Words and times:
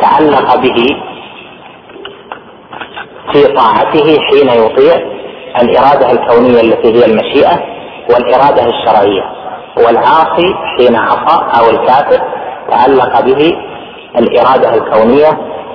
تعلق 0.00 0.56
به 0.56 0.86
في 3.32 3.42
طاعته 3.54 4.18
حين 4.20 4.48
يطيع 4.48 4.94
الإرادة 5.62 6.10
الكونية 6.12 6.60
التي 6.60 6.88
هي 6.94 7.04
المشيئة 7.06 7.58
والإرادة 8.10 8.62
الشرعية 8.66 9.22
والعاصي 9.76 10.54
حين 10.78 10.96
عصى 10.96 11.60
أو 11.60 11.70
الكافر 11.70 12.22
تعلق 12.70 13.20
به 13.20 13.56
الإرادة 14.18 14.74
الكونية 14.74 15.30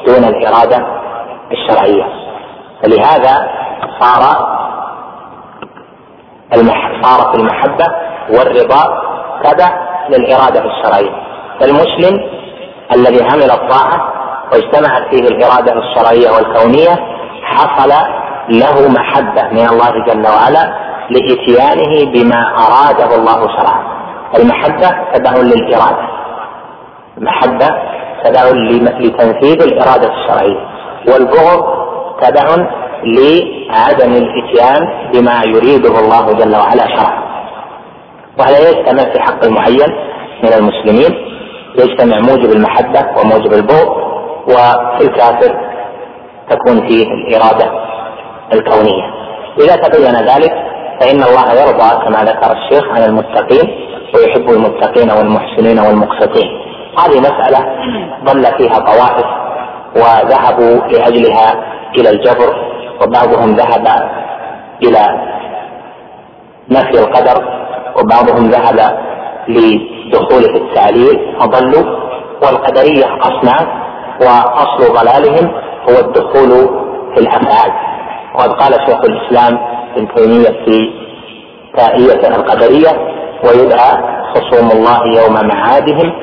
دون 0.08 0.24
الإرادة 0.24 0.86
الشرعية 1.52 2.06
فلهذا 2.84 3.50
صار. 4.00 4.58
صارت 7.04 7.36
المحبة 7.36 7.86
والرضا 8.30 8.84
تبع 9.44 9.70
للإرادة 10.10 10.64
الشرعية 10.66 11.12
فالمسلم 11.60 12.37
الذي 12.96 13.24
عمل 13.24 13.52
الطاعة 13.52 14.14
واجتمعت 14.54 15.04
فيه 15.12 15.28
الإرادة 15.28 15.74
الشرعية 15.74 16.32
والكونية 16.32 17.00
حصل 17.44 17.90
له 18.50 18.90
محبة 18.90 19.44
من 19.52 19.70
الله 19.70 20.06
جل 20.08 20.28
وعلا 20.28 20.74
لإتيانه 21.10 22.12
بما 22.12 22.56
أراده 22.58 23.16
الله 23.16 23.48
شرعا. 23.58 23.84
المحبة 24.40 24.90
تبع 25.14 25.32
للإرادة. 25.32 26.08
المحبة 27.18 27.68
تبع 28.24 28.42
لتنفيذ 29.00 29.62
الإرادة 29.62 30.14
الشرعية. 30.14 30.60
والبغض 31.08 31.66
تبع 32.22 32.68
لعدم 33.04 34.12
الإتيان 34.12 35.12
بما 35.14 35.42
يريده 35.46 36.00
الله 36.00 36.34
جل 36.34 36.56
وعلا 36.56 36.88
شرعا. 36.98 37.28
وهذا 38.40 38.70
يجتمع 38.70 39.04
في 39.14 39.20
حق 39.20 39.46
المعين 39.46 39.96
من 40.44 40.54
المسلمين. 40.54 41.27
يجتمع 41.78 42.20
موجب 42.20 42.52
المحبة 42.52 43.20
وموجب 43.22 43.54
البغض 43.54 43.88
وفي 44.48 45.02
الكافر 45.02 45.56
تكون 46.50 46.88
فيه 46.88 47.04
الإرادة 47.04 47.72
الكونية. 48.54 49.04
إذا 49.60 49.76
تبين 49.76 50.16
ذلك 50.16 50.54
فإن 51.00 51.24
الله 51.24 51.54
يرضى 51.54 52.06
كما 52.06 52.24
ذكر 52.24 52.52
الشيخ 52.58 52.84
عن 52.96 53.04
المتقين 53.04 53.88
ويحب 54.16 54.50
المتقين 54.50 55.12
والمحسنين 55.12 55.80
والمقسطين. 55.80 56.48
هذه 57.00 57.20
مسألة 57.20 57.60
ضل 58.24 58.46
فيها 58.58 58.80
طوائف 58.80 59.26
وذهبوا 59.96 60.88
لأجلها 60.88 61.64
إلى 62.00 62.10
الجبر 62.10 62.56
وبعضهم 63.02 63.56
ذهب 63.56 63.88
إلى 64.84 65.28
نفي 66.70 67.00
القدر 67.00 67.44
وبعضهم 68.00 68.50
ذهب 68.50 68.98
لدخول 70.08 70.42
في 70.44 70.58
التعليل 70.58 71.36
فضلوا 71.40 71.98
والقدرية 72.44 73.06
أصناف 73.22 73.68
وأصل 74.22 74.94
ضلالهم 74.94 75.52
هو 75.90 76.00
الدخول 76.00 76.50
في 77.16 77.20
الأفعال. 77.22 77.72
وقد 78.36 78.50
قال 78.54 78.74
شيخ 78.74 79.00
الإسلام 79.04 79.60
ابن 79.96 80.08
تيمية 80.16 80.66
في 80.66 80.90
تائية 81.78 82.36
القدرية 82.36 82.90
ويدعى 83.44 84.18
خصوم 84.34 84.72
الله 84.72 85.22
يوم 85.22 85.48
معادهم 85.48 86.14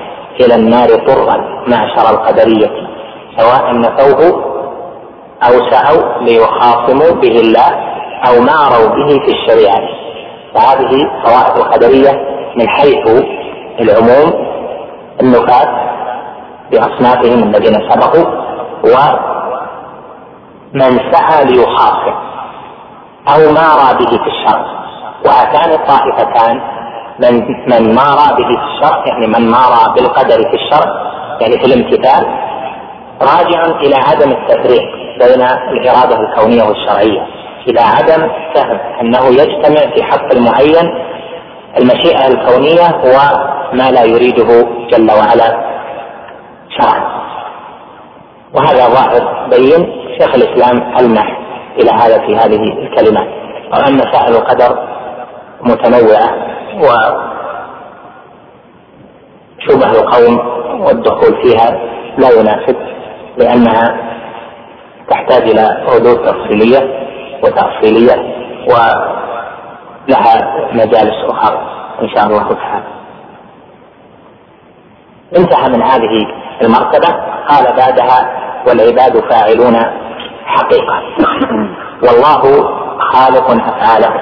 إلى 0.41 0.55
النار 0.55 0.89
طرا 0.89 1.37
معشر 1.69 2.11
القدرية 2.11 2.71
سواء 3.39 3.79
نفوه 3.81 4.45
أو 5.43 5.71
سعوا 5.71 6.23
ليخاصموا 6.23 7.11
به 7.21 7.41
الله 7.41 7.71
أو 8.29 8.41
ماروا 8.41 8.89
به 8.97 9.09
في 9.27 9.33
الشريعة. 9.33 9.81
فهذه 10.55 11.11
طوائف 11.25 11.57
القدرية 11.57 12.11
من 12.57 12.69
حيث 12.69 13.25
العموم 13.81 14.55
النفاة 15.21 15.85
بأصنافهم 16.73 17.43
الذين 17.43 17.91
سبقوا 17.91 18.25
و 18.85 18.97
من 20.75 21.13
سعى 21.13 21.45
ليخاصم 21.45 22.15
أو 23.29 23.39
مارى 23.53 23.99
به 23.99 24.11
في 24.11 24.31
الشر 24.31 24.67
وهاتان 25.27 25.71
الطائفتان 25.73 26.61
من 27.19 27.35
من 27.47 27.95
مارى 27.95 28.29
به 28.39 28.49
في 28.49 28.65
الشر 28.75 29.03
يعني 29.07 29.27
من 29.27 29.51
مارى 29.51 29.95
بالقدر 29.95 30.37
في 30.51 30.55
الشر 30.55 30.85
يعني 31.41 31.59
في 31.59 31.65
الامتثال 31.65 32.27
راجع 33.23 33.65
إلى 33.81 33.97
عدم 33.97 34.31
التفريق 34.33 34.83
بين 35.19 35.43
الإرادة 35.73 36.21
الكونية 36.21 36.63
والشرعية. 36.63 37.27
إلى 37.69 37.81
عدم 37.81 38.29
فهم 38.55 38.79
أنه 39.01 39.27
يجتمع 39.27 39.95
في 39.97 40.03
حق 40.03 40.33
المعين 40.33 40.95
المشيئة 41.79 42.27
الكونية 42.27 42.89
وما 43.73 43.91
لا 43.91 44.05
يريده 44.05 44.67
جل 44.91 45.11
وعلا. 45.11 45.75
شرعا 46.79 47.15
وهذا 48.55 48.87
ظاهر 48.89 49.49
بين 49.51 49.93
شيخ 50.19 50.35
الإسلام 50.35 50.97
المح 50.99 51.39
إلى 51.79 51.91
هذا 51.91 52.27
في 52.27 52.37
هذه 52.37 52.63
الكلمات 52.63 53.29
وأن 53.73 53.95
مسائل 53.95 54.35
القدر 54.37 54.79
متنوعة 55.61 56.29
وشبه 59.59 59.91
القوم 59.91 60.39
والدخول 60.81 61.43
فيها 61.43 61.71
لا 62.19 62.31
يناسب 62.41 62.77
لأنها 63.39 63.97
تحتاج 65.11 65.43
إلى 65.51 65.85
ردود 65.89 66.27
تفصيلية 66.27 67.09
وتأصيلية 67.43 68.35
ولها 68.69 70.35
مجالس 70.73 71.25
أخرى 71.31 71.59
إن 72.03 72.09
شاء 72.09 72.27
الله 72.27 72.49
تعالى. 72.55 72.94
انتهى 75.37 75.69
من 75.69 75.83
هذه 75.83 76.27
المرتبة. 76.63 77.09
قال 77.49 77.65
بعدها 77.77 78.31
والعباد 78.69 79.21
فاعلون 79.31 79.77
حقيقة. 80.47 81.03
والله 82.03 82.69
خالق 82.99 83.51
أفعاله. 83.51 84.15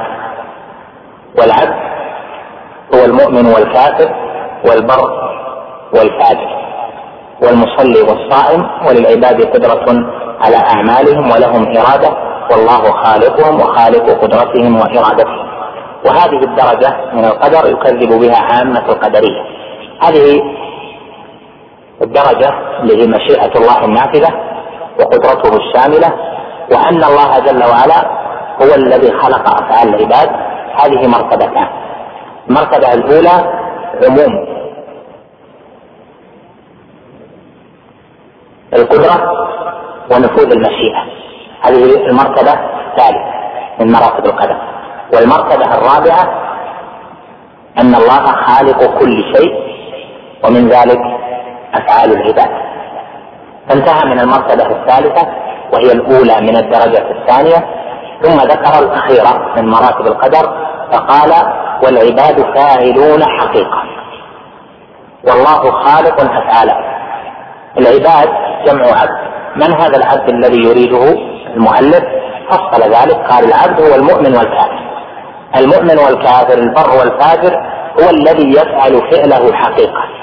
والعبد 1.39 1.83
هو 2.95 3.05
المؤمن 3.05 3.47
والكافر 3.47 4.15
والبر 4.69 5.33
والفاجر. 5.95 6.63
والمصلي 7.43 8.01
والصائم 8.01 8.67
وللعباد 8.89 9.43
قدرة 9.43 9.87
على 10.41 10.57
أعمالهم 10.57 11.31
ولهم 11.31 11.77
إرادة. 11.77 12.17
والله 12.51 12.93
خالقهم 13.05 13.61
وخالق 13.61 14.11
قدرتهم 14.23 14.77
وإرادتهم. 14.77 15.53
وهذه 16.07 16.41
الدرجة 16.45 16.97
من 17.13 17.25
القدر 17.25 17.71
يكذب 17.71 18.21
بها 18.21 18.37
عامة 18.37 18.87
القدرية. 18.89 19.43
هذه 20.03 20.43
الدرجة 22.03 22.51
اللي 22.81 23.03
هي 23.03 23.07
مشيئة 23.07 23.59
الله 23.59 23.85
النافذة 23.85 24.29
وقدرته 25.01 25.57
الشاملة 25.57 26.13
وأن 26.73 27.05
الله 27.05 27.39
جل 27.39 27.65
وعلا 27.65 28.23
هو 28.63 28.75
الذي 28.75 29.13
خلق 29.13 29.63
أفعال 29.63 29.89
العباد. 29.95 30.31
هذه 30.77 31.07
مرتبتان. 31.09 31.67
المرتبة 32.51 32.93
الأولى 32.95 33.63
عموم. 34.07 34.47
القدرة 38.75 39.33
ونفوذ 40.13 40.53
المشيئة. 40.53 41.03
هذه 41.63 42.07
المرتبة 42.07 42.53
الثالثة 42.53 43.33
من 43.81 43.93
مراتب 43.93 44.27
القدر. 44.27 44.57
والمرتبة 45.15 45.75
الرابعة 45.75 46.43
أن 47.79 47.95
الله 47.95 48.27
خالق 48.27 48.99
كل 48.99 49.35
شيء 49.37 49.53
ومن 50.45 50.69
ذلك 50.69 50.99
أفعال 51.75 52.13
العباد 52.13 52.51
فانتهى 53.69 54.05
من 54.05 54.21
المرتبة 54.21 54.67
الثالثة 54.67 55.29
وهي 55.73 55.93
الأولى 55.93 56.41
من 56.41 56.57
الدرجة 56.57 57.11
الثانية 57.11 57.67
ثم 58.23 58.37
ذكر 58.37 58.79
الأخيرة 58.79 59.55
من 59.57 59.69
مراتب 59.69 60.07
القدر 60.07 60.63
فقال 60.93 61.33
والعباد 61.85 62.55
فاعلون 62.55 63.25
حقيقة. 63.25 63.83
والله 65.29 65.71
خالق 65.71 66.21
أفعاله. 66.21 66.77
العباد 67.79 68.29
جمع 68.67 68.85
عبد. 68.85 69.33
من 69.57 69.81
هذا 69.81 69.97
العبد 69.97 70.29
الذي 70.29 70.63
يريده؟ 70.69 71.19
المؤلف. 71.57 72.05
فصل 72.51 72.83
ذلك 72.83 73.17
قال 73.31 73.45
العبد 73.45 73.81
هو 73.81 73.95
المؤمن 73.95 74.37
والكافر. 74.37 74.83
المؤمن 75.57 75.99
والكافر 75.99 76.59
البر 76.59 76.91
والفاجر 76.91 77.57
هو 78.01 78.11
الذي 78.11 78.51
يفعل 78.51 79.11
فعله 79.11 79.53
حقيقة. 79.53 80.22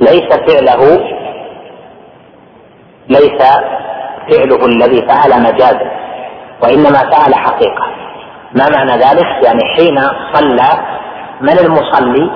ليس 0.00 0.28
فعله 0.48 1.00
ليس 3.08 3.42
فعله 4.30 4.66
الذي 4.66 5.08
فعل 5.08 5.42
مجازا 5.42 5.90
وإنما 6.62 6.98
فعل 6.98 7.34
حقيقة. 7.34 7.84
ما 8.54 8.68
معنى 8.70 8.92
ذلك؟ 8.92 9.44
يعني 9.44 9.60
حين 9.76 9.98
صلى 10.34 10.68
من 11.40 11.58
المصلي؟ 11.58 12.30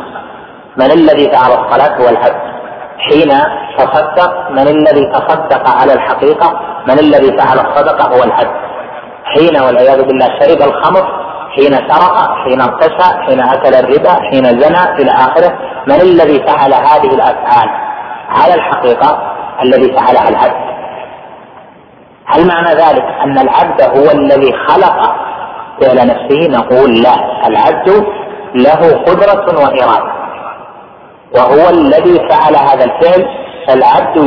من 0.77 0.91
الذي 0.93 1.31
فعل 1.31 1.51
الصلاة 1.51 1.97
هو 2.01 2.09
العبد 2.09 2.49
حين 2.99 3.31
تصدق 3.79 4.51
من 4.51 4.69
الذي 4.69 5.07
تصدق 5.13 5.69
على 5.81 5.93
الحقيقة؟ 5.93 6.61
من 6.89 6.99
الذي 6.99 7.39
فعل 7.39 7.59
الصدقة 7.59 8.17
هو 8.17 8.25
العبد 8.25 8.57
حين 9.25 9.63
والعياذ 9.63 10.03
بالله 10.03 10.27
شرب 10.27 10.63
الخمر؟ 10.63 11.28
حين 11.57 11.73
سرق 11.73 12.35
حين 12.45 12.61
اغتسى 12.61 13.19
حين 13.27 13.41
أكل 13.41 13.75
الربا 13.75 14.13
حين 14.31 14.45
زنى 14.45 15.03
إلى 15.03 15.11
اخره 15.11 15.59
من 15.87 16.01
الذي 16.01 16.45
فعل 16.47 16.75
هذه 16.75 17.15
الأفعال؟ 17.15 17.69
على 18.29 18.55
الحقيقة 18.55 19.23
الذي 19.63 19.93
فعلها 19.93 20.29
العبد. 20.29 20.69
هل 22.27 22.49
معنى 22.49 22.69
ذلك 22.69 23.05
أن 23.25 23.39
العبد 23.39 23.83
هو 23.83 24.11
الذي 24.11 24.53
خلق 24.53 25.15
فعل 25.81 26.07
نفسه؟ 26.07 26.49
نقول 26.51 27.03
لا. 27.03 27.47
العبد 27.47 28.07
له 28.55 29.05
قدرة 29.07 29.59
وإرادة. 29.59 30.13
وهو 31.35 31.69
الذي 31.69 32.29
فعل 32.29 32.57
هذا 32.57 32.85
الفعل. 32.85 33.27
فالعبد 33.69 34.19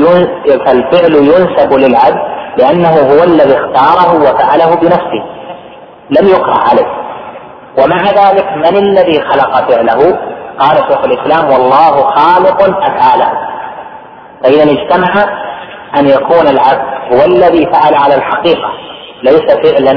فالفعل 0.66 1.14
ينسب 1.16 1.74
للعبد 1.74 2.22
لأنه 2.58 2.90
هو 2.90 3.24
الذي 3.24 3.56
اختاره 3.58 4.16
وفعله 4.16 4.76
بنفسه. 4.76 5.24
لم 6.10 6.28
يكره 6.28 6.60
عليه. 6.70 7.01
ومع 7.78 8.04
ذلك 8.04 8.46
من 8.56 8.78
الذي 8.78 9.22
خلق 9.22 9.72
فعله؟ 9.72 10.20
قال 10.60 10.78
شيخ 10.78 11.06
الإسلام 11.06 11.52
والله 11.52 11.92
خالق 11.92 12.62
أفعاله 12.64 13.32
فإذا 14.44 14.64
اجتمع 14.64 15.14
أن 15.98 16.08
يكون 16.08 16.48
العبد 16.48 17.14
هو 17.14 17.26
الذي 17.26 17.66
فعل 17.74 17.96
على 17.96 18.16
الحقيقة 18.16 18.70
ليس 19.24 19.42
فعلا 19.42 19.94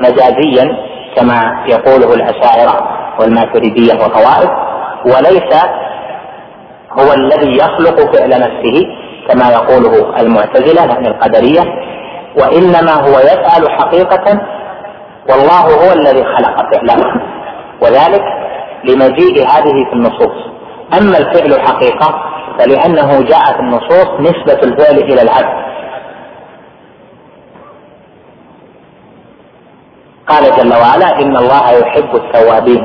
مجازيا 0.00 0.76
كما 1.16 1.64
يقوله 1.66 2.14
الأشاعرة 2.14 2.88
والماتريدية 3.20 3.94
وطوائف 3.94 4.50
وليس 5.04 5.54
هو 6.92 7.12
الذي 7.12 7.56
يخلق 7.56 8.16
فعل 8.16 8.30
نفسه 8.30 8.86
كما 9.28 9.50
يقوله 9.52 10.20
المعتزلة 10.20 10.84
يعني 10.84 11.08
القدرية 11.08 11.60
وإنما 12.40 12.92
هو 12.92 13.18
يفعل 13.18 13.70
حقيقة 13.70 14.40
والله 15.28 15.60
هو 15.60 15.92
الذي 15.92 16.24
خلق 16.24 16.56
فعله 16.74 17.04
وذلك 17.82 18.22
لمجيء 18.84 19.46
هذه 19.48 19.84
في 19.90 19.92
النصوص. 19.92 20.48
أما 21.00 21.18
الفعل 21.18 21.60
حقيقة 21.60 22.24
فلأنه 22.58 23.22
جاء 23.22 23.52
في 23.52 23.60
النصوص 23.60 24.08
نسبة 24.20 24.60
الفعل 24.62 24.96
إلى 24.98 25.22
العبد. 25.22 25.68
قال 30.28 30.56
جل 30.56 30.74
وعلا 30.74 31.20
إن 31.22 31.36
الله 31.36 31.70
يحب 31.70 32.14
التوابين 32.16 32.84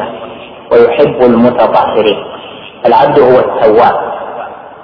ويحب 0.72 1.22
المتطهرين. 1.22 2.26
العبد 2.86 3.20
هو 3.20 3.40
التواب. 3.40 4.14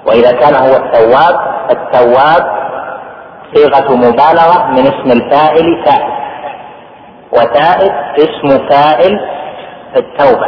وإذا 0.08 0.32
كان 0.32 0.56
هو 0.56 0.76
التواب 0.76 1.40
التواب 1.72 2.60
صيغة 3.56 3.96
مبالغة 3.96 4.68
من 4.68 4.80
اسم 4.80 5.12
الفاعل 5.12 5.84
تائب 5.86 6.19
وتائب 7.32 7.92
اسم 8.18 8.68
فاعل 8.70 9.20
التوبة. 9.96 10.48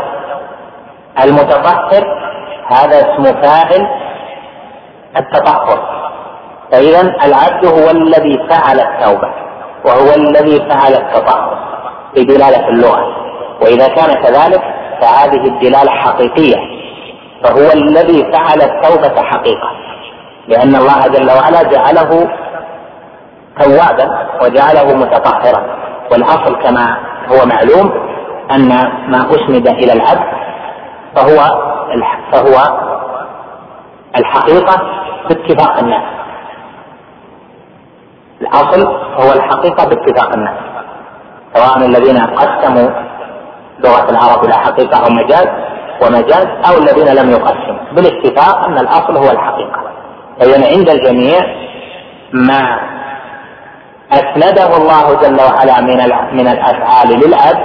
المتطهر 1.23 2.03
هذا 2.67 2.99
اسم 2.99 3.23
فاعل 3.23 3.87
التطهر. 5.17 6.01
فإذا 6.71 7.01
العبد 7.01 7.65
هو 7.65 7.89
الذي 7.89 8.47
فعل 8.49 8.79
التوبة 8.79 9.33
وهو 9.85 10.13
الذي 10.15 10.69
فعل 10.69 10.93
التطهر 10.93 11.57
بدلالة 12.15 12.67
اللغة. 12.67 13.05
وإذا 13.61 13.87
كان 13.87 14.23
كذلك 14.23 14.61
فهذه 15.01 15.47
الدلالة 15.47 15.91
حقيقية 15.91 16.57
فهو 17.43 17.71
الذي 17.73 18.31
فعل 18.33 18.61
التوبة 18.61 19.21
حقيقة. 19.21 19.71
لأن 20.47 20.75
الله 20.75 21.07
جل 21.07 21.31
وعلا 21.31 21.63
جعله 21.63 22.29
توابا 23.59 24.27
وجعله 24.43 24.95
متطهرا. 24.95 25.81
والأصل 26.11 26.61
كما 26.63 26.97
هو 27.27 27.45
معلوم 27.45 27.91
أن 28.51 28.67
ما 29.11 29.17
أسند 29.17 29.67
إلى 29.67 29.93
العبد 29.93 30.41
فهو 31.15 31.37
فهو 32.31 32.77
الحقيقة 34.17 34.81
باتفاق 35.29 35.77
الناس. 35.79 36.03
الأصل 38.41 38.87
هو 38.91 39.33
الحقيقة 39.33 39.89
باتفاق 39.89 40.33
الناس. 40.33 40.57
سواء 41.55 41.85
الذين 41.85 42.17
قسموا 42.17 42.89
لغة 43.79 44.09
العرب 44.09 44.45
إلى 44.45 44.53
حقيقة 44.53 45.05
أو 45.05 45.09
مجاز 45.09 45.47
ومجاز 46.01 46.47
أو 46.69 46.77
الذين 46.77 47.15
لم 47.15 47.31
يقسموا. 47.31 47.93
بالاتفاق 47.93 48.65
أن 48.65 48.77
الأصل 48.77 49.17
هو 49.17 49.31
الحقيقة. 49.31 49.81
فإذا 50.39 50.67
عند 50.77 50.89
الجميع 50.89 51.39
ما 52.33 52.79
أسنده 54.13 54.77
الله 54.77 55.13
جل 55.21 55.41
وعلا 55.41 55.81
من 55.81 55.97
من 56.37 56.47
الأفعال 56.47 57.07
للأب 57.09 57.57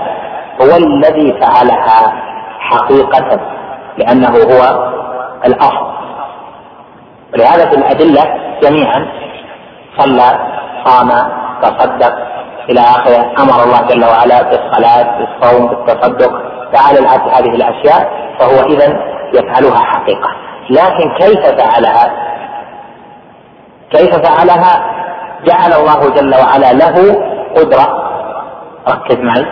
هو 0.63 0.77
الذي 0.77 1.41
فعلها 1.41 2.13
حقيقة 2.61 3.41
لأنه 3.99 4.29
هو 4.29 4.91
الأصل 5.47 5.87
ولهذا 7.35 7.71
في 7.71 7.77
الأدلة 7.77 8.23
جميعا 8.63 9.07
صلى 9.99 10.39
صام 10.85 11.11
تصدق 11.63 12.15
إلى 12.71 12.81
آخره 12.81 13.33
أمر 13.39 13.65
الله 13.65 13.81
جل 13.83 14.05
وعلا 14.05 14.43
بالصلاة 14.43 15.19
بالصوم 15.19 15.67
بالتصدق 15.67 16.33
فعل 16.73 16.97
العبد 16.99 17.29
هذه 17.29 17.55
الأشياء 17.55 18.11
فهو 18.39 18.67
إذا 18.67 19.01
يفعلها 19.35 19.79
حقيقة 19.79 20.29
لكن 20.71 21.15
كيف 21.19 21.47
فعلها؟ 21.47 22.13
كيف 23.91 24.15
فعلها؟ 24.17 24.96
جعل 25.47 25.73
الله 25.73 26.11
جل 26.15 26.35
وعلا 26.35 26.73
له 26.73 26.97
قدرة. 27.57 27.87
ركز 28.89 29.19
معي. 29.19 29.47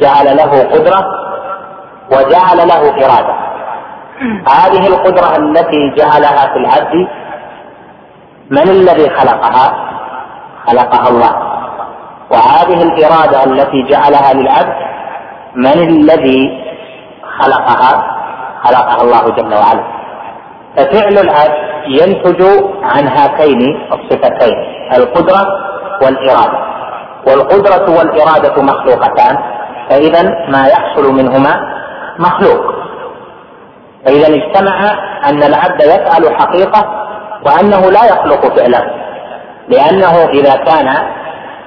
جعل 0.00 0.36
له 0.36 0.62
قدرة 0.72 1.04
وجعل 2.12 2.68
له 2.68 3.06
إرادة. 3.06 3.34
هذه 4.48 4.86
القدرة 4.86 5.36
التي 5.36 5.94
جعلها 5.96 6.52
في 6.52 6.56
العبد 6.56 7.08
من 8.50 8.68
الذي 8.68 9.10
خلقها؟ 9.10 9.66
خلقها 10.66 11.08
الله. 11.08 11.32
وهذه 12.30 12.82
الإرادة 12.82 13.44
التي 13.44 13.82
جعلها 13.82 14.32
للعبد 14.32 14.76
من 15.54 15.88
الذي 15.88 16.64
خلقها؟ 17.38 18.16
خلقها 18.64 19.02
الله 19.02 19.30
جل 19.30 19.54
وعلا. 19.54 20.03
ففعل 20.76 21.18
العبد 21.18 21.74
ينتج 21.88 22.42
عن 22.82 23.08
هاتين 23.08 23.60
الصفتين 23.92 24.54
القدرة 24.96 25.40
والإرادة. 26.02 26.58
والقدرة 27.26 27.98
والإرادة 27.98 28.62
مخلوقتان 28.62 29.38
فإذا 29.90 30.22
ما 30.48 30.66
يحصل 30.66 31.12
منهما 31.14 31.60
مخلوق. 32.18 32.74
فإذا 34.06 34.26
اجتمع 34.26 34.80
أن 35.28 35.42
العبد 35.42 35.80
يفعل 35.82 36.34
حقيقة 36.40 37.04
وأنه 37.46 37.90
لا 37.90 38.04
يخلق 38.04 38.56
فعله 38.58 38.90
لأنه 39.68 40.24
إذا 40.24 40.56
كان 40.56 40.88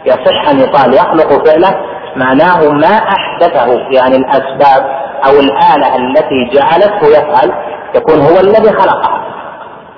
يصح 0.06 0.50
أن 0.50 0.60
يقال 0.60 0.94
يخلق 0.94 1.48
فعله 1.48 1.76
معناه 2.16 2.70
ما 2.70 2.98
أحدثه 2.98 3.80
يعني 3.92 4.16
الأسباب 4.16 4.86
أو 5.26 5.32
الآلة 5.40 5.96
التي 5.96 6.50
جعلته 6.54 7.08
يفعل 7.08 7.52
يكون 7.96 8.22
هو 8.22 8.40
الذي 8.40 8.72
خلقها 8.72 9.18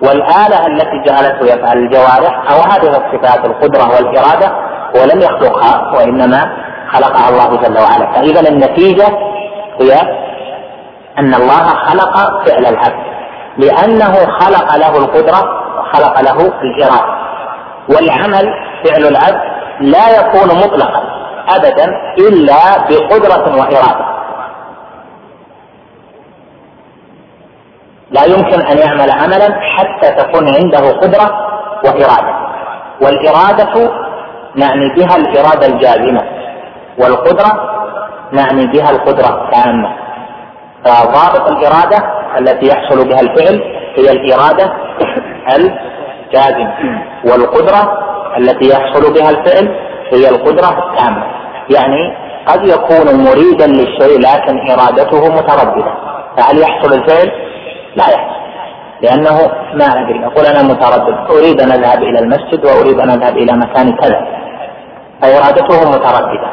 والآلة 0.01 0.67
التي 0.67 1.03
جعلته 1.05 1.45
يفعل 1.45 1.77
الجوارح 1.77 2.51
أو 2.51 2.57
هذه 2.71 2.89
الصفات 2.89 3.45
القدرة 3.45 3.89
والإرادة 3.89 4.51
هو 4.95 5.05
لم 5.13 5.21
يخلقها 5.21 5.91
وإنما 5.95 6.57
خلقها 6.91 7.29
الله 7.29 7.61
جل 7.61 7.77
وعلا. 7.77 8.13
فإذا 8.13 8.49
النتيجة 8.49 9.07
هي 9.81 9.93
أن 11.19 11.33
الله 11.33 11.67
خلق 11.67 12.45
فعل 12.45 12.65
العبد. 12.65 13.09
لأنه 13.57 14.13
خلق 14.39 14.75
له 14.75 14.97
القدرة 14.97 15.49
وخلق 15.79 16.21
له 16.21 16.53
الإرادة. 16.63 17.19
والعمل 17.89 18.53
فعل 18.85 19.07
العبد 19.07 19.41
لا 19.79 20.19
يكون 20.19 20.57
مطلقا 20.57 21.03
أبدا 21.49 21.91
إلا 22.17 22.77
بقدرة 22.89 23.57
وإرادة. 23.59 24.18
لا 28.11 28.25
يمكن 28.25 28.61
أن 28.61 28.77
يعمل 28.77 29.11
عملا 29.11 29.59
حتى 29.77 30.11
تكون 30.11 30.55
عنده 30.55 30.91
قدرة 30.91 31.31
وإرادة. 31.85 32.49
والإرادة 33.01 33.91
نعني 34.55 34.93
بها 34.95 35.15
الإرادة 35.15 35.65
الجازمة 35.67 36.21
والقدرة 36.99 37.51
نعني 38.31 38.65
بها 38.67 38.89
القدرة 38.89 39.43
التامة. 39.43 39.95
فضابط 40.85 41.47
الإرادة 41.47 41.97
التي 42.37 42.67
يحصل 42.67 43.09
بها 43.09 43.19
الفعل 43.21 43.61
هي 43.97 44.11
الإرادة 44.11 44.73
الجازمة 45.55 46.73
والقدرة 47.25 47.97
التي 48.37 48.69
يحصل 48.69 49.13
بها 49.13 49.29
الفعل 49.29 49.75
هي 50.13 50.29
القدرة 50.29 50.69
التامة. 50.87 51.23
يعني 51.69 52.15
قد 52.47 52.67
يكون 52.67 53.23
مريدا 53.23 53.67
للشيء 53.67 54.19
لكن 54.19 54.71
إرادته 54.71 55.29
مترددة. 55.35 55.93
فهل 56.37 56.59
يحصل 56.59 56.93
الفعل؟ 56.93 57.48
لا 57.99 58.07
يحصل 58.15 58.39
لأنه 59.01 59.37
ما 59.73 59.85
أدري 59.85 60.21
يقول 60.21 60.45
أنا 60.45 60.63
متردد. 60.63 61.17
أريد 61.29 61.61
أن 61.61 61.71
أذهب 61.71 62.03
إلى 62.03 62.19
المسجد 62.19 62.65
وأريد 62.65 62.99
أن 62.99 63.09
أذهب 63.09 63.37
إلى 63.37 63.53
مكان 63.53 63.95
كذا. 64.01 64.19
فإرادته 65.21 65.89
مترددة. 65.89 66.49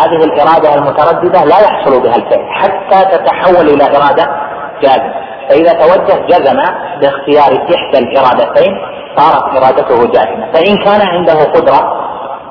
هذه 0.00 0.24
الإرادة 0.24 0.74
المترددة 0.74 1.44
لا 1.44 1.58
يحصل 1.60 2.02
بها 2.02 2.16
الفعل 2.16 2.46
حتى 2.60 3.16
تتحول 3.16 3.66
إلى 3.68 3.84
إرادة 3.96 4.24
جازمة. 4.82 5.14
فإذا 5.48 5.72
توجه 5.72 6.26
جزم 6.26 6.58
باختيار 7.00 7.52
إحدى 7.74 7.98
الإرادتين 7.98 8.72
صارت 9.16 9.44
إرادته 9.56 10.06
جازمة. 10.06 10.52
فإن 10.54 10.76
كان 10.84 11.00
عنده 11.08 11.44
قدرة 11.44 11.80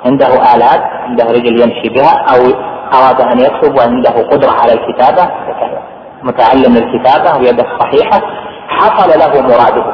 عنده 0.05 0.27
آلات 0.55 0.81
عنده 1.07 1.25
رجل 1.25 1.61
يمشي 1.61 1.89
بها 1.89 2.13
أو 2.33 2.41
أراد 2.99 3.21
أن 3.21 3.39
يكتب 3.39 3.75
وعنده 3.77 4.09
قدرة 4.31 4.51
على 4.51 4.73
الكتابة 4.73 5.29
متعلم 6.23 6.77
الكتابة 6.77 7.37
ويده 7.37 7.65
صحيحة 7.79 8.21
حصل 8.67 9.19
له 9.19 9.41
مراده. 9.41 9.85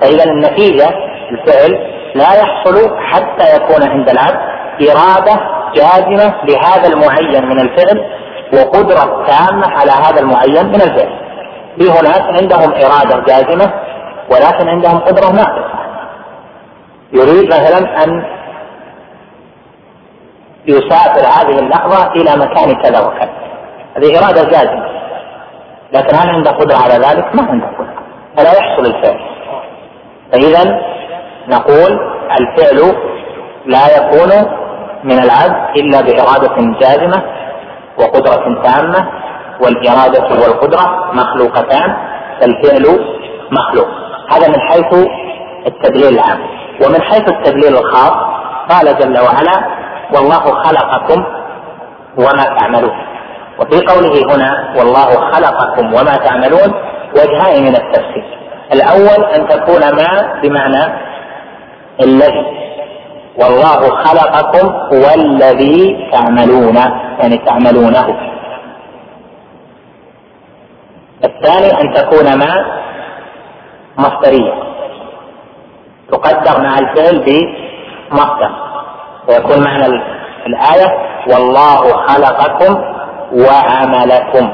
فإذا 0.00 0.24
النتيجة 0.24 0.88
الفعل 1.30 1.98
لا 2.14 2.32
يحصل 2.32 2.96
حتى 2.98 3.56
يكون 3.56 3.90
عند 3.90 4.08
العبد 4.08 4.58
إرادة 4.90 5.40
جازمة 5.74 6.34
لهذا 6.44 6.88
المعين 6.88 7.48
من 7.48 7.60
الفعل 7.60 8.04
وقدرة 8.52 9.26
تامة 9.26 9.68
على 9.68 9.90
هذا 9.90 10.20
المعين 10.20 10.66
من 10.66 10.82
الفعل. 10.82 11.28
في 11.78 11.90
هناك 11.90 12.22
عندهم 12.22 12.72
إرادة 12.72 13.24
جازمة 13.26 13.72
ولكن 14.30 14.68
عندهم 14.68 14.98
قدرة 14.98 15.32
ناقصة. 15.32 15.78
يريد 17.12 17.46
مثلا 17.46 18.04
أن 18.04 18.24
يسافر 20.66 21.26
هذه 21.26 21.58
اللحظة 21.58 22.12
إلى 22.12 22.36
مكان 22.36 22.82
كذا 22.82 23.00
وكذا. 23.00 23.30
هذه 23.96 24.18
إرادة 24.18 24.42
جازمة. 24.42 24.97
لكن 25.92 26.16
هل 26.16 26.28
عنده 26.28 26.50
قدرة 26.50 26.76
على 26.76 26.94
ذلك؟ 26.94 27.34
ما 27.34 27.50
عنده 27.50 27.66
قدرة. 27.66 27.94
فلا 28.36 28.52
يحصل 28.58 28.86
الفعل. 28.86 29.20
فإذا 30.32 30.80
نقول 31.48 31.98
الفعل 32.40 32.96
لا 33.66 33.96
يكون 33.96 34.30
من 35.04 35.18
العبد 35.18 35.78
إلا 35.78 36.00
بإرادة 36.00 36.78
جازمة 36.80 37.22
وقدرة 37.98 38.62
تامة 38.62 39.08
والإرادة 39.60 40.28
والقدرة 40.42 41.12
مخلوقتان 41.12 41.96
فالفعل 42.40 43.00
مخلوق. 43.52 43.88
هذا 44.32 44.48
من 44.48 44.60
حيث 44.60 45.06
التدليل 45.66 46.14
العام. 46.14 46.38
ومن 46.86 47.02
حيث 47.02 47.28
التدليل 47.28 47.76
الخاص 47.76 48.16
قال 48.70 48.98
جل 48.98 49.18
وعلا 49.18 49.68
والله 50.14 50.62
خلقكم 50.62 51.24
وما 52.18 52.44
تعملون. 52.58 52.92
وفي 53.58 53.86
قوله 53.86 54.34
هنا 54.34 54.74
والله 54.78 55.30
خلقكم 55.32 55.86
وما 55.94 56.16
تعملون 56.16 56.74
وجهان 57.12 57.62
من 57.62 57.76
التفسير. 57.76 58.38
الأول 58.72 59.24
أن 59.24 59.48
تكون 59.48 59.80
ما 59.80 60.40
بمعنى 60.42 60.84
الذي. 62.00 62.46
والله 63.36 63.80
خلقكم 64.04 64.74
والذي 64.92 66.10
تعملون 66.12 66.76
يعني 67.20 67.38
تعملونه. 67.38 68.18
الثاني 71.24 71.80
أن 71.80 71.94
تكون 71.94 72.38
ما 72.38 72.80
مصدرية. 73.98 74.54
تقدر 76.12 76.60
مع 76.60 76.78
الفعل 76.78 77.18
بمصدر. 77.18 78.50
ويكون 79.28 79.64
معنى 79.64 79.86
الآية 80.46 81.08
والله 81.32 82.06
خلقكم 82.06 82.97
وعملكم. 83.32 84.50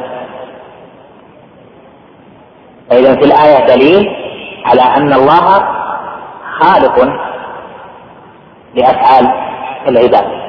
فإذا 2.90 3.14
في 3.14 3.24
الآية 3.24 3.66
دليل 3.66 4.16
على 4.64 4.82
أن 4.82 5.12
الله 5.12 5.68
خالق 6.60 7.08
لأفعال 8.74 9.32
العباد. 9.88 10.44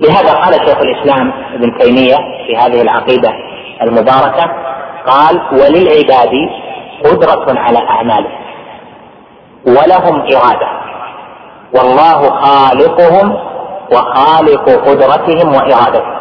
لهذا 0.00 0.32
قال 0.32 0.54
شيخ 0.54 0.78
الإسلام 0.78 1.32
ابن 1.54 1.78
تيمية 1.78 2.16
في 2.46 2.56
هذه 2.56 2.82
العقيدة 2.82 3.32
المباركة 3.82 4.50
قال 5.06 5.40
وللعباد 5.52 6.30
قدرة 7.04 7.60
على 7.60 7.78
أعمالهم 7.78 8.40
ولهم 9.66 10.20
إرادة. 10.20 10.89
والله 11.74 12.30
خالقهم 12.30 13.36
وخالق 13.92 14.68
قدرتهم 14.70 15.48
وإرادتهم. 15.54 16.20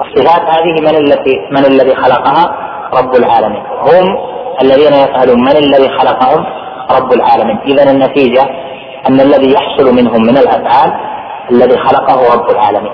الصفات 0.00 0.40
هذه 0.40 0.80
من 0.80 0.96
التي 0.96 1.40
من 1.50 1.64
الذي 1.64 1.94
خلقها 1.94 2.56
رب 2.94 3.14
العالمين. 3.14 3.62
هم 3.80 4.16
الذين 4.62 4.92
يسألون 4.92 5.40
من 5.40 5.56
الذي 5.56 5.88
خلقهم 5.88 6.46
رب 6.90 7.12
العالمين. 7.12 7.58
اذا 7.66 7.90
النتيجة 7.90 8.42
أن 9.08 9.20
الذي 9.20 9.52
يحصل 9.52 9.94
منهم 9.94 10.22
من 10.22 10.38
الأفعال 10.38 10.92
الذي 11.50 11.78
خلقه 11.78 12.34
رب 12.34 12.50
العالمين. 12.50 12.92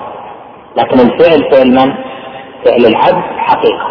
لكن 0.77 0.99
الفعل 0.99 1.51
فعل 1.51 1.67
من؟ 1.67 1.93
فعل 2.65 2.85
العبد 2.85 3.23
حقيقة. 3.37 3.87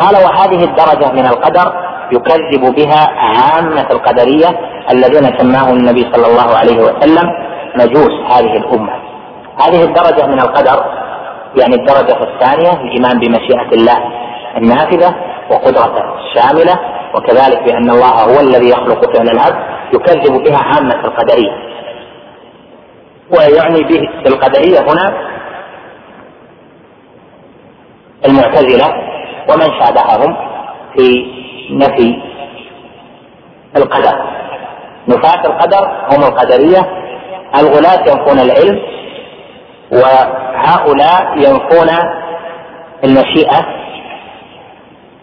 قال 0.00 0.14
وهذه 0.14 0.64
الدرجة 0.64 1.12
من 1.12 1.26
القدر 1.26 1.72
يكذب 2.12 2.74
بها 2.74 3.08
عامة 3.16 3.86
القدرية 3.90 4.48
الذين 4.90 5.38
سماهم 5.38 5.76
النبي 5.76 6.00
صلى 6.12 6.26
الله 6.26 6.56
عليه 6.56 6.78
وسلم 6.78 7.30
مجوس 7.74 8.12
هذه 8.30 8.56
الأمة. 8.56 8.92
هذه 9.66 9.84
الدرجة 9.84 10.26
من 10.26 10.40
القدر 10.40 10.84
يعني 11.60 11.74
الدرجة 11.74 12.18
الثانية 12.22 12.72
الإيمان 12.80 13.18
بمشيئة 13.18 13.68
الله 13.72 13.98
النافذة 14.56 15.14
وقدرته 15.50 16.04
الشاملة 16.18 16.80
وكذلك 17.14 17.62
بأن 17.62 17.90
الله 17.90 18.08
هو 18.24 18.40
الذي 18.40 18.68
يخلق 18.68 19.16
فعل 19.16 19.28
العبد 19.28 19.56
يكذب 19.94 20.42
بها 20.42 20.58
عامة 20.58 21.04
القدرية. 21.04 21.52
ويعني 23.30 23.82
به 23.82 24.00
بالقدرية 24.24 24.78
هنا 24.80 25.36
المعتزلة 28.26 28.86
ومن 29.50 29.66
شابههم 29.80 30.36
في 30.96 31.26
نفي 31.70 32.22
القدر. 33.76 34.16
نفاة 35.08 35.46
القدر 35.46 35.88
هم 36.12 36.22
القدرية. 36.24 36.90
الغلاة 37.58 38.00
ينفون 38.10 38.38
العلم 38.38 38.78
وهؤلاء 39.92 41.36
ينفون 41.36 41.88
المشيئة 43.04 43.66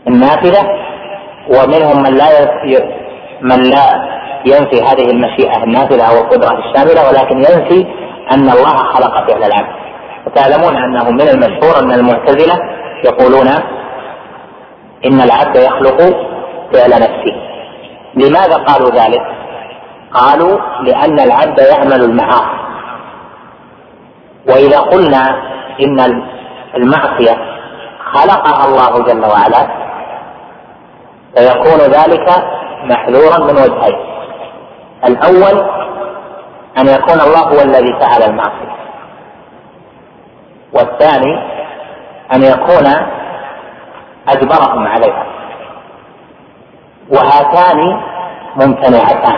النافذة 0.07 0.63
ومنهم 1.49 2.03
من 2.03 2.17
لا 2.17 2.27
من 3.41 3.63
لا 3.63 4.13
ينفي 4.45 4.81
هذه 4.81 5.11
المشيئة 5.11 5.63
النافذة 5.63 6.03
أو 6.03 6.17
القدرة 6.23 6.59
الشاملة 6.59 7.07
ولكن 7.07 7.37
ينفي 7.37 7.87
أن 8.31 8.49
الله 8.49 8.77
خلق 8.77 9.31
فعل 9.31 9.43
العبد. 9.43 9.75
وتعلمون 10.27 10.75
أنه 10.75 11.09
من 11.11 11.21
المشهور 11.21 11.79
أن 11.83 11.91
المعتزلة 11.91 12.59
يقولون 13.05 13.47
إن 15.05 15.21
العبد 15.21 15.55
يخلق 15.55 16.01
فعل 16.73 16.89
نفسه. 16.89 17.35
لماذا 18.15 18.55
قالوا 18.55 18.89
ذلك؟ 18.89 19.21
قالوا 20.13 20.59
لأن 20.81 21.19
العبد 21.19 21.59
يعمل 21.59 22.03
المعاصي. 22.03 22.63
وإذا 24.49 24.79
قلنا 24.79 25.23
إن 25.81 26.23
المعصية 26.75 27.37
خلقها 28.13 28.65
الله 28.65 29.03
جل 29.03 29.25
وعلا 29.25 29.67
فيكون 31.35 31.79
ذلك 31.79 32.29
محذورا 32.83 33.37
من 33.37 33.57
وجهين. 33.61 33.99
الأول 35.05 35.65
أن 36.77 36.87
يكون 36.87 37.21
الله 37.21 37.39
هو 37.39 37.61
الذي 37.61 37.99
فعل 37.99 38.23
المعصية. 38.23 38.73
والثاني 40.73 41.53
أن 42.35 42.43
يكون 42.43 42.87
أجبرهم 44.27 44.87
عليها. 44.87 45.32
وهاتان 47.13 47.99
ممتنعتان 48.55 49.35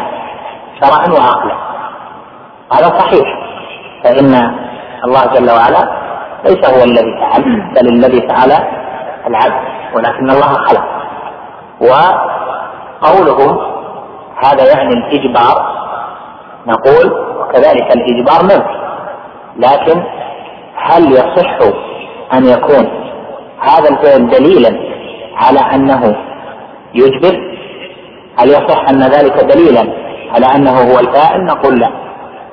شرعا 0.81 1.07
وعقلا. 1.07 1.55
هذا 2.73 2.99
صحيح 2.99 3.25
فإن 4.03 4.33
الله 5.05 5.25
جل 5.25 5.51
وعلا 5.51 6.05
ليس 6.45 6.69
هو 6.69 6.83
الذي 6.83 7.19
فعل 7.19 7.71
بل 7.75 7.87
الذي 7.87 8.27
فعل 8.27 8.51
العبد 9.27 9.65
ولكن 9.95 10.29
الله 10.29 10.53
خلق. 10.53 10.85
وقولهم 11.81 13.57
هذا 14.43 14.67
يعني 14.71 14.93
الإجبار 14.93 15.75
نقول 16.67 17.13
وكذلك 17.39 17.95
الإجبار 17.95 18.43
ملك 18.43 18.67
لكن 19.57 20.03
هل 20.75 21.11
يصح 21.11 21.57
أن 22.33 22.45
يكون 22.45 22.87
هذا 23.59 23.89
الفعل 23.89 24.29
دليلا 24.29 24.79
على 25.35 25.59
أنه 25.59 26.15
يجبر؟ 26.93 27.54
هل 28.39 28.49
يصح 28.49 28.89
أن 28.89 29.03
ذلك 29.03 29.43
دليلا 29.43 29.93
على 30.31 30.45
أنه 30.55 30.71
هو 30.71 30.99
الفاعل؟ 30.99 31.45
نقول 31.45 31.79
لا. 31.79 31.89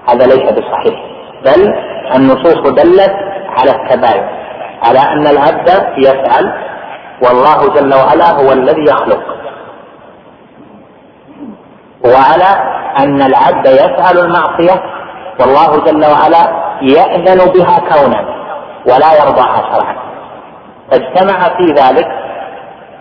هذا 0.08 0.26
ليس 0.26 0.52
بصحيح. 0.52 1.00
بل 1.44 1.74
النصوص 2.16 2.70
دلت 2.70 3.14
على 3.58 3.70
التباين 3.70 4.24
على 4.82 4.98
أن 4.98 5.26
العبد 5.26 5.68
يفعل 5.98 6.52
والله 7.22 7.74
جل 7.74 7.94
وعلا 7.94 8.30
هو 8.30 8.52
الذي 8.52 8.84
يخلق. 8.88 9.22
وعلى 12.04 12.72
أن 12.98 13.22
العبد 13.22 13.66
يفعل 13.66 14.18
المعصية 14.18 14.82
والله 15.40 15.84
جل 15.84 16.04
وعلا 16.06 16.72
يأذن 16.82 17.52
بها 17.52 17.78
كونا 17.78 18.24
ولا 18.86 19.12
يرضاها 19.14 19.62
شرعا. 19.74 19.96
فاجتمع 20.90 21.48
في 21.56 21.64
ذلك 21.64 22.08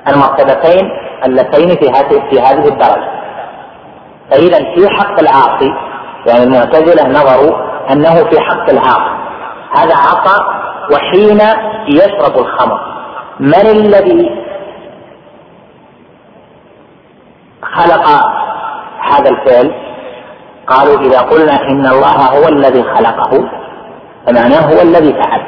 المرتبتين 0.07 0.89
اللتين 1.25 1.69
في 1.69 1.89
هذه 1.89 2.29
في 2.29 2.41
هذه 2.41 2.67
الدرجة. 2.67 3.21
فإذا 4.31 4.57
في 4.57 4.89
حق 4.89 5.19
العاصي 5.19 5.71
يعني 6.27 6.43
المعتزلة 6.43 7.09
نظروا 7.09 7.57
أنه 7.91 8.13
في 8.29 8.39
حق 8.39 8.69
العاصي. 8.69 9.21
هذا 9.75 9.95
عصى 9.95 10.43
وحين 10.93 11.39
يشرب 11.87 12.37
الخمر. 12.37 12.79
من 13.39 13.67
الذي 13.67 14.29
خلق 17.63 18.07
هذا 19.01 19.29
الفعل؟ 19.29 19.71
قالوا 20.67 20.99
إذا 20.99 21.19
قلنا 21.19 21.61
إن 21.61 21.85
الله 21.85 22.37
هو 22.37 22.47
الذي 22.47 22.83
خلقه 22.83 23.49
فمعناه 24.27 24.75
هو 24.75 24.81
الذي 24.81 25.13
فعل. 25.13 25.41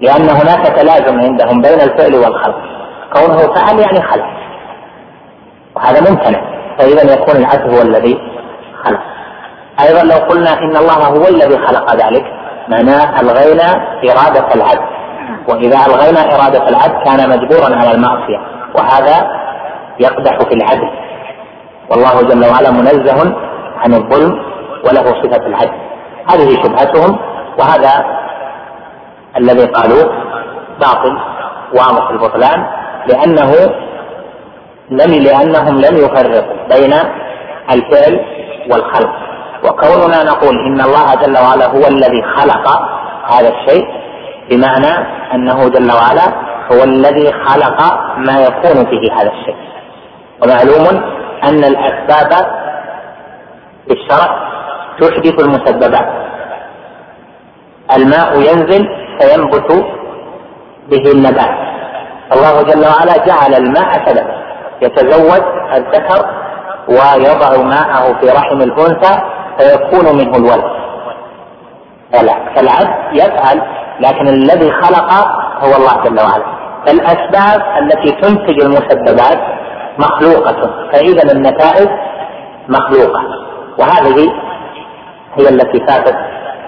لأن 0.00 0.28
هناك 0.28 0.66
تلازم 0.66 1.20
عندهم 1.20 1.60
بين 1.60 1.80
الفعل 1.80 2.14
والخلق. 2.14 2.81
كونه 3.14 3.54
فعل 3.54 3.78
يعني 3.78 4.02
خلق. 4.02 4.26
وهذا 5.76 6.10
ممتنع. 6.10 6.40
فإذا 6.78 7.14
يكون 7.14 7.36
العبد 7.36 7.74
هو 7.74 7.82
الذي 7.82 8.18
خلق. 8.84 9.00
أيضا 9.80 10.02
لو 10.02 10.26
قلنا 10.26 10.58
إن 10.58 10.76
الله 10.76 11.06
هو 11.06 11.28
الذي 11.28 11.58
خلق 11.58 11.94
ذلك 11.94 12.24
معناه 12.68 13.20
ألغينا 13.20 13.98
إرادة 14.04 14.54
العبد 14.54 14.88
وإذا 15.48 15.86
ألغينا 15.86 16.34
إرادة 16.34 16.68
العبد 16.68 17.04
كان 17.04 17.30
مجبورا 17.30 17.76
على 17.76 17.90
المعصية. 17.90 18.38
وهذا 18.78 19.42
يقدح 20.00 20.38
في 20.48 20.54
العدل. 20.54 20.90
والله 21.90 22.22
جل 22.22 22.50
وعلا 22.50 22.70
منزه 22.70 23.34
عن 23.76 23.94
الظلم 23.94 24.42
وله 24.84 25.04
صفة 25.22 25.46
العدل. 25.46 25.72
هذه 26.30 26.62
شبهتهم 26.62 27.18
وهذا 27.58 28.04
الذي 29.36 29.64
قالوه 29.64 30.12
باطل 30.80 31.18
واضح 31.74 32.10
البطلان. 32.10 32.81
لأنه 33.08 33.52
لم 34.90 35.22
لأنهم 35.22 35.80
لم 35.80 35.96
يفرقوا 35.96 36.56
بين 36.68 36.92
الفعل 37.70 38.20
والخلق. 38.70 39.12
وكوننا 39.64 40.24
نقول 40.24 40.66
إن 40.66 40.80
الله 40.80 41.14
جل 41.14 41.38
وعلا 41.38 41.66
هو 41.66 41.88
الذي 41.88 42.22
خلق 42.36 42.68
هذا 43.32 43.48
الشيء 43.48 43.86
بمعنى 44.50 45.06
أنه 45.34 45.68
جل 45.68 45.92
وعلا 45.92 46.26
هو 46.72 46.84
الذي 46.84 47.32
خلق 47.32 47.82
ما 48.16 48.40
يكون 48.40 48.84
به 48.84 49.14
هذا 49.14 49.30
الشيء. 49.30 49.56
ومعلوم 50.42 51.02
أن 51.44 51.64
الأسباب 51.64 52.32
في 53.86 53.92
الشرع 53.92 54.52
تحدث 55.00 55.44
المسببات. 55.44 56.08
الماء 57.96 58.36
ينزل 58.36 58.88
فينبت 59.20 59.86
به 60.90 61.12
النبات. 61.12 61.72
الله 62.36 62.62
جل 62.62 62.86
وعلا 62.86 63.26
جعل 63.26 63.54
الماء 63.54 64.08
سببا 64.08 64.42
يتزوج 64.82 65.42
الذكر 65.74 66.26
ويضع 66.88 67.62
ماءه 67.62 68.20
في 68.20 68.28
رحم 68.28 68.56
الأنثى 68.62 69.22
فيكون 69.58 70.16
منه 70.16 70.36
الولد. 70.36 70.82
فالعبد 72.54 72.88
يفعل 73.12 73.62
لكن 74.00 74.28
الذي 74.28 74.72
خلق 74.72 75.12
هو 75.60 75.76
الله 75.76 76.04
جل 76.04 76.20
وعلا. 76.20 76.44
الاسباب 76.88 77.62
التي 77.78 78.10
تنتج 78.12 78.60
المسببات 78.62 79.38
مخلوقة. 79.98 80.88
فإذا 80.92 81.32
النتائج 81.32 81.88
مخلوقة. 82.68 83.22
وهذه 83.78 84.32
هي 85.34 85.48
التي 85.48 85.86
فاتت 85.86 86.16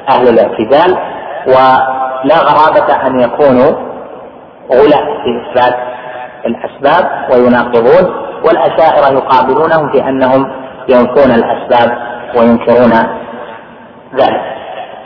أهل 0.09 0.28
الاعتزال 0.28 0.99
ولا 1.47 2.38
غرابة 2.38 3.06
أن 3.06 3.21
يكونوا 3.21 3.73
غلاة 4.73 5.04
في 5.25 5.30
إثبات 5.42 5.75
الأسباب 6.47 7.28
ويناقضون 7.33 8.25
والأشاعرة 8.44 9.12
يقابلونهم 9.14 9.92
في 9.92 10.09
أنهم 10.09 10.53
ينفون 10.88 11.31
الأسباب 11.31 11.98
وينكرون 12.37 12.92
ذلك. 14.14 14.42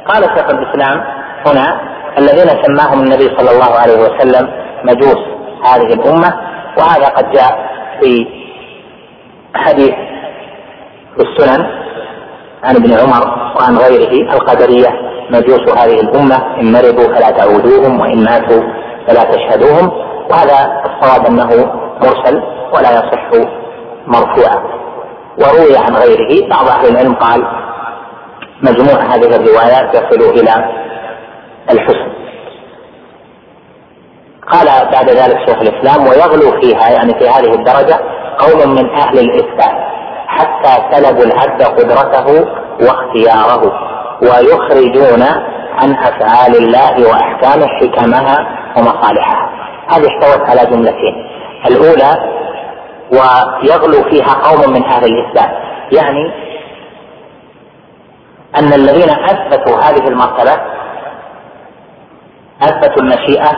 قال 0.08 0.22
شيخ 0.22 0.50
الإسلام 0.50 1.04
هنا 1.46 1.80
الذين 2.18 2.48
سماهم 2.64 3.00
النبي 3.02 3.36
صلى 3.38 3.50
الله 3.50 3.74
عليه 3.78 3.98
وسلم 4.00 4.48
مجوس 4.84 5.18
هذه 5.64 5.92
الأمة 5.94 6.32
وهذا 6.78 7.06
قد 7.06 7.30
جاء 7.30 7.68
في 8.00 8.26
حديث 9.54 9.94
في 11.16 11.22
السنن 11.22 11.66
عن 12.64 12.76
ابن 12.76 12.92
عمر 12.92 13.52
وعن 13.60 13.76
غيره 13.76 14.32
القدرية 14.34 14.88
مجوس 15.30 15.78
هذه 15.78 16.00
الأمة 16.00 16.36
إن 16.60 16.72
مرضوا 16.72 17.14
فلا 17.14 17.30
تعودوهم 17.30 18.00
وإن 18.00 18.24
ماتوا 18.24 18.62
فلا 19.08 19.24
تشهدوهم. 19.24 19.92
وهذا 20.30 20.82
الصواب 20.84 21.26
أنه 21.26 21.72
مرسل 22.02 22.42
ولا 22.74 22.90
يصح 22.90 23.48
مرفوعا. 24.06 24.62
وروي 25.38 25.76
عن 25.76 25.96
غيره 25.96 26.48
بعض 26.48 26.68
أهل 26.68 26.88
العلم 26.88 27.14
قال 27.14 27.44
مجموع 28.62 29.02
هذه 29.02 29.36
الروايات 29.36 29.94
يصل 29.94 30.30
إلى 30.30 30.70
الحسن. 31.70 32.18
قال 34.52 34.66
بعد 34.92 35.10
ذلك 35.10 35.38
شيخ 35.48 35.62
الإسلام 35.62 36.06
ويغلو 36.06 36.60
فيها 36.60 36.90
يعني 36.90 37.14
في 37.18 37.28
هذه 37.28 37.54
الدرجة 37.54 38.00
قوم 38.38 38.70
من 38.74 38.90
أهل 38.90 39.18
الإثبات 39.18 39.88
حتى 40.26 40.82
سلبوا 40.92 41.24
العبد 41.24 41.62
قدرته 41.62 42.46
واختياره 42.80 43.72
ويخرجون 44.22 45.22
عن 45.78 45.94
أفعال 45.94 46.56
الله 46.56 47.08
واحكامه 47.08 47.66
حكمها 47.66 48.36
ومصالحها 48.78 49.50
هذه 49.88 50.06
احتوت 50.08 50.50
على 50.50 50.66
جملتين. 50.70 51.28
الأولى 51.66 52.38
ويغلو 53.12 54.10
فيها 54.10 54.34
قوم 54.34 54.72
من 54.72 54.84
أهل 54.84 55.04
الاثبات 55.04 55.50
يعني 55.92 56.32
أن 58.56 58.72
الذين 58.72 59.10
أثبتوا 59.10 59.78
هذه 59.80 60.08
المرتبة 60.08 60.60
أثبتوا 62.62 63.02
المشيئة 63.02 63.50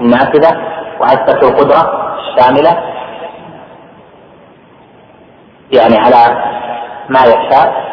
النافذة 0.00 0.56
وأثبتوا 1.00 1.48
القدرة 1.48 2.14
الشاملة 2.18 2.82
يعني 5.72 5.98
على 5.98 6.44
ما 7.08 7.20
يشاء 7.20 7.92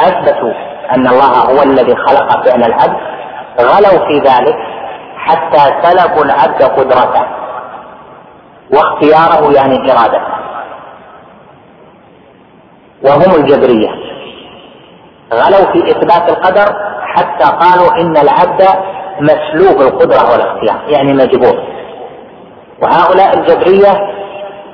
أثبتوا 0.00 0.52
أن 0.94 1.06
الله 1.06 1.50
هو 1.50 1.62
الذي 1.62 1.96
خلق 1.96 2.44
فعل 2.44 2.64
العبد 2.64 3.12
غلوا 3.60 4.06
في 4.06 4.18
ذلك 4.18 4.56
حتى 5.16 5.58
سلبوا 5.82 6.24
العبد 6.24 6.62
قدرته 6.62 7.26
واختياره 8.74 9.52
يعني 9.52 9.92
إرادته. 9.92 10.32
وهم 13.04 13.34
الجبرية. 13.40 13.90
غلوا 15.32 15.72
في 15.72 15.90
إثبات 15.90 16.30
القدر 16.30 16.74
حتى 17.16 17.44
قالوا 17.44 18.00
إن 18.00 18.16
العبد 18.16 18.62
مسلوب 19.20 19.80
القدرة 19.80 20.32
والاختيار 20.32 20.80
يعني 20.88 21.12
مجبور. 21.12 21.64
وهؤلاء 22.82 23.38
الجبرية 23.38 23.92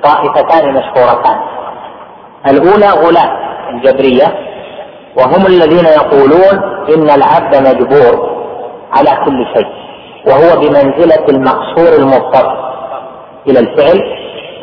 طائفتان 0.03 0.73
مشهورتان. 0.73 1.39
الأولى 2.47 2.87
غلاة 2.87 3.31
الجبرية 3.69 4.27
وهم 5.17 5.45
الذين 5.45 5.85
يقولون 5.85 6.85
إن 6.95 7.09
العبد 7.09 7.55
مجبور. 7.67 8.38
على 8.93 9.25
كل 9.25 9.45
شيء 9.55 9.67
وهو 10.27 10.59
بمنزلة 10.59 11.25
المقصور 11.29 11.93
المضطر 11.99 12.69
إلى 13.47 13.59
الفعل 13.59 13.99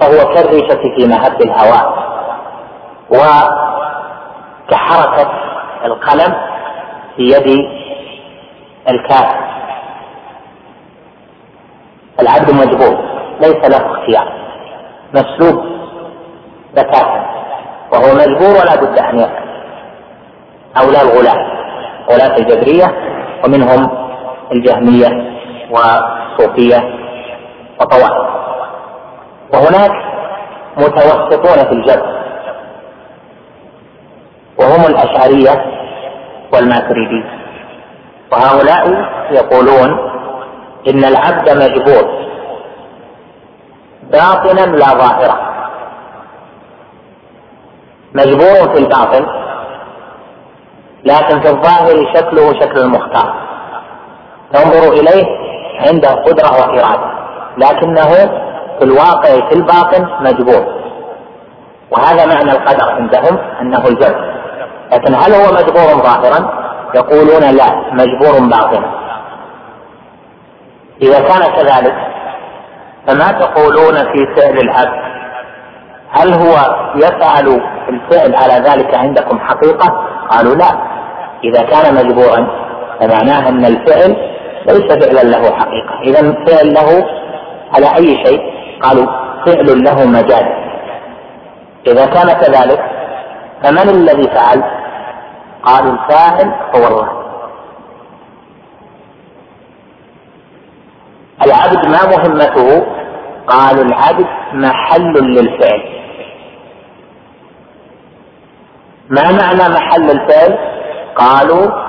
فهو 0.00 0.34
كالريشة 0.34 0.82
في 0.96 1.06
مهب 1.08 1.42
الهواء. 1.42 2.06
وكحركة 4.68 5.30
القلم 5.84 6.34
في 7.16 7.22
يد 7.22 7.66
الكاتب 8.88 9.46
العبد 12.20 12.50
مجبور 12.50 12.98
ليس 13.40 13.70
له 13.70 13.86
اختيار 13.92 14.32
مسلوب 15.14 15.64
بتاتا 16.72 17.26
وهو 17.92 18.14
مجبور 18.14 18.50
ولا 18.60 18.74
بد 18.76 18.98
أن 18.98 19.18
يفعل. 19.18 19.46
هؤلاء 20.76 21.02
الغلاة 21.02 21.46
غلاة 22.10 22.36
الجبرية 22.36 22.86
ومنهم 23.44 24.05
الجهمية 24.52 25.08
والصوفية 25.70 26.94
وطوائف 27.80 28.26
وهناك 29.54 29.92
متوسطون 30.76 31.64
في 31.64 31.72
الجبر 31.72 32.16
وهم 34.58 34.86
الأشعرية 34.86 35.64
والماتريدية 36.52 37.30
وهؤلاء 38.32 38.88
يقولون 39.30 39.98
إن 40.88 41.04
العبد 41.04 41.50
مجبور 41.50 42.26
باطنا 44.02 44.60
لا 44.76 44.86
ظاهرا 44.86 45.46
مجبور 48.14 48.72
في 48.74 48.78
الباطن 48.78 49.26
لكن 51.04 51.40
في 51.40 51.48
الظاهر 51.50 52.14
شكله 52.14 52.52
شكل 52.60 52.78
المختار. 52.80 53.34
تنظر 54.52 54.92
إليه 54.92 55.26
عنده 55.86 56.08
قدرة 56.08 56.52
وإرادة 56.52 57.10
لكنه 57.58 58.08
في 58.78 58.84
الواقع 58.84 59.48
في 59.48 59.54
الباطن 59.54 60.08
مجبور. 60.20 60.76
وهذا 61.90 62.26
معنى 62.26 62.52
القدر 62.52 62.90
عندهم 62.90 63.38
أنه 63.60 63.86
الجبر. 63.88 64.36
لكن 64.92 65.14
هل 65.14 65.34
هو 65.34 65.52
مجبور 65.52 66.04
ظاهرا؟ 66.04 66.66
يقولون 66.94 67.56
لا 67.56 67.92
مجبور 67.92 68.48
باطنا. 68.48 68.90
إذا 71.02 71.20
كان 71.20 71.52
كذلك 71.52 71.94
فما 73.06 73.32
تقولون 73.32 73.96
في 73.96 74.34
فعل 74.36 74.58
العبد؟ 74.58 75.06
هل 76.10 76.32
هو 76.32 76.54
يفعل 76.94 77.60
الفعل 77.88 78.34
على 78.34 78.68
ذلك 78.68 78.94
عندكم 78.94 79.38
حقيقة؟ 79.38 80.06
قالوا 80.30 80.54
لا. 80.54 80.70
إذا 81.44 81.62
كان 81.62 81.94
مجبورا 81.94 82.46
فمعناه 83.00 83.48
أن 83.48 83.64
الفعل 83.64 84.35
ليس 84.68 85.04
فعلا 85.04 85.28
له 85.28 85.56
حقيقة. 85.56 86.00
إذا 86.02 86.44
فعل 86.46 86.74
له 86.74 87.06
على 87.74 87.96
أي 87.96 88.24
شيء؟ 88.24 88.40
قالوا 88.82 89.06
فعل 89.46 89.84
له 89.84 90.06
مجال. 90.06 90.46
إذا 91.86 92.06
كان 92.06 92.32
كذلك 92.32 92.80
فمن 93.62 93.88
الذي 93.88 94.22
فعل؟ 94.22 94.62
قالوا 95.62 95.92
الفاعل 95.92 96.52
هو 96.76 96.86
الله. 96.88 97.08
العبد 101.46 101.86
ما 101.86 102.16
مهمته؟ 102.16 102.86
قالوا 103.46 103.84
العبد 103.84 104.26
محل 104.52 105.12
للفعل. 105.12 105.82
ما 109.10 109.22
معنى 109.22 109.74
محل 109.74 110.10
الفعل؟ 110.10 110.58
قالوا 111.16 111.85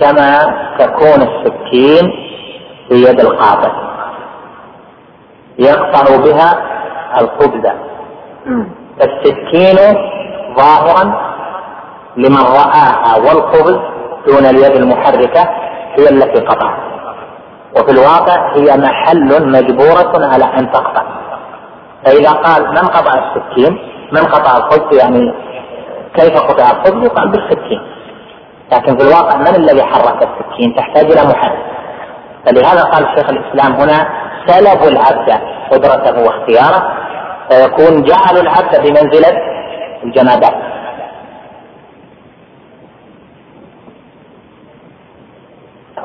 كما 0.00 0.38
تكون 0.78 1.22
السكين 1.22 2.12
في 2.88 2.94
يد 2.94 3.20
القاطع 3.20 3.72
يقطع 5.58 6.16
بها 6.16 6.50
الخبز 7.20 7.70
السكين 9.02 9.76
ظاهرا 10.56 11.26
لمن 12.16 12.36
رآها 12.36 13.16
والخبز 13.16 13.78
دون 14.26 14.46
اليد 14.46 14.76
المحركة 14.76 15.48
هي 15.98 16.08
التي 16.08 16.40
قطعت. 16.40 16.78
وفي 17.76 17.90
الواقع 17.90 18.52
هي 18.54 18.76
محل 18.76 19.50
مجبورة 19.52 20.26
على 20.32 20.44
أن 20.44 20.72
تقطع. 20.72 21.02
فإذا 22.04 22.30
قال 22.30 22.68
من 22.68 22.88
قطع 22.88 23.12
السكين؟ 23.12 23.78
من 24.12 24.20
قطع 24.20 24.56
الخبز 24.56 24.98
يعني 24.98 25.34
كيف 26.14 26.38
قطع 26.38 26.70
الخبز 26.70 27.04
يقال 27.04 27.28
بالسكين. 27.28 27.80
لكن 28.72 28.98
في 28.98 29.04
الواقع 29.08 29.36
من 29.36 29.56
الذي 29.56 29.82
حرك 29.82 30.28
السكين؟ 30.28 30.74
تحتاج 30.74 31.04
إلى 31.04 31.22
محرك. 31.28 31.66
فلهذا 32.46 32.82
قال 32.82 33.06
شيخ 33.18 33.30
الإسلام 33.30 33.72
هنا 33.72 34.08
سلبوا 34.46 34.88
العبد 34.88 35.40
قدرته 35.70 36.22
واختياره 36.22 36.92
فيكون 37.50 38.02
جعلوا 38.02 38.42
العبد 38.42 38.80
بمنزلة 38.80 39.38
الجمادات. 40.04 40.54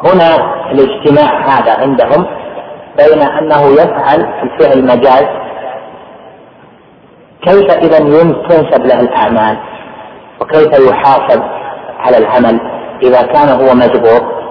هنا 0.03 0.35
الاجتماع 0.71 1.39
هذا 1.47 1.73
عندهم 1.81 2.25
بين 2.97 3.21
أنه 3.21 3.67
يفعل 3.73 4.33
الفعل 4.43 4.85
مجاز 4.85 5.27
كيف 7.41 7.71
إذا 7.71 7.97
تنسب 8.49 8.85
له 8.85 8.99
الأعمال؟ 8.99 9.57
وكيف 10.41 10.89
يحاسب؟ 10.89 11.60
على 12.01 12.17
العمل 12.17 12.59
إذا 13.03 13.21
كان 13.21 13.49
هو 13.49 13.73
مجبور 13.75 14.41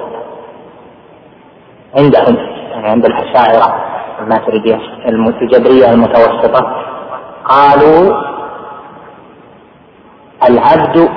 عندهم 1.97 2.37
يعني 2.71 2.89
عند 2.89 3.05
الأشاعرة 3.07 3.85
الماتريدية 4.21 4.79
الجبرية 5.43 5.91
المتوسطة 5.91 6.91
قالوا 7.45 8.31
العبد 10.49 11.09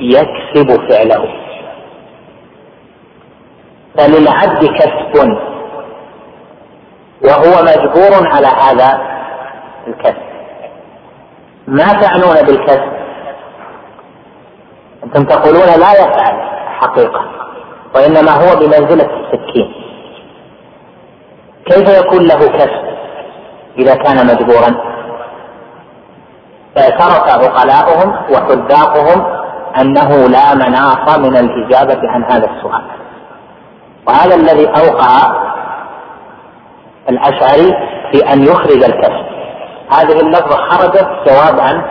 يكسب 0.00 0.90
فعله. 0.90 1.28
فللعبد 3.98 4.66
كسب. 4.66 5.38
وهو 7.24 7.62
مجبور 7.62 8.28
على 8.28 8.46
هذا 8.46 9.00
الكسب. 9.88 10.32
ما 11.66 11.84
تعنون 11.84 12.46
بالكسب؟ 12.46 13.01
أنتم 15.04 15.24
تقولون 15.24 15.66
لا 15.66 15.92
يفعل 15.92 16.40
حقيقة 16.80 17.20
وإنما 17.94 18.30
هو 18.32 18.56
بمنزلة 18.56 19.08
السكين. 19.20 19.72
كيف 21.66 21.88
يكون 21.88 22.26
له 22.26 22.48
كسب 22.48 22.92
إذا 23.78 23.94
كان 23.94 24.26
مجبورا؟ 24.26 24.92
اعترف 26.78 27.28
عقلاؤهم 27.28 28.14
وحذاقهم 28.32 29.42
أنه 29.80 30.08
لا 30.08 30.54
مناص 30.54 31.18
من 31.18 31.36
الإجابة 31.36 32.00
عن 32.08 32.24
هذا 32.24 32.50
السؤال. 32.50 32.82
وهذا 34.08 34.34
الذي 34.34 34.66
أوقع 34.66 35.42
الأشعري 37.08 37.74
في 38.12 38.32
أن 38.32 38.42
يخرج 38.42 38.84
الكسب. 38.84 39.26
هذه 39.90 40.20
اللفظة 40.20 40.56
خرجت 40.56 41.08
جواب 41.26 41.60
عن 41.60 41.82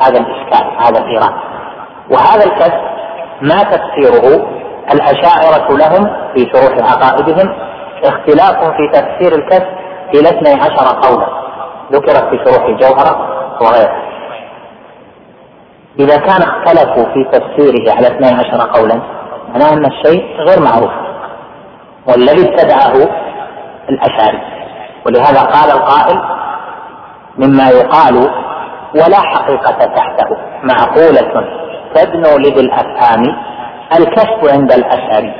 هذا 0.00 0.18
الإشكال 0.20 0.70
هذا 0.78 0.98
الإيراد. 0.98 1.47
وهذا 2.10 2.44
الكسب 2.44 2.80
ما 3.42 3.62
تفسيره 3.62 4.46
الأشاعرة 4.92 5.76
لهم 5.76 6.10
في 6.34 6.50
شروح 6.52 6.92
عقائدهم 6.92 7.54
اختلاف 8.04 8.64
في 8.76 8.88
تفسير 8.92 9.38
الكسب 9.38 9.66
إلى 10.14 10.28
12 10.28 11.00
قولا. 11.02 11.26
ذكرت 11.92 12.24
في 12.28 12.38
شروح 12.44 12.64
الجوهرة 12.64 13.28
وغيرها. 13.60 14.02
إذا 15.98 16.16
كان 16.16 16.42
اختلفوا 16.42 17.04
في 17.14 17.24
تفسيره 17.32 17.96
على 17.96 18.06
12 18.06 18.70
قولا 18.74 19.00
معناه 19.48 19.72
أن 19.72 19.86
الشيء 19.86 20.36
غير 20.48 20.60
معروف 20.60 20.90
والذي 22.06 22.48
ابتدعه 22.48 23.08
الأشاعرة 23.88 24.40
ولهذا 25.06 25.40
قال 25.40 25.70
القائل 25.70 26.20
مما 27.38 27.68
يقال 27.68 28.16
ولا 28.94 29.20
حقيقة 29.20 29.84
تحته 29.84 30.36
معقولة. 30.62 31.67
تدنو 31.94 32.38
لذي 32.38 32.60
الأفهام 32.60 33.22
الكشف 33.98 34.52
عند 34.52 34.72
الأشعري 34.72 35.32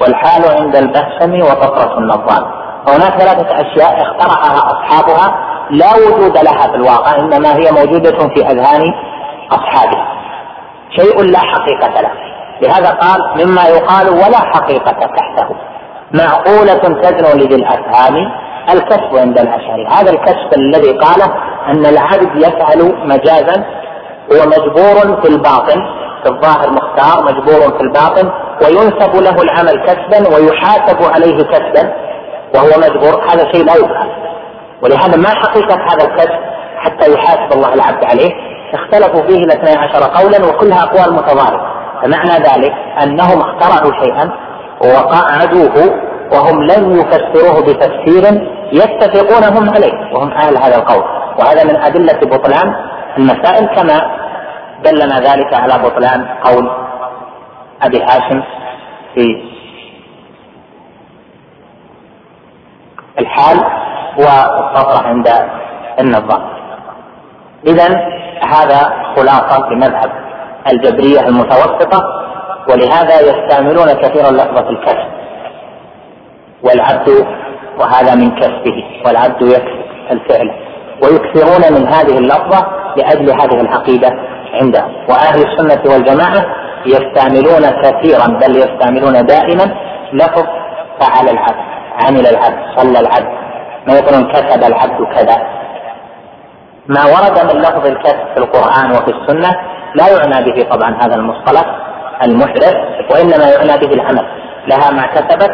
والحال 0.00 0.60
عند 0.60 0.76
البهشم 0.76 1.42
وفطرة 1.42 1.98
النظام. 1.98 2.44
هناك 2.88 3.20
ثلاثة 3.20 3.54
أشياء 3.54 4.02
اخترعها 4.02 4.72
أصحابها 4.72 5.38
لا 5.70 5.86
وجود 5.96 6.38
لها 6.38 6.68
في 6.70 6.74
الواقع 6.74 7.16
إنما 7.18 7.56
هي 7.56 7.70
موجودة 7.72 8.18
في 8.28 8.46
أذهان 8.50 8.82
أصحابها. 9.50 10.06
شيء 10.96 11.22
لا 11.22 11.38
حقيقة 11.38 12.00
له. 12.00 12.10
لهذا 12.62 12.90
قال 12.90 13.46
مما 13.46 13.62
يقال 13.62 14.08
ولا 14.08 14.38
حقيقة 14.38 14.92
تحته. 14.92 15.48
معقولة 16.14 17.00
تدنو 17.02 17.44
لذي 17.44 17.54
الأفهام 17.54 18.16
الكشف 18.72 19.14
عند 19.14 19.38
الأشعري. 19.38 19.86
هذا 19.86 20.10
الكشف 20.10 20.52
الذي 20.58 20.92
قاله 20.92 21.34
أن 21.68 21.86
العبد 21.86 22.36
يفعل 22.36 22.94
مجازا 23.04 23.64
هو 24.32 24.46
مجبور 24.46 25.22
في 25.22 25.28
الباطن 25.28 25.80
في 26.22 26.30
الظاهر 26.30 26.70
مختار 26.70 27.24
مجبور 27.24 27.78
في 27.78 27.80
الباطن 27.80 28.30
وينسب 28.62 29.16
له 29.16 29.42
العمل 29.42 29.86
كسبا 29.86 30.36
ويحاسب 30.36 31.12
عليه 31.14 31.42
كسبا 31.42 31.92
وهو 32.54 32.68
مجبور. 32.78 33.22
هذا 33.30 33.52
شيء 33.52 33.64
لا 33.64 33.74
يفعل 33.74 34.08
ولهذا 34.82 35.16
ما 35.16 35.28
حقيقة 35.28 35.74
هذا 35.74 36.04
الكسب 36.04 36.40
حتى 36.78 37.12
يحاسب 37.12 37.52
الله 37.52 37.74
العبد 37.74 38.04
عليه؟ 38.04 38.30
اختلفوا 38.74 39.22
فيه 39.26 39.44
الاثني 39.44 39.78
عشر 39.78 40.04
قولا 40.04 40.46
وكلها 40.46 40.82
أقوال 40.82 41.14
متضاربة. 41.14 41.78
فمعنى 42.02 42.44
ذلك 42.44 42.72
أنهم 43.02 43.40
اخترعوا 43.40 43.92
شيئا 44.04 44.30
وقعدوه 44.80 45.94
وهم 46.32 46.62
لم 46.62 47.00
يفسروه 47.00 47.60
بتفسير 47.60 48.48
يتفقون 48.72 49.44
هم 49.56 49.70
عليه 49.74 50.14
وهم 50.14 50.30
أهل 50.32 50.58
هذا 50.58 50.76
القول. 50.76 51.04
وهذا 51.38 51.64
من 51.64 51.76
أدلة 51.76 52.20
بطلان 52.22 52.74
المسائل 53.18 53.66
كما 53.66 54.18
دلنا 54.84 55.20
ذلك 55.20 55.54
على 55.54 55.82
بطلان 55.82 56.26
قول 56.44 56.70
أبي 57.82 58.02
هاشم 58.02 58.42
في 59.14 59.42
الحال 63.18 63.56
والسطر 64.18 65.06
عند 65.06 65.28
النظام 66.00 66.48
إذا 67.66 67.88
هذا 68.42 68.92
خلاصة 69.16 69.68
في 69.68 69.74
مذهب 69.74 70.10
الجبرية 70.72 71.20
المتوسطة 71.20 72.00
ولهذا 72.68 73.20
يستعملون 73.20 73.92
كثيرا 73.92 74.30
لفظه 74.30 74.70
الكسب 74.70 75.08
والعبد 76.62 77.26
وهذا 77.78 78.14
من 78.14 78.30
كسبه 78.30 78.84
والعبد 79.06 79.42
يكسب 79.42 79.84
الفعل. 80.10 80.67
ويكثرون 81.02 81.72
من 81.72 81.88
هذه 81.88 82.18
اللفظة 82.18 82.66
لأجل 82.96 83.30
هذه 83.30 83.60
العقيدة 83.60 84.08
عندهم. 84.54 84.92
وأهل 85.08 85.44
السنة 85.46 85.92
والجماعة 85.92 86.46
يستعملون 86.86 87.82
كثيرا 87.82 88.26
بل 88.26 88.56
يستعملون 88.56 89.26
دائما 89.26 89.74
لفظ 90.12 90.44
فعل 91.00 91.28
العبد 91.28 91.68
عمل 92.06 92.26
العبد 92.26 92.58
صلى 92.76 93.00
العبد. 93.00 93.38
ما 93.86 93.94
يقولون 93.94 94.32
كتب 94.32 94.64
العبد 94.64 95.04
كذا. 95.14 95.36
ما 96.88 97.04
ورد 97.04 97.54
من 97.54 97.60
لفظ 97.60 97.86
الكسب 97.86 98.26
في 98.34 98.38
القرآن 98.38 98.90
وفي 98.90 99.10
السنة 99.10 99.56
لا 99.94 100.08
يعنى 100.08 100.50
به 100.50 100.62
طبعا 100.70 100.98
هذا 101.02 101.14
المصطلح 101.14 101.64
المحدث 102.22 102.74
وإنما 103.10 103.44
يعنى 103.50 103.86
به 103.86 103.94
العمل. 103.94 104.26
لها 104.66 104.90
ما 104.90 105.06
كسبت 105.06 105.50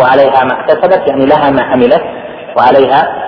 وعليها 0.00 0.44
ما 0.44 0.60
اكتسبت 0.60 1.08
يعني 1.08 1.26
لها 1.26 1.50
ما 1.50 1.62
عملت 1.62 2.02
وعليها 2.56 3.24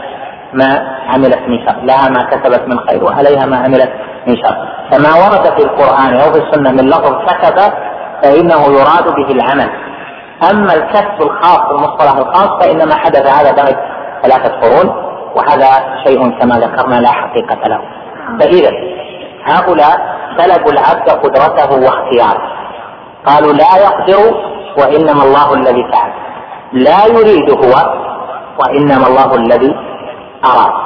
ما 0.53 0.95
عملت 1.07 1.38
من 1.49 1.66
شر 1.66 1.81
لها 1.83 2.09
ما 2.09 2.23
كسبت 2.31 2.69
من 2.69 2.79
خير 2.88 3.05
وعليها 3.05 3.47
ما 3.47 3.57
عملت 3.57 3.92
من 4.27 4.37
شر. 4.37 4.57
فما 4.90 5.14
ورد 5.14 5.59
في 5.59 5.64
القرآن 5.64 6.14
أو 6.14 6.33
في 6.33 6.38
السنة 6.38 6.71
من 6.71 6.88
لفظ 6.88 7.14
كسب 7.27 7.73
فإنه 8.23 8.64
يراد 8.79 9.14
به 9.16 9.31
العمل. 9.31 9.71
أما 10.51 10.75
الكسب 10.75 11.23
الخاص 11.23 11.61
المصطلح 11.71 12.16
الخاص 12.16 12.49
فإنما 12.62 12.95
حدث 12.95 13.27
هذا 13.27 13.53
بعد 13.53 13.77
ثلاثة 14.23 14.61
قرون 14.61 14.95
وهذا 15.37 15.69
شيء 16.07 16.38
كما 16.40 16.57
ذكرنا 16.57 17.01
لا 17.01 17.11
حقيقة 17.11 17.69
له. 17.69 17.81
فإذا 18.40 18.71
هؤلاء 19.45 20.16
سلبوا 20.38 20.73
العبد 20.73 21.11
قدرته 21.11 21.71
واختياره. 21.87 22.42
قالوا 23.27 23.53
لا 23.53 23.77
يقدر 23.77 24.35
وإنما 24.79 25.23
الله 25.25 25.55
الذي 25.55 25.85
فعل. 25.92 26.12
لا 26.73 27.07
يريد 27.07 27.51
هو 27.51 27.75
وإنما 28.59 29.07
الله 29.07 29.35
الذي 29.35 29.77
أراد. 30.45 30.86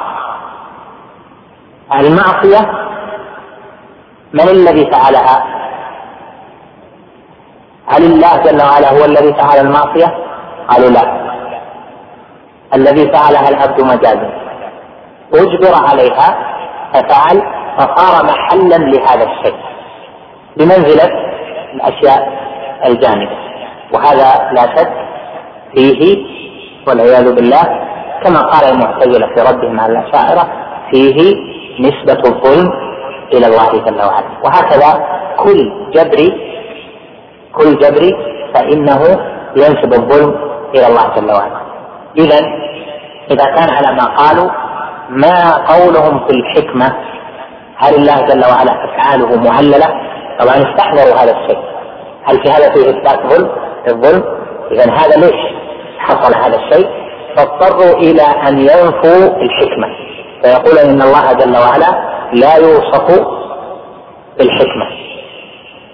المعصية 1.99 2.71
من 4.33 4.49
الذي 4.49 4.91
فعلها؟ 4.91 5.43
هل 7.87 8.03
الله 8.03 8.37
جل 8.43 8.61
وعلا 8.61 8.91
هو 8.91 9.05
الذي 9.05 9.33
فعل 9.33 9.57
المعصية؟ 9.65 10.15
قالوا 10.69 10.89
لا 10.89 11.21
الذي 12.73 13.11
فعلها 13.11 13.49
العبد 13.49 13.81
مجازا 13.81 14.29
أجبر 15.33 15.75
عليها 15.89 16.35
ففعل 16.93 17.41
فصار 17.77 18.25
محلا 18.25 18.75
لهذا 18.77 19.23
الشيء 19.31 19.55
بمنزلة 20.57 21.09
الأشياء 21.73 22.41
الجانبة 22.85 23.31
وهذا 23.93 24.51
لا 24.53 24.61
شك 24.77 24.91
فيه 25.75 26.17
والعياذ 26.87 27.35
بالله 27.35 27.63
كما 28.23 28.39
قال 28.41 28.71
المعتزلة 28.71 29.27
في 29.35 29.41
ردهم 29.41 29.79
على 29.79 29.99
الأشاعرة 29.99 30.47
فيه 30.91 31.35
نسبة 31.79 32.21
الظلم 32.25 32.71
إلى 33.33 33.47
الله 33.47 33.71
جل 33.85 33.97
وعلا 33.97 34.27
وهكذا 34.43 35.05
كل 35.37 35.71
جبري 35.93 36.51
كل 37.55 37.79
جبري 37.79 38.11
فإنه 38.53 39.01
ينسب 39.55 39.93
الظلم 39.93 40.35
إلى 40.75 40.87
الله 40.87 41.15
جل 41.15 41.31
وعلا 41.31 41.61
إذا 42.17 42.39
إذا 43.31 43.45
كان 43.45 43.69
على 43.69 43.95
ما 43.95 44.05
قالوا 44.05 44.49
ما 45.09 45.65
قولهم 45.67 46.27
في 46.27 46.33
الحكمة 46.33 46.95
هل 47.77 47.95
الله 47.95 48.15
جل 48.27 48.45
وعلا 48.45 48.85
أفعاله 48.85 49.35
معللة؟ 49.49 49.87
طبعا 50.39 50.55
استحضروا 50.55 51.23
هذا 51.23 51.31
الشيء 51.31 51.59
هل 52.23 52.39
في 52.43 52.49
هذا 52.49 52.73
فيه 52.73 52.89
إثبات 52.89 53.33
ظلم؟ 53.33 53.49
الظلم؟ 53.87 54.23
إذا 54.71 54.91
هذا 54.91 55.15
ليش 55.15 55.35
حصل 55.99 56.35
هذا 56.35 56.55
الشيء؟ 56.55 56.87
فاضطروا 57.35 57.97
إلى 57.97 58.21
أن 58.21 58.59
ينفوا 58.59 59.41
الحكمة 59.41 59.87
فيقول 60.43 60.77
إن 60.77 61.01
الله 61.01 61.33
جل 61.33 61.57
وعلا 61.57 62.11
لا 62.33 62.55
يوصف 62.55 63.27
بالحكمة 64.37 64.85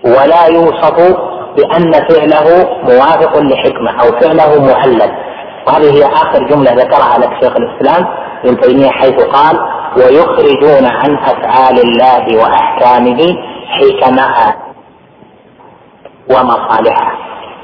ولا 0.03 0.45
يوصف 0.45 1.17
بأن 1.57 1.91
فعله 1.91 2.69
موافق 2.83 3.37
لحكمة 3.37 3.91
أو 4.01 4.19
فعله 4.19 4.65
معلل 4.65 5.11
وهذه 5.67 5.97
هي 5.97 6.05
آخر 6.05 6.47
جملة 6.49 6.71
ذكرها 6.71 7.17
لك 7.17 7.29
شيخ 7.43 7.53
الإسلام 7.57 8.07
ابن 8.45 8.61
تيمية 8.61 8.89
حيث 8.89 9.23
قال 9.23 9.59
ويخرجون 9.97 10.85
عن 10.85 11.17
أفعال 11.17 11.79
الله 11.79 12.37
وأحكامه 12.37 13.37
حكمها 13.69 14.55
ومصالحها. 16.29 17.11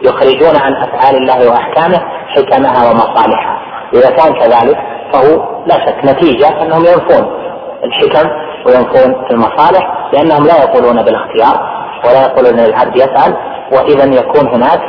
يخرجون 0.01 0.55
عن 0.61 0.73
أفعال 0.75 1.15
الله 1.15 1.49
وأحكامه 1.49 2.01
حكمها 2.27 2.91
ومصالحها. 2.91 3.59
إذا 3.93 4.09
كان 4.09 4.33
كذلك 4.33 4.77
فهو 5.13 5.63
لا 5.65 5.75
شك 5.85 6.05
نتيجة 6.05 6.61
أنهم 6.61 6.85
ينفون 6.85 7.43
الحكم 7.83 8.29
وينفون 8.65 9.25
المصالح 9.31 10.09
لأنهم 10.13 10.45
لا 10.45 10.63
يقولون 10.63 11.03
بالاختيار 11.03 11.83
ولا 12.05 12.21
يقولون 12.21 12.59
للعبد 12.59 12.95
يفعل 12.95 13.33
وإذا 13.71 14.05
يكون 14.05 14.47
هناك 14.47 14.81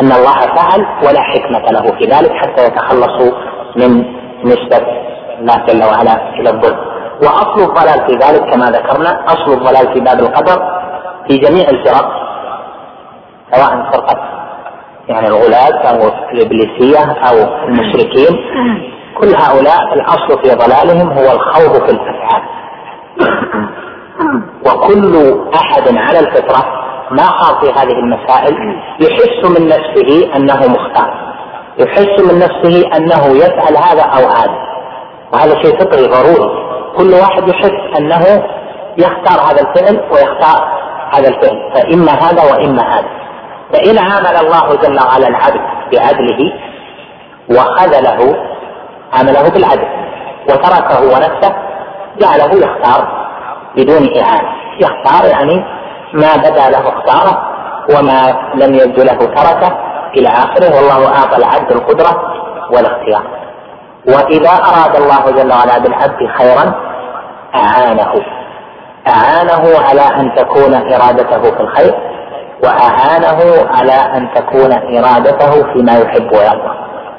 أن 0.00 0.12
الله 0.12 0.40
فعل 0.40 0.86
ولا 1.06 1.22
حكمة 1.22 1.72
له 1.72 1.82
في 1.98 2.04
ذلك 2.04 2.32
حتى 2.32 2.64
يتخلصوا 2.66 3.32
من 3.76 4.04
نسبة 4.44 4.86
الله 5.40 5.64
جل 5.66 5.84
وعلا 5.84 6.40
إلى 6.40 6.50
الظلم. 6.50 6.78
وأصل 7.22 7.60
الضلال 7.62 8.06
في 8.06 8.12
ذلك 8.12 8.50
كما 8.50 8.66
ذكرنا 8.70 9.24
أصل 9.26 9.52
الضلال 9.52 9.94
في 9.94 10.00
باب 10.00 10.20
القدر 10.20 10.62
في 11.28 11.36
جميع 11.36 11.68
الفرق 11.68 12.10
سواء 13.52 13.90
فرقة 13.92 14.36
يعني 15.08 15.28
الغلاة 15.28 15.88
أو 15.90 16.10
الإبليسية 16.32 17.12
أو 17.12 17.66
المشركين. 17.68 18.36
كل 19.20 19.34
هؤلاء 19.34 19.94
الأصل 19.94 20.42
في 20.42 20.54
ضلالهم 20.54 21.12
هو 21.12 21.32
الخوض 21.32 21.86
في 21.86 21.92
الأفعال 21.92 22.42
وكل 24.66 25.38
أحد 25.54 25.96
على 25.96 26.18
الفطرة 26.18 26.86
ما 27.10 27.22
خاض 27.22 27.64
في 27.64 27.72
هذه 27.72 27.92
المسائل 27.92 28.54
يحس 29.00 29.58
من 29.58 29.68
نفسه 29.68 30.36
أنه 30.36 30.68
مختار. 30.68 31.14
يحس 31.78 32.32
من 32.32 32.38
نفسه 32.38 32.96
أنه 32.96 33.36
يفعل 33.36 33.76
هذا 33.76 34.02
أو 34.02 34.28
هذا. 34.28 34.58
وهذا 35.32 35.62
شيء 35.62 35.78
فطري 35.78 36.06
ضروري. 36.06 36.66
كل 36.98 37.14
واحد 37.14 37.48
يحس 37.48 37.98
أنه 37.98 38.44
يختار 38.98 39.40
هذا 39.40 39.60
الفعل 39.60 40.00
ويختار 40.10 40.68
هذا 41.12 41.28
الفعل. 41.28 41.72
فإما 41.74 42.12
هذا 42.12 42.42
وإما 42.52 42.82
هذا. 42.82 43.08
فإن 43.72 43.98
عامل 43.98 44.46
الله 44.46 44.74
جل 44.74 44.98
وعلا 45.06 45.28
العبد 45.28 45.60
بعدله 45.92 46.52
وخذله 47.50 48.36
عامله 49.12 49.48
بالعدل 49.48 49.88
وتركه 50.48 51.02
ونفسه 51.02 51.54
جعله 52.18 52.54
يختار 52.54 53.26
بدون 53.76 54.20
إعانة. 54.20 54.48
يختار 54.80 55.30
يعني 55.30 55.64
ما 56.12 56.36
بدا 56.36 56.70
له 56.70 56.88
اختاره 56.88 57.42
وما 57.90 58.36
لم 58.54 58.74
يبدو 58.74 59.02
له 59.02 59.16
تركه 59.16 59.78
إلى 60.16 60.28
آخره. 60.28 60.76
والله 60.76 61.08
أعطى 61.08 61.36
العبد 61.36 61.72
القدرة 61.72 62.22
والاختيار. 62.70 63.22
وإذا 64.08 64.50
أراد 64.50 64.96
الله 64.96 65.42
جل 65.42 65.52
وعلا 65.52 65.78
بالعبد 65.78 66.26
خيرا 66.38 66.74
أعانه. 67.54 68.12
أعانه 69.08 69.80
على 69.88 70.00
أن 70.00 70.34
تكون 70.34 70.74
إرادته 70.74 71.40
في 71.40 71.60
الخير 71.60 71.94
وأعانه 72.64 73.68
على 73.76 73.92
أن 73.92 74.28
تكون 74.34 74.72
إرادته 74.72 75.72
فيما 75.72 75.98
يحب 75.98 76.32
ويرضى. 76.32 76.70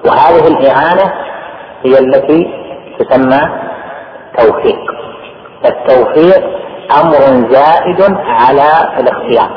وهذه 0.06 0.47
الإعانة 0.47 1.13
هي 1.86 2.00
التي 2.00 2.48
تسمى 3.00 3.42
توفيق. 4.38 4.80
التوفيق 5.66 6.44
أمر 7.02 7.50
زائد 7.52 8.18
على 8.26 9.00
الاختيار. 9.00 9.50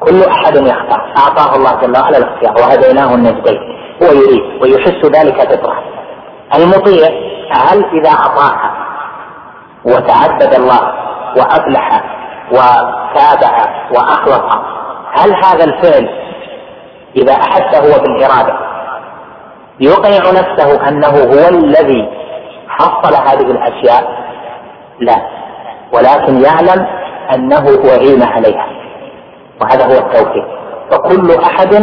كل 0.00 0.22
أحد 0.22 0.56
يختار 0.56 1.12
أعطاه 1.16 1.56
الله 1.56 1.80
جل 1.80 1.98
وعلا 1.98 2.18
الاختيار. 2.18 2.54
وهديناه 2.54 3.14
النجدين. 3.14 3.58
هو 4.02 4.06
يريد 4.06 4.62
ويحس 4.62 5.04
ذلك 5.04 5.52
فطرة. 5.52 5.82
المطيع 6.54 7.08
هل 7.50 7.84
إذا 7.84 8.10
أطاع 8.10 8.70
وتعبد 9.84 10.54
الله 10.54 10.92
وأفلح 11.36 12.02
وتابع 12.50 13.86
وأخلص 13.90 14.54
هل 15.12 15.34
هذا 15.44 15.64
الفعل 15.64 16.08
إذا 17.16 17.32
احس 17.32 17.74
هو 17.74 18.02
بالإرادة؟ 18.02 18.69
يقنع 19.80 20.30
نفسه 20.30 20.88
أنه 20.88 21.08
هو 21.08 21.48
الذي 21.48 22.08
حصل 22.68 23.14
هذه 23.14 23.50
الأشياء؟ 23.50 24.04
لا. 25.00 25.16
ولكن 25.92 26.44
يعلم 26.44 26.86
أنه 27.34 27.90
اعين 27.90 28.22
عليها. 28.22 28.66
وهذا 29.60 29.84
هو 29.84 30.06
التوفيق. 30.06 30.44
فكل 30.90 31.34
أحد 31.44 31.74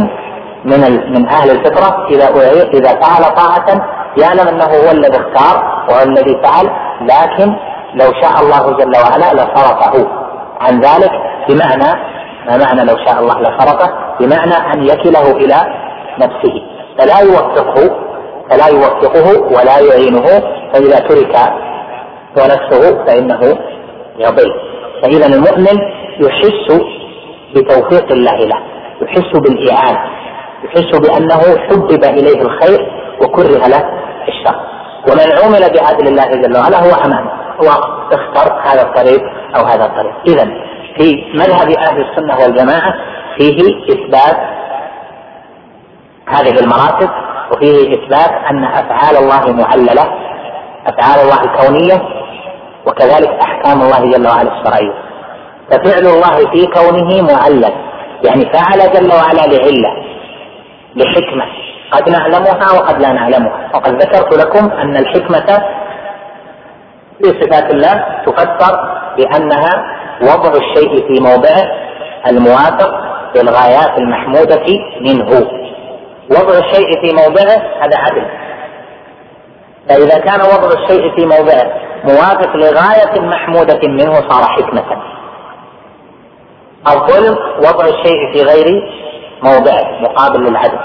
من 0.65 1.11
من 1.13 1.29
أهل 1.29 1.51
الفطرة 1.51 2.07
إذا 2.09 2.27
إذا 2.73 2.89
فعل 2.89 3.35
طاعة 3.35 3.81
يعلم 4.17 4.47
أنه 4.47 4.65
هو 4.65 4.91
الذي 4.91 5.17
اختار 5.17 5.85
وهو 5.89 6.03
الذي 6.03 6.41
فعل 6.43 6.69
لكن 7.01 7.55
لو 7.93 8.13
شاء 8.21 8.41
الله 8.41 8.77
جل 8.77 8.93
وعلا 8.97 9.33
لصرفه 9.33 10.07
عن 10.61 10.79
ذلك 10.79 11.11
بمعنى 11.49 12.01
ما 12.47 12.57
معنى 12.57 12.83
لو 12.83 12.97
شاء 13.05 13.19
الله 13.19 13.41
لصرفه 13.41 13.93
بمعنى 14.19 14.73
أن 14.73 14.83
يكله 14.83 15.31
إلى 15.31 15.55
نفسه. 16.19 16.66
فلا 16.97 17.19
يوفقه 17.19 17.95
فلا 18.49 18.67
يوفقه 18.67 19.41
ولا 19.41 19.79
يعينه 19.79 20.25
فإذا 20.73 20.99
ترك 20.99 21.35
ونفسه 22.37 23.05
فإنه 23.05 23.57
يضل 24.19 24.53
فإذا 25.03 25.25
المؤمن 25.25 25.79
يحس 26.21 26.81
بتوفيق 27.55 28.11
الله 28.11 28.37
له 28.37 28.57
يحس 29.01 29.31
بالإعانة 29.33 29.99
يحس 30.63 30.99
بأنه 30.99 31.39
حبب 31.67 32.03
إليه 32.03 32.41
الخير 32.41 32.91
وكره 33.21 33.67
له 33.67 33.83
الشر. 34.27 34.55
ومن 35.11 35.31
عمل 35.43 35.79
بعدل 35.79 36.07
الله 36.07 36.25
جل 36.25 36.57
وعلا 36.57 36.77
هو 36.77 37.05
أمامه 37.05 37.31
هو 37.61 37.67
اختر 38.13 38.53
هذا 38.63 38.81
الطريق 38.81 39.21
أو 39.55 39.65
هذا 39.65 39.85
الطريق. 39.85 40.13
إذا 40.27 40.45
في 40.97 41.23
مذهب 41.33 41.69
أهل 41.69 42.01
السنة 42.01 42.37
والجماعة 42.43 42.93
فيه 43.37 43.57
إثبات 43.89 44.37
هذه 46.27 46.59
المراتب 46.59 47.09
وفيه 47.51 47.93
إثبات 47.93 48.31
أن 48.51 48.63
أفعال 48.63 49.17
الله 49.17 49.51
معللة 49.51 50.03
أفعال 50.87 51.19
الله 51.19 51.43
الكونية 51.43 52.01
وكذلك 52.87 53.29
أحكام 53.29 53.81
الله 53.81 54.11
جل 54.11 54.27
وعلا 54.27 54.59
الشرعية. 54.59 54.93
ففعل 55.71 56.07
الله 56.07 56.51
في 56.51 56.67
كونه 56.67 57.21
معلل 57.21 57.73
يعني 58.23 58.45
فعل 58.53 58.93
جل 58.93 59.13
وعلا 59.13 59.41
لعلة 59.41 60.03
لحكمة. 60.95 61.45
قد 61.91 62.09
نعلمها 62.09 62.79
وقد 62.79 63.01
لا 63.01 63.11
نعلمها. 63.11 63.69
وقد 63.73 64.01
ذكرت 64.01 64.37
لكم 64.37 64.71
أن 64.71 64.97
الحكمة 64.97 65.63
في 67.21 67.41
صفات 67.41 67.73
الله 67.73 68.05
تفسر 68.25 69.01
بأنها 69.17 69.97
وضع 70.21 70.51
الشيء 70.51 71.07
في 71.07 71.23
موضعه 71.23 71.63
الموافق 72.27 72.91
للغايات 73.35 73.97
المحمودة 73.97 74.65
منه. 75.01 75.47
وضع 76.29 76.57
الشيء 76.57 77.01
في 77.01 77.13
موضعه 77.13 77.57
هذا 77.81 77.97
عدل. 77.97 78.25
فإذا 79.89 80.19
كان 80.19 80.41
وضع 80.41 80.83
الشيء 80.83 81.15
في 81.15 81.25
موضعه 81.25 81.73
موافق 82.03 82.55
لغاية 82.55 83.21
محمودة 83.21 83.79
منه 83.87 84.13
صار 84.13 84.43
حكمة. 84.43 84.83
الظلم 86.87 87.37
وضع 87.57 87.85
الشيء 87.85 88.33
في 88.33 88.43
غير 88.43 88.91
موضعه 89.43 90.01
مقابل 90.01 90.43
للعدل. 90.43 90.79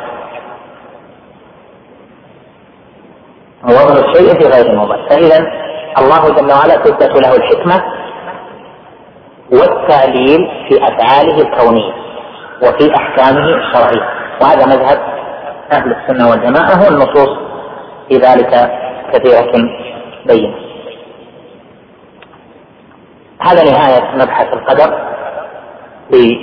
وضع 3.64 4.08
الشيء 4.08 4.40
في 4.40 4.48
غير 4.48 4.76
موضعه 4.76 5.08
فإذا 5.08 5.38
الله 5.98 6.28
جل 6.28 6.52
وعلا 6.52 6.76
تثبت 6.76 7.26
له 7.26 7.36
الحكمة 7.36 7.82
والتعليل 9.52 10.50
في 10.68 10.84
أفعاله 10.84 11.38
الكونية 11.38 11.92
وفي 12.62 12.96
أحكامه 12.96 13.44
الشرعية. 13.44 14.08
وهذا 14.40 14.66
مذهب 14.66 15.11
أهل 15.72 15.92
السنة 15.96 16.30
والجماعة 16.30 16.84
والنصوص 16.84 17.38
في 18.08 18.16
ذلك 18.16 18.70
كثيرة 19.12 19.52
بينة. 20.26 20.54
هذا 23.40 23.64
نهاية 23.64 24.14
مبحث 24.14 24.52
القدر 24.52 24.98
في 26.10 26.36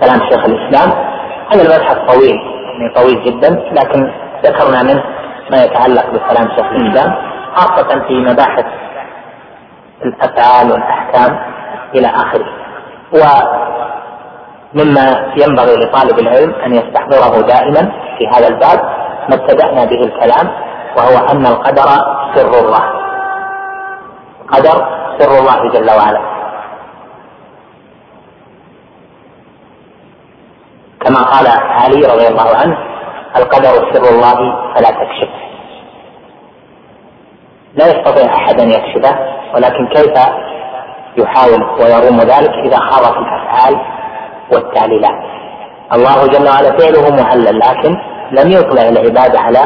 كلام 0.00 0.20
شيخ 0.30 0.44
الإسلام. 0.44 0.90
هذا 1.52 1.62
المبحث 1.62 1.96
طويل 2.14 2.36
يعني 2.64 2.94
طويل 2.94 3.24
جدا 3.24 3.48
لكن 3.72 4.10
ذكرنا 4.44 4.82
منه 4.82 5.04
ما 5.50 5.64
يتعلق 5.64 6.06
بكلام 6.10 6.48
شيخ 6.56 6.66
الإسلام 6.66 7.14
خاصة 7.54 8.06
في 8.08 8.14
مباحث 8.14 8.64
الأفعال 10.04 10.72
والأحكام 10.72 11.38
إلى 11.94 12.06
آخره. 12.06 12.46
ومما 14.76 15.32
ينبغي 15.36 15.74
لطالب 15.74 16.18
العلم 16.18 16.54
أن 16.54 16.74
يستحضره 16.74 17.40
دائما 17.40 17.92
في 18.18 18.26
هذا 18.34 18.48
الباب 18.48 18.80
ما 19.28 19.34
ابتدأنا 19.34 19.84
به 19.84 20.00
الكلام 20.04 20.50
وهو 20.96 21.26
أن 21.26 21.46
القدر 21.46 21.88
سر 22.34 22.58
الله. 22.58 22.82
قدر 24.48 24.86
سر 25.18 25.38
الله 25.38 25.72
جل 25.72 25.90
وعلا. 25.90 26.20
كما 31.00 31.22
قال 31.22 31.46
علي 31.48 32.06
رضي 32.06 32.28
الله 32.28 32.56
عنه 32.56 32.78
القدر 33.36 33.92
سر 33.92 34.14
الله 34.14 34.34
فلا 34.74 34.90
تكشفه 34.90 35.46
لا 37.74 37.86
يستطيع 37.86 38.34
أحد 38.34 38.60
أن 38.60 38.70
يكشفه 38.70 39.18
ولكن 39.54 39.88
كيف 39.88 40.18
يحاول 41.16 41.62
ويروم 41.80 42.20
ذلك 42.20 42.50
إذا 42.64 42.78
خاض 42.78 43.12
في 43.12 43.18
الأفعال 43.18 43.95
والتعليلات. 44.52 45.22
الله 45.92 46.26
جل 46.26 46.48
وعلا 46.48 46.78
فعله 46.78 47.22
معلل 47.22 47.58
لكن 47.58 47.96
لم 48.32 48.50
يطلع 48.52 48.88
العباد 48.88 49.36
على 49.36 49.58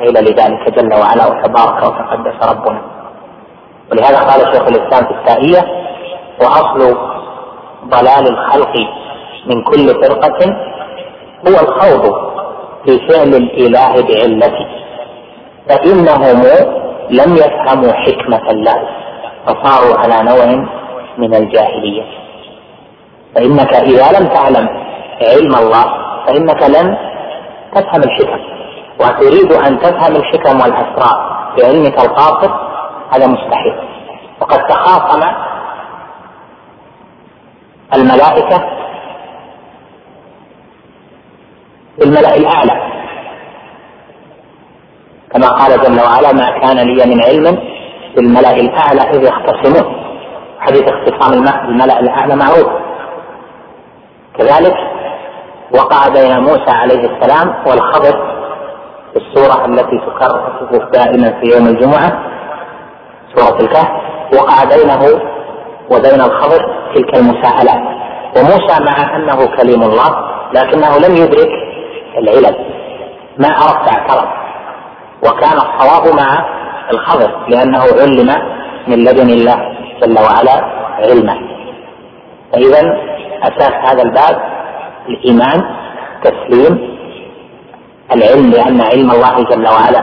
علل 0.00 0.26
ذلك 0.40 0.74
جل 0.78 0.94
وعلا 0.94 1.26
وتبارك 1.26 1.82
وتقدس 1.82 2.48
ربنا. 2.50 2.80
ولهذا 3.92 4.18
قال 4.18 4.40
شيخ 4.54 4.62
الإسلام 4.62 5.04
في 5.04 5.10
التائية 5.10 5.64
وأصل 6.40 6.96
ضلال 7.84 8.28
الخلق 8.28 8.72
من 9.46 9.62
كل 9.62 9.86
فرقة 9.88 10.56
هو 11.48 11.54
الخوض 11.68 12.14
في 12.86 13.08
فعل 13.08 13.28
الإله 13.34 13.92
بعلته 14.02 14.66
فإنهم 15.68 16.42
لم 17.10 17.36
يفهموا 17.36 17.92
حكمة 17.92 18.50
الله 18.50 18.88
فصاروا 19.46 19.98
على 19.98 20.22
نوع 20.30 20.66
من 21.18 21.34
الجاهلية. 21.34 22.23
فإنك 23.34 23.74
إذا 23.74 24.18
لم 24.18 24.26
تعلم 24.26 24.68
علم 25.22 25.54
الله 25.54 25.84
فإنك 26.26 26.62
لن 26.62 26.96
تفهم 27.74 28.02
الحكم. 28.02 28.40
وتريد 29.00 29.52
أن 29.52 29.78
تفهم 29.78 30.16
الحكم 30.16 30.60
والأسرار 30.60 31.34
بعلمك 31.58 32.00
القاصر 32.00 32.50
هذا 33.14 33.26
مستحيل. 33.26 33.74
وقد 34.40 34.58
تخاصم 34.66 35.20
الملائكة 37.94 38.64
بالملأ 41.98 42.36
الأعلى. 42.36 42.94
كما 45.32 45.48
قال 45.48 45.80
جل 45.80 46.00
وعلا 46.00 46.32
ما 46.32 46.58
كان 46.58 46.76
لي 46.76 47.14
من 47.14 47.24
علم 47.24 47.58
بالملأ 48.16 48.56
الأعلى 48.56 49.00
إذ 49.00 49.22
يختصمون. 49.22 50.04
حديث 50.60 50.84
اختصام 50.88 51.30
بالملأ 51.66 52.00
الأعلى 52.00 52.36
معروف. 52.36 52.83
كذلك 54.38 54.74
وقع 55.74 56.08
بين 56.08 56.40
موسى 56.40 56.70
عليه 56.70 57.08
السلام 57.10 57.54
والخضر 57.66 58.34
في 59.12 59.20
السورة 59.20 59.64
التي 59.64 59.98
تكرر 59.98 60.90
دائما 60.92 61.40
في 61.40 61.46
يوم 61.46 61.66
الجمعة 61.66 62.12
سورة 63.34 63.60
الكهف. 63.60 63.88
وقع 64.34 64.64
بينه 64.64 65.20
وبين 65.90 66.20
الخضر 66.20 66.58
تلك 66.94 67.16
المساءلات 67.16 67.82
وموسى 68.36 68.84
مع 68.84 69.16
أنه 69.16 69.46
كليم 69.56 69.82
الله 69.82 70.10
لكنه 70.52 70.98
لم 71.08 71.16
يدرك 71.16 71.48
العلل. 72.18 72.56
ما 73.38 73.48
عرف 73.48 73.88
اعترض 73.88 74.28
وكان 75.22 75.56
الصواب 75.56 76.14
مع 76.16 76.44
الخضر 76.90 77.30
لأنه 77.48 77.80
علم 78.00 78.30
من 78.86 79.04
لدن 79.04 79.30
الله 79.30 79.76
جل 80.02 80.18
وعلا 80.18 80.64
علما. 80.98 81.38
فإذا 82.52 83.13
أساس 83.48 83.72
هذا 83.88 84.02
الباب 84.02 84.42
الإيمان 85.08 85.62
تسليم 86.22 86.94
العلم 88.14 88.50
لأن 88.50 88.80
علم 88.80 89.10
الله 89.10 89.42
جل 89.42 89.68
وعلا 89.68 90.02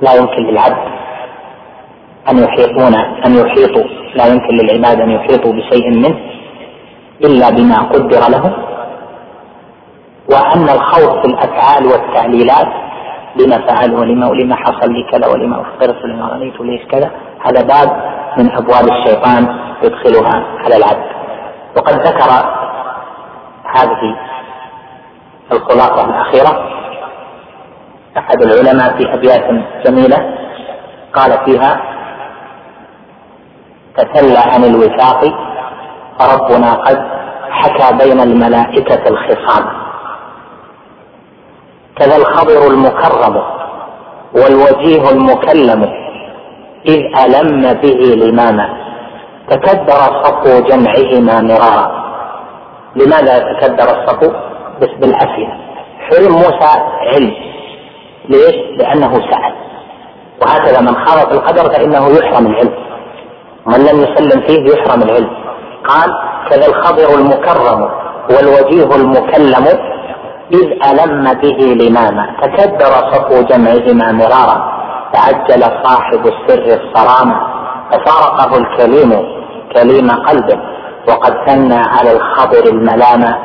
لا 0.00 0.14
يمكن 0.14 0.42
للعبد 0.42 0.92
أن 2.30 2.38
يحيطون 2.38 2.94
أن 3.26 3.34
يحيطوا 3.34 3.84
لا 4.14 4.26
يمكن 4.26 4.56
للعباد 4.56 5.00
أن 5.00 5.10
يحيطوا 5.10 5.52
بشيء 5.52 5.90
منه 5.90 6.18
إلا 7.24 7.50
بما 7.50 7.78
قدر 7.78 8.20
له. 8.30 8.56
وأن 10.30 10.68
الخوف 10.68 11.20
في 11.20 11.24
الأفعال 11.24 11.86
والتعليلات 11.86 12.68
لما 13.40 13.66
فعل 13.66 13.94
ولما 13.94 14.26
ولما 14.28 14.56
حصل 14.56 14.92
لي 14.92 15.02
كذا 15.12 15.26
ولما 15.32 15.60
اخترت 15.62 16.04
ولما 16.04 16.26
رأيت 16.28 16.60
ليش 16.60 16.82
كذا 16.90 17.10
هذا 17.46 17.62
باب 17.62 18.12
من 18.38 18.50
أبواب 18.52 18.84
الشيطان 18.92 19.56
يدخلها 19.82 20.44
على 20.64 20.76
العبد. 20.76 21.21
وقد 21.76 21.94
ذكر 22.06 22.30
هذه 23.74 24.16
الخلاصة 25.52 26.04
الأخيرة. 26.04 26.68
أحد 28.18 28.42
العلماء 28.42 28.96
في 28.96 29.14
أبيات 29.14 29.44
جميلة 29.86 30.34
قال 31.14 31.44
فيها 31.44 31.80
تسلى 33.96 34.38
عن 34.38 34.64
الوثاق 34.64 35.20
فربنا 36.18 36.72
قد 36.74 36.98
حكى 37.50 37.96
بين 38.04 38.20
الملائكة 38.20 39.08
الخصام. 39.08 39.82
كذا 41.96 42.16
الخضر 42.16 42.66
المكرم 42.70 43.42
والوجيه 44.34 45.10
المكلم 45.10 45.82
إذ 46.88 47.00
ألم 47.24 47.72
به 47.72 48.14
الإمام 48.14 48.81
تكدر 49.56 50.00
صفو 50.24 50.60
جمعهما 50.68 51.42
مرارا. 51.42 52.02
لماذا 52.96 53.38
تكدر 53.38 53.84
الصفو؟ 53.84 54.32
بس 54.80 54.88
بالعافية 55.00 55.48
حلم 56.10 56.32
موسى 56.32 56.72
علم. 57.14 57.32
ليش؟ 58.28 58.54
لأنه 58.78 59.14
سأل. 59.14 59.54
وهكذا 60.42 60.80
من 60.80 60.94
خالط 61.06 61.32
القدر 61.32 61.72
فإنه 61.72 62.08
يحرم 62.08 62.46
العلم. 62.46 62.74
من 63.66 63.78
لم 63.78 64.00
يسلم 64.00 64.40
فيه 64.40 64.74
يحرم 64.74 65.02
العلم. 65.02 65.30
قال 65.88 66.10
كذا 66.50 66.66
الخضر 66.66 67.18
المكرم 67.18 67.90
والوجيه 68.30 68.96
المكلم 68.96 69.66
إذ 70.52 70.66
ألم 70.90 71.32
به 71.32 71.84
لماما 71.84 72.36
تكدر 72.42 72.92
صفو 73.12 73.42
جمعهما 73.42 74.12
مرارا. 74.12 74.72
تعجل 75.12 75.62
صاحب 75.84 76.26
السر 76.26 76.80
الصرامة 76.80 77.36
ففارقه 77.90 78.58
الكليم. 78.58 79.41
كليم 79.74 80.10
قلبه 80.10 80.58
وقد 81.08 81.34
ثنى 81.46 81.74
على 81.74 82.12
الخبر 82.12 82.64
الملامة. 82.66 83.38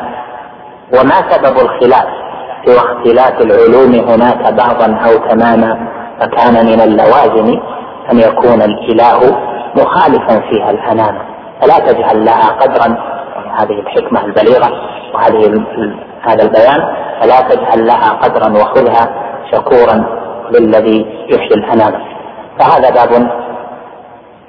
وما 0.94 1.32
سبب 1.32 1.58
الخلاف؟ 1.60 2.08
سوى 2.66 2.78
اختلاف 2.78 3.42
العلوم 3.42 4.10
هناك 4.10 4.54
بعضا 4.54 4.96
أو 5.06 5.18
تماما. 5.30 5.88
فكان 6.20 6.66
من 6.66 6.82
اللوازم 6.82 7.60
أن 8.12 8.20
يكون 8.20 8.62
الإله 8.62 9.38
مخالفا 9.76 10.40
فيها 10.50 10.72
الأنام. 10.72 11.18
فلا 11.62 11.80
تجعل 11.80 12.26
لها 12.26 12.50
قدرا. 12.62 12.98
هذه 13.60 13.80
الحكمة 13.80 14.26
البليغة 14.26 14.72
وهذه 15.14 15.64
هذا 16.22 16.44
البيان. 16.44 16.94
فلا 17.22 17.42
تجعل 17.42 17.88
لها 17.88 18.10
قدرا 18.24 18.50
وخذها 18.50 19.10
شكورا 19.52 20.06
للذي 20.52 21.06
يحيي 21.30 21.54
الأنام. 21.54 21.94
فهذا 22.60 22.90
باب 22.90 23.30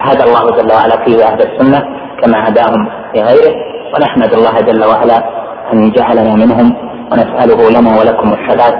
هدى 0.01 0.24
الله 0.24 0.51
جل 0.51 0.72
وعلا 0.72 1.05
فيه 1.05 1.24
أهل 1.24 1.42
السنة 1.42 1.82
كما 2.22 2.49
هداهم 2.49 2.88
في 3.12 3.22
غيره. 3.22 3.55
ونحمد 3.94 4.34
الله 4.34 4.61
جل 4.61 4.84
وعلا 4.84 5.24
أن 5.72 5.90
جعلنا 5.90 6.34
منهم 6.34 6.76
ونسأله 7.12 7.70
لنا 7.70 8.01
ولكم 8.01 8.32
الثبات 8.32 8.74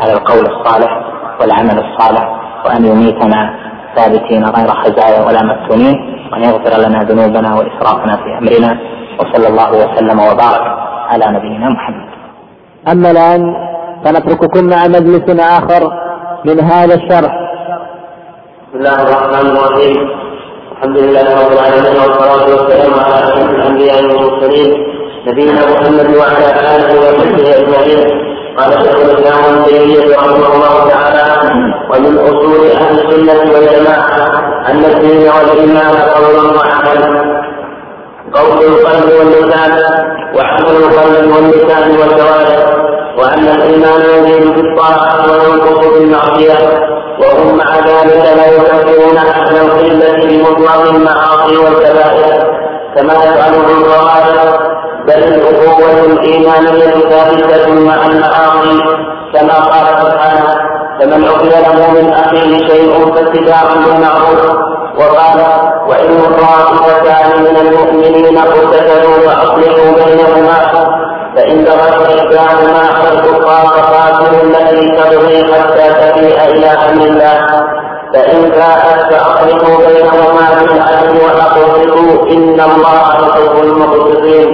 على 0.00 0.12
القول 0.12 0.46
الصالح 0.46 0.90
والعمل 1.40 1.84
الصالح 1.84 2.24
وأن 2.64 2.84
يميتنا 2.84 3.54
ثابتين 3.96 4.44
غير 4.44 4.68
خزايا 4.68 5.26
ولا 5.26 5.42
مفتونين 5.42 5.96
وأن 6.32 6.42
يغفر 6.44 6.88
لنا 6.88 6.98
ذنوبنا 7.02 7.54
وإسرافنا 7.54 8.16
في 8.16 8.38
أمرنا. 8.38 8.78
وصلى 9.18 9.48
الله 9.48 9.70
وسلم 9.70 10.18
وبارك 10.18 10.64
على 11.08 11.26
نبينا 11.26 11.68
محمد. 11.68 12.08
أما 12.92 13.10
الآن 13.10 13.54
فنترككم 14.04 14.64
مع 14.64 14.86
مجلس 14.86 15.40
آخر 15.40 15.92
من 16.44 16.60
هذا 16.60 16.94
الشرح. 16.94 17.32
بسم 18.68 18.78
الله 18.78 19.02
الرحمن 19.02 19.46
الرحيم. 19.50 20.27
الحمد 20.78 20.98
لله 20.98 21.22
رب 21.40 21.52
العالمين 21.52 21.96
والصلاة 22.02 22.44
والسلام 22.50 22.94
على 22.94 23.14
أشرف 23.24 23.50
الأنبياء 23.50 24.04
والمرسلين 24.04 24.70
نبينا 25.26 25.52
محمد 25.72 26.16
وعلى 26.16 26.46
آله 26.76 26.90
وصحبه 27.00 27.46
أجمعين. 27.58 28.00
قال 28.58 28.72
شيخ 28.72 28.96
الإسلام 28.96 29.44
ابن 29.44 29.64
تيمية 29.64 30.16
رحمه 30.16 30.54
الله 30.54 30.88
تعالى 30.90 31.24
ومن 31.90 32.18
أصول 32.18 32.70
أهل 32.70 32.98
السنة 32.98 33.52
والجماعة 33.54 34.18
أن 34.70 34.84
الدين 34.84 35.28
والإيمان 35.36 35.94
قول 36.14 36.36
وعمل 36.56 37.02
قول 38.34 38.58
القلب 38.72 39.08
واللسان 39.18 39.72
وعمل 40.36 40.76
القلب 40.82 41.26
واللسان 41.36 41.90
والجوارح 41.90 42.58
وأن 43.18 43.44
الإيمان 43.56 44.00
يزيد 44.00 44.54
بالطاعة 44.54 45.22
وينقص 45.30 45.86
بالمعصية 45.98 46.58
وهم 47.20 47.56
مع 47.56 47.76
ذلك 47.78 48.36
لا 48.36 48.46
يكفرون 48.46 49.16
أهل 49.16 49.56
القلة 49.56 50.26
بمطلق 50.26 50.90
المعاصي 50.90 51.56
والكبائر 51.56 52.58
كما 52.96 53.12
يفعله 53.14 53.66
الخوارج 53.70 54.60
بل 55.06 55.14
الأخوة 55.14 56.04
الإيمانية 56.04 57.08
ثابتة 57.10 57.72
مع 57.72 58.06
المعاصي 58.06 58.82
كما 59.34 59.54
قال 59.54 59.86
سبحانه 60.02 60.54
فمن 61.00 61.24
عفي 61.24 61.48
له 61.48 61.90
من 61.90 62.12
أخيه 62.12 62.68
شيء 62.68 63.14
فاتباع 63.14 63.62
بالمعروف 63.74 64.68
وقال 64.98 65.40
وإن 65.88 66.18
طائفتان 66.40 67.42
من 67.42 67.56
المؤمنين 67.56 68.38
اقتتلوا 68.38 69.18
فأصلحوا 69.26 70.04
بينهما 70.04 70.67
فإن 71.48 71.64
بغت 71.64 72.18
إحداهما 72.18 72.78
على 72.78 73.08
الكفار 73.18 73.66
فقاتلوا 73.66 74.42
التي 74.42 74.88
تبغي 74.88 75.54
حتى 75.54 75.88
تفيء 75.88 76.56
إلى 76.56 76.66
أمر 76.66 77.04
الله. 77.06 77.46
فإن 78.14 78.52
فاءت 78.52 79.12
فأصلحوا 79.12 79.76
بينهما 79.86 80.46
بالعدل 80.60 81.16
وأقسطوا 81.24 82.28
إن 82.30 82.60
الله 82.60 83.02
يحب 83.22 83.64
المقسطين 83.64 84.48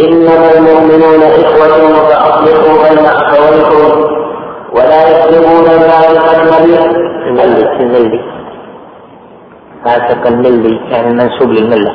إنما 0.00 0.52
المؤمنون 0.56 1.22
إخوة 1.22 1.92
فأصلحوا 2.08 2.88
بين 2.88 3.06
أخويكم 3.06 4.04
ولا 4.72 5.08
يسلمون 5.08 5.64
ذلك 5.64 6.24
المليء. 6.42 6.90
الملي 7.80 8.20
فاسق 9.84 10.26
الملي 10.26 10.80
يعني 10.90 11.08
المنسوب 11.08 11.50
للملة. 11.50 11.92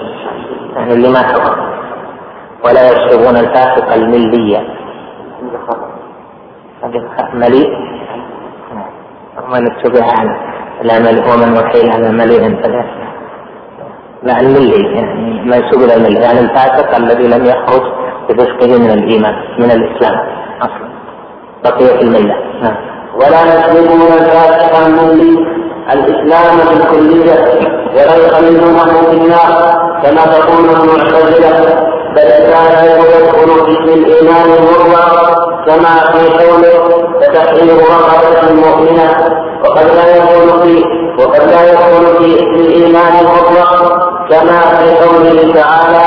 يعني 0.76 0.94
اللي 0.94 1.10
ما 1.10 1.22
كفر 1.22 1.75
ولا 2.66 2.92
يسلبون 2.92 3.38
الفاسق 3.38 3.94
الملية. 3.94 4.60
مليء. 7.34 7.70
ومن 9.44 9.72
اتبع 9.72 10.08
لا 10.82 11.00
ملء 11.00 11.24
ومن 11.34 11.58
وحيل 11.58 11.92
على 11.92 12.12
مليء. 12.12 12.62
فلا 12.64 12.84
لا 14.24 14.40
الملي 14.40 14.96
يعني 14.96 15.42
منسوب 15.46 15.82
إلى 15.84 15.96
الملي. 15.96 16.20
يعني 16.20 16.40
الفاسق 16.40 16.96
الذي 16.96 17.28
لم 17.28 17.46
يخرج 17.46 17.82
بفسقه 18.30 18.80
من 18.80 18.92
الإيمان 18.92 19.36
من 19.60 19.72
الإسلام 19.72 20.28
أصلا. 20.62 20.90
بقي 21.64 21.98
في 21.98 22.02
الملة. 22.02 22.36
نعم. 22.62 22.76
ولا 23.16 23.42
يسلمون 23.44 24.12
الفاسق 24.14 24.86
الملي. 24.86 25.56
الإسلام 25.94 26.58
بالكليه 26.58 27.34
ولا 27.94 28.16
يخلدونه 28.16 28.86
في 28.86 29.18
النار 29.18 29.52
كما 30.04 30.26
تقول 30.26 30.66
المعتزلة. 30.66 31.95
بل 32.16 32.30
كان 32.30 32.86
يدخل 32.86 33.46
باسم 33.46 33.94
الايمان 33.94 34.48
مرة 34.90 35.36
كما 35.68 36.12
في 36.12 36.46
قوله 36.46 37.08
فتحرير 37.22 37.78
رغبه 37.78 38.54
مؤمنه 38.54 39.10
وقد 39.64 39.86
لا 39.96 40.18
يكون 40.18 40.62
في 40.64 40.84
وقد 41.24 41.42
لا 41.52 41.72
يكون 41.72 42.06
في 42.18 42.40
الايمان 42.40 43.14
مطلق 43.24 44.06
كما 44.30 44.60
في 44.62 45.06
قوله 45.06 45.54
تعالى 45.54 46.06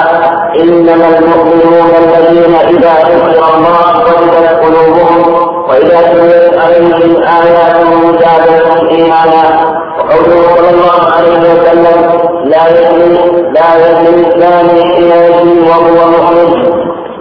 انما 0.61 1.19
المؤمنون 1.19 1.91
الذين 2.03 2.55
اذا 2.55 2.95
ذكر 3.09 3.55
الله 3.57 3.99
وجدت 3.99 4.65
قلوبهم 4.65 5.49
واذا 5.69 6.01
تليت 6.13 6.59
عليهم 6.59 7.23
اياته 7.23 8.19
زادتهم 8.21 8.89
ايمانا 8.89 9.75
وقوله 9.99 10.43
صلى 10.57 10.71
الله 10.71 11.13
عليه 11.17 11.39
وسلم 11.39 12.18
لا 12.49 12.63
يزني 12.69 13.43
لا 13.53 13.69
يزني 13.77 14.21
الثاني 14.27 14.85
حين 14.85 15.11
يزني 15.25 15.61
وهو 15.69 16.11
مؤمن. 16.11 16.51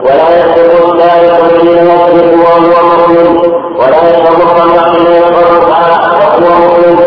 ولا 0.06 0.28
يسرق 0.40 0.74
السارق 0.86 1.34
حين 1.48 1.68
يسرق 1.68 2.34
وهو 2.44 2.76
مؤمن. 2.90 3.28
ولا 3.80 4.00
يشرب 4.10 4.38
الخمر 4.42 4.80
حين 4.80 5.08
يشرب 5.18 5.64
وهو 6.44 6.56
مؤمن. 6.64 6.98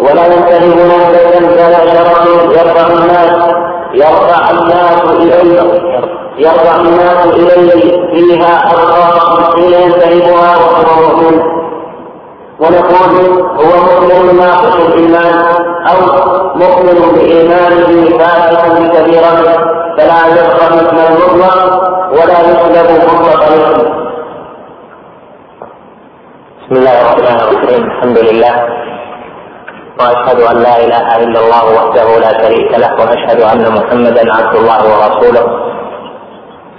ولا 0.00 0.24
ينتهب 0.26 0.76
نفسا 0.92 1.38
فلا 1.56 1.80
شرع 1.92 2.20
يرفع 2.56 2.86
الناس. 2.86 3.32
يرفع 3.94 4.50
الناس 4.50 5.02
اليه 5.20 5.60
يرفع 6.38 6.76
الناس 6.76 7.26
اليه 7.26 7.80
فيها 8.10 8.52
ارقام 8.72 9.44
حين 9.54 9.72
ينتهبها 9.72 10.56
وهو 10.56 10.80
مؤمن. 11.00 11.36
ونقول 12.60 13.42
هو 13.58 13.70
مؤمن 13.86 14.36
ناقص 14.38 14.76
الايمان 14.76 15.69
أو 15.88 15.98
مؤمن 16.56 16.98
بايمانه 17.14 18.18
فاسق 18.18 18.62
بكبيرته 18.78 19.52
فلا 19.96 20.20
يبقى 20.26 20.66
مثل 20.76 20.98
المطلق 21.08 21.56
ولا 22.12 22.38
يسلب 22.40 22.88
مطلق 23.08 23.42
الاسم. 23.48 24.00
بسم 26.60 26.74
الله 26.78 27.00
الرحمن 27.00 27.40
الرحيم. 27.40 27.84
الحمد 27.84 28.18
لله. 28.18 28.54
وأشهد 30.00 30.40
أن 30.40 30.56
لا 30.62 30.84
إله 30.84 31.16
إلا 31.24 31.38
الله 31.40 31.64
وحده 31.76 32.18
لا 32.18 32.42
شريك 32.42 32.70
له 32.78 32.92
وأشهد 33.00 33.40
أن 33.40 33.72
محمدا 33.72 34.34
عبد 34.34 34.56
الله 34.56 34.80
ورسوله 34.92 35.44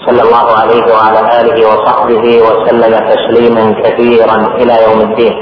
صلى 0.05 0.21
الله 0.21 0.47
عليه 0.61 0.83
وعلى 0.93 1.41
آله 1.41 1.67
وصحبه 1.67 2.41
وسلم 2.41 2.93
تسليما 3.13 3.63
كثيرا 3.83 4.37
إلى 4.57 4.75
يوم 4.83 5.01
الدين. 5.01 5.35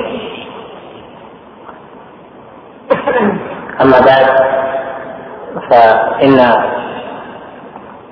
أما 3.81 3.99
بعد 3.99 4.27
فإن 5.69 6.39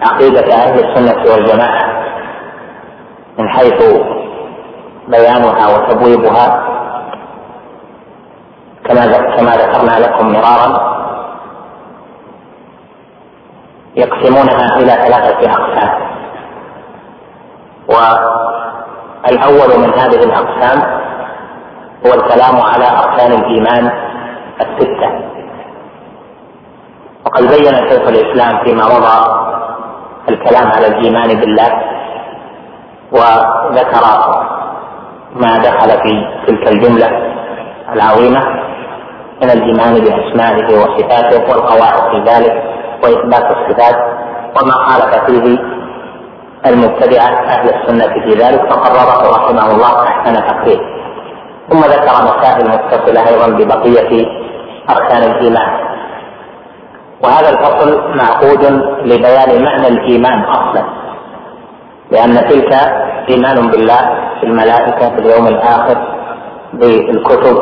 عقيدة 0.02 0.54
أهل 0.54 0.80
السنة 0.80 1.32
والجماعة 1.32 2.04
من 3.40 3.50
حيث 3.50 3.84
بيانها 5.08 5.68
وتبويبها 5.78 6.64
كما 8.86 9.06
كما 9.08 9.52
ذكرنا 9.52 10.00
لكم 10.00 10.28
مرارا 10.34 10.98
يقسمونها 13.96 14.76
إلى 14.76 14.92
ثلاثة 14.92 15.52
أقسام. 15.52 16.08
والأول 17.88 19.80
من 19.80 19.94
هذه 19.94 20.24
الأقسام 20.24 20.82
هو 22.06 22.14
الكلام 22.14 22.62
على 22.62 22.86
اركان 22.88 23.32
الإيمان 23.32 23.92
الستة. 24.62 25.37
وقد 27.28 27.44
بين 27.48 27.76
شيخ 27.90 28.08
الإسلام 28.08 28.64
فيما 28.64 28.84
مضى 28.86 29.18
الكلام 30.30 30.68
على 30.72 30.88
الإيمان 30.88 31.40
بالله 31.40 31.72
وذكر 33.12 34.04
ما 35.36 35.58
دخل 35.58 35.90
في 35.90 36.26
تلك 36.48 36.68
الجملة 36.68 37.08
العظيمة 37.94 38.40
من 39.44 39.50
الإيمان 39.52 39.94
بأسمائه 39.94 40.78
وصفاته 40.80 41.50
والقواعد 41.50 42.12
في 42.12 42.32
ذلك 42.32 42.64
وإثبات 43.04 43.58
الصفات 43.58 43.96
وما 44.62 44.74
خالف 44.74 45.26
فيه 45.26 45.58
المبتدعة 46.66 47.28
أهل 47.48 47.70
السنة 47.70 48.14
في 48.24 48.30
ذلك 48.30 48.72
فقرره 48.74 49.38
رحمه 49.38 49.72
الله 49.72 50.04
أحسن 50.04 50.34
تقرير 50.34 50.80
ثم 51.72 51.80
ذكر 51.80 52.24
مسائل 52.24 52.70
متصلة 52.70 53.28
أيضا 53.30 53.48
ببقية 53.48 54.26
أركان 54.90 55.24
الإيمان. 55.32 55.88
وهذا 57.24 57.50
الفصل 57.50 58.18
معقود 58.18 58.64
لبيان 59.06 59.64
معنى 59.64 59.88
الإيمان 59.88 60.44
أصلا 60.44 60.84
لأن 62.12 62.48
تلك 62.50 62.74
إيمان 63.30 63.68
بالله 63.72 64.02
بالملائكة 64.42 65.10
باليوم 65.16 65.48
الآخر 65.48 65.98
بالكتب 66.74 67.56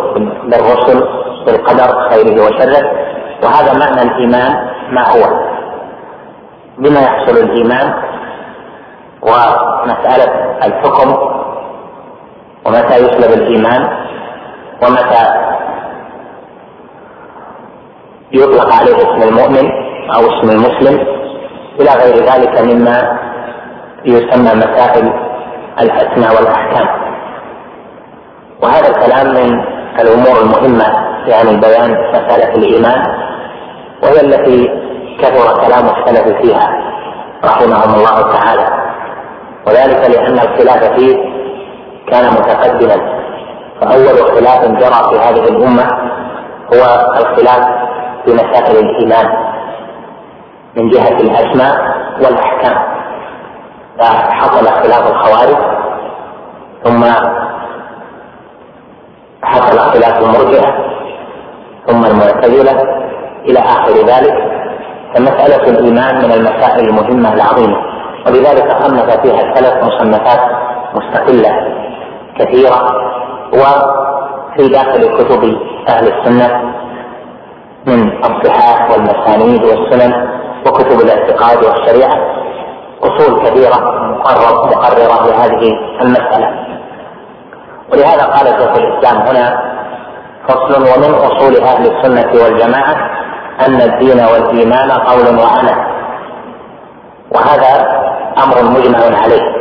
بالرسل 0.49 1.07
بالقدر 1.45 2.09
خيره 2.09 2.43
وشره 2.45 2.91
وهذا 3.43 3.73
معنى 3.79 4.01
الإيمان 4.01 4.67
ما 4.91 5.01
هو؟ 5.09 5.45
بما 6.77 6.99
يحصل 7.01 7.37
الإيمان 7.37 7.93
ومسألة 9.21 10.55
الحكم 10.65 11.09
ومتى 12.65 12.95
يسلب 12.95 13.33
الإيمان 13.41 13.89
ومتى 14.83 15.23
يطلق 18.35 18.73
عليه 18.73 18.97
اسم 18.97 19.29
المؤمن 19.29 19.69
أو 20.15 20.21
اسم 20.21 20.49
المسلم 20.49 21.07
إلى 21.79 21.89
غير 22.03 22.15
ذلك 22.15 22.61
مما 22.61 23.19
يسمى 24.05 24.51
مسائل 24.55 25.13
الأسماء 25.81 26.35
والأحكام. 26.35 26.87
وهذا 28.63 28.87
الكلام 28.89 29.27
من 29.27 29.59
الأمور 29.99 30.41
المهمة 30.41 30.85
يعني 31.27 31.59
بيان 31.59 31.97
مسألة 32.13 32.55
الإيمان 32.55 33.03
وهي 34.03 34.21
التي 34.21 34.69
كثر 35.19 35.65
كلام 35.65 35.85
السلف 35.85 36.41
فيها 36.41 36.69
رحمهم 37.45 37.95
الله 37.95 38.31
تعالى. 38.31 38.67
وذلك 39.67 40.09
لأن 40.09 40.39
الخلاف 40.39 40.99
فيه 40.99 41.17
كان 42.11 42.25
متقدما. 42.33 43.25
فأول 43.81 44.17
خلاف 44.37 44.61
جرى 44.65 45.09
في 45.09 45.19
هذه 45.19 45.47
الأمة 45.49 45.83
هو 46.73 47.11
الخلاف 47.19 47.84
في 48.25 48.33
مسائل 48.33 48.77
الإيمان 48.85 49.27
من 50.75 50.89
جهة 50.89 51.17
الأسماء 51.19 51.95
والأحكام. 52.23 52.77
فحصل 53.99 54.65
خلاف 54.67 55.11
الخوارج 55.11 55.57
ثم 56.83 57.03
حصل 59.43 59.79
خلاف 59.79 60.17
المرجئة 60.23 60.75
ثم 61.87 62.05
المعتزلة 62.05 62.81
إلى 63.45 63.59
آخر 63.59 63.91
ذلك. 63.93 64.33
فمسألة 65.15 65.69
الإيمان 65.69 66.15
من 66.15 66.31
المسائل 66.31 66.89
المهمة 66.89 67.33
العظيمة. 67.33 67.77
ولذلك 68.25 68.71
صنف 68.81 69.21
فيها 69.21 69.41
السلف 69.41 69.83
مصنفات 69.83 70.39
مستقلة 70.95 71.51
كثيرة 72.39 72.87
وفي 73.53 74.67
داخل 74.69 75.17
كتب 75.17 75.43
أهل 75.89 76.07
السنة 76.07 76.61
من 76.63 76.84
الصحاح 77.87 78.91
والمسانيد 78.91 79.63
والسنن 79.63 80.13
وكتب 80.67 81.01
الاعتقاد 81.01 81.65
والشريعة. 81.65 82.15
أصول 83.03 83.41
كثيرة 83.45 83.75
مقرر 84.11 84.65
مقررة 84.65 85.27
لهذه 85.27 85.71
المسألة. 86.01 86.49
ولهذا 87.91 88.23
قال 88.23 88.47
شيخ 88.47 88.77
الإسلام 88.77 89.21
هنا 89.27 89.75
فصل 90.47 90.81
ومن 90.81 91.15
أصول 91.15 91.57
أهل 91.57 91.91
السنة 91.91 92.43
والجماعة 92.43 92.95
أن 93.67 93.81
الدين 93.81 94.19
والإيمان 94.19 94.91
قول 94.91 95.39
وعمل. 95.39 95.85
وهذا 97.31 97.87
أمر 98.43 98.63
مجمع 98.63 99.19
عليه. 99.21 99.55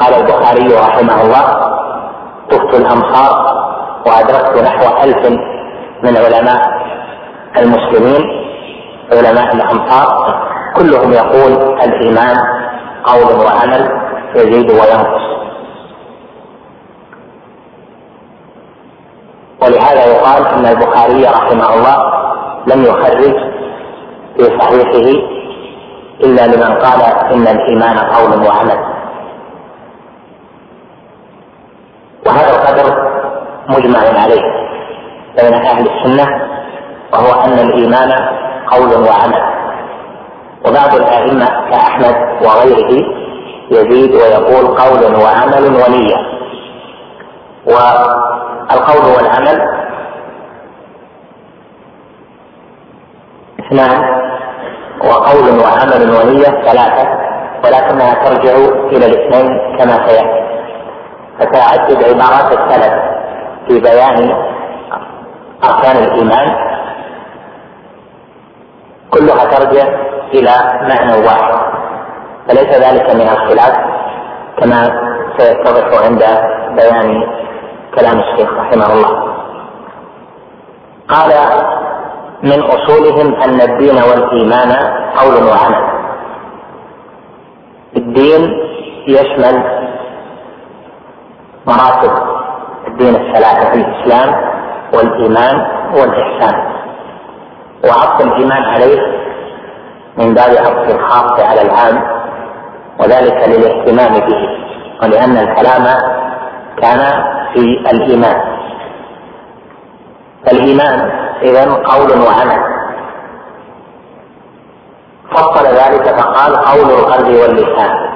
قال 0.00 0.14
البخاري 0.14 0.74
رحمه 0.74 1.22
الله 1.22 1.74
طفت 2.50 2.74
الأمصار 2.74 3.64
وأدركت 4.06 4.62
نحو 4.62 5.02
ألف 5.02 5.53
من 6.02 6.16
علماء 6.16 6.60
المسلمين 7.56 8.44
علماء 9.12 9.54
الامصار 9.54 10.42
كلهم 10.76 11.12
يقول 11.12 11.78
الإيمان 11.82 12.36
قول 13.04 13.40
وعمل 13.46 13.90
يزيد 14.34 14.70
وينقص. 14.70 15.24
ولهذا 19.62 20.04
يقال 20.06 20.46
أن 20.46 20.66
البخاري 20.66 21.24
رحمه 21.24 21.74
الله 21.74 21.96
لم 22.66 22.84
يخرج 22.84 23.34
في 24.36 24.58
صحيحه 24.58 25.34
إلا 26.20 26.46
لمن 26.46 26.76
قال 26.76 27.02
إن 27.32 27.46
الإيمان 27.48 27.98
قول 27.98 28.46
وعمل. 28.46 28.94
وهذا 32.26 32.50
القدر 32.50 33.08
مجمع 33.68 34.22
عليه. 34.22 34.73
بين 35.42 35.54
أهل 35.54 35.86
السنة 35.90 36.26
وهو 37.12 37.40
أن 37.40 37.58
الإيمان 37.58 38.12
قول 38.66 39.08
وعمل. 39.08 39.54
وبعض 40.66 40.94
الأئمة 40.94 41.46
كأحمد 41.70 42.16
وغيره 42.42 43.04
يزيد 43.70 44.14
ويقول 44.14 44.78
قول 44.78 45.14
وعمل 45.22 45.64
ونية. 45.64 46.16
والقول 47.66 49.04
والعمل 49.16 49.68
اثنان 53.60 54.04
وقول 55.04 55.60
وعمل 55.60 56.10
ونية 56.10 56.62
ثلاثة 56.70 57.08
ولكنها 57.64 58.14
ترجع 58.24 58.52
إلى 58.92 59.06
الاثنين 59.06 59.76
كما 59.78 60.06
سيأتي. 60.08 60.44
فتعدد 61.40 62.04
عبارات 62.04 62.58
السلف 62.58 62.94
في 63.68 63.80
بيان 63.80 64.53
أركان 65.70 65.96
الإيمان 66.04 66.48
كلها 69.10 69.44
ترجع 69.44 69.88
إلى 70.34 70.50
معنى 70.88 71.26
واحد. 71.26 71.54
فليس 72.48 72.70
ذلك 72.86 73.14
من 73.14 73.28
الخلاف 73.28 73.74
كما 74.58 75.00
سيتضح 75.38 76.04
عند 76.06 76.22
بيان 76.76 77.22
كلام 77.94 78.18
الشيخ 78.20 78.52
رحمه 78.52 78.92
الله. 78.92 79.34
قال 81.08 81.32
من 82.42 82.62
أصولهم 82.62 83.34
أن 83.34 83.60
الدين 83.60 83.96
والإيمان 83.96 84.72
قول 85.16 85.44
وعمل. 85.48 85.94
الدين 87.96 88.50
يشمل 89.06 89.84
مراتب 91.66 92.12
الدين 92.88 93.14
الثلاثة 93.14 93.70
في 93.70 93.76
الإسلام 93.76 94.53
والإيمان 94.96 95.66
والإحسان 95.94 96.74
وعطف 97.84 98.20
الإيمان 98.26 98.62
عليه 98.64 99.00
من 100.18 100.34
باب 100.34 100.50
عطف 100.50 100.94
الخاص 100.94 101.40
على 101.40 101.62
العام 101.62 102.02
وذلك 103.00 103.48
للاهتمام 103.48 104.14
به 104.14 104.64
ولأن 105.02 105.36
الكلام 105.36 105.84
كان 106.82 107.24
في 107.54 107.60
الإيمان. 107.92 108.40
فالإيمان 110.46 111.10
إذا 111.42 111.72
قول 111.72 112.10
وعمل. 112.20 112.74
فصل 115.32 115.66
ذلك 115.66 116.20
فقال 116.20 116.56
قول 116.56 116.90
القلب 116.90 117.26
واللسان. 117.26 118.10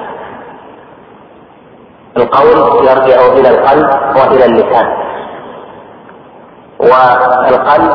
القول 2.17 2.87
يرجع 2.87 3.27
إلى 3.37 3.49
القلب 3.49 3.89
وإلى 4.15 4.45
اللسان. 4.45 5.08
والقلب 6.79 7.93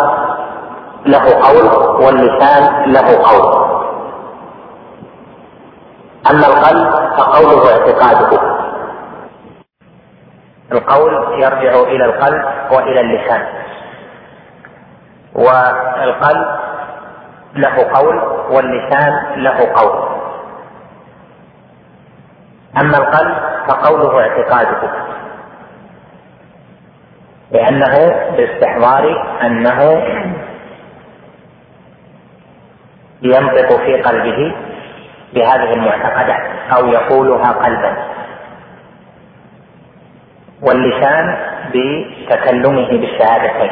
له 1.06 1.24
قول 1.46 1.66
واللسان 2.04 2.92
له 2.92 3.08
قول. 3.28 3.64
أما 6.30 6.46
القلب 6.46 6.90
فقوله 7.18 7.70
اعتقاده 7.72 8.54
القول 10.72 11.42
يرجع 11.42 11.80
إلى 11.80 12.04
القلب 12.04 12.44
وإلى 12.72 13.00
اللسان. 13.00 13.46
والقلب 15.34 16.46
له 17.54 17.76
قول 17.94 18.16
واللسان 18.50 19.12
له 19.36 19.72
قول. 19.76 20.08
أما 22.80 22.96
القلب 22.98 23.36
فقوله 23.68 24.20
اعتقاده 24.20 24.90
لأنه 27.54 27.94
باستحضار 28.36 29.04
أنه 29.42 30.02
ينطق 33.22 33.76
في 33.76 34.02
قلبه 34.02 34.54
بهذه 35.34 35.72
المعتقدات 35.72 36.42
أو 36.76 36.86
يقولها 36.86 37.52
قلبا. 37.52 37.96
واللسان 40.62 41.36
بتكلمه 41.68 42.86
بالشهادتين. 42.88 43.70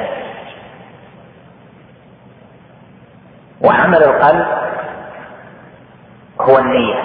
وعمل 3.64 4.02
القلب 4.02 4.46
هو 6.40 6.58
النية. 6.58 7.04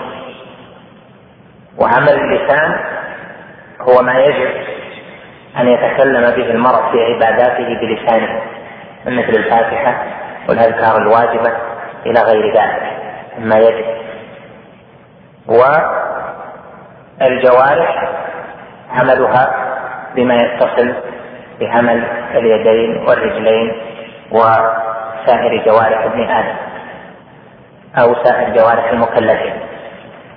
وعمل 1.77 2.09
اللسان 2.13 2.79
هو 3.81 4.01
ما 4.01 4.19
يجب 4.19 4.76
أن 5.59 5.67
يتكلم 5.67 6.21
به 6.21 6.51
المرء 6.51 6.91
في 6.91 7.03
عباداته 7.03 7.79
بلسانه 7.81 8.41
مثل 9.05 9.29
الفاتحة 9.29 10.03
والأذكار 10.49 10.97
الواجبة 10.97 11.51
إلى 12.05 12.19
غير 12.21 12.53
ذلك 12.53 12.83
مما 13.39 13.55
يجب. 13.55 13.85
والجوارح 17.21 18.09
عملها 18.91 19.67
بما 20.15 20.35
يتصل 20.35 20.93
بعمل 21.59 22.03
اليدين 22.35 22.97
والرجلين 23.07 23.73
وسائر 24.31 25.63
جوارح 25.65 26.03
ابن 26.03 26.29
آدم 26.29 26.55
أو 28.01 28.23
سائر 28.23 28.49
جوارح 28.49 28.91
المكلفين. 28.91 29.53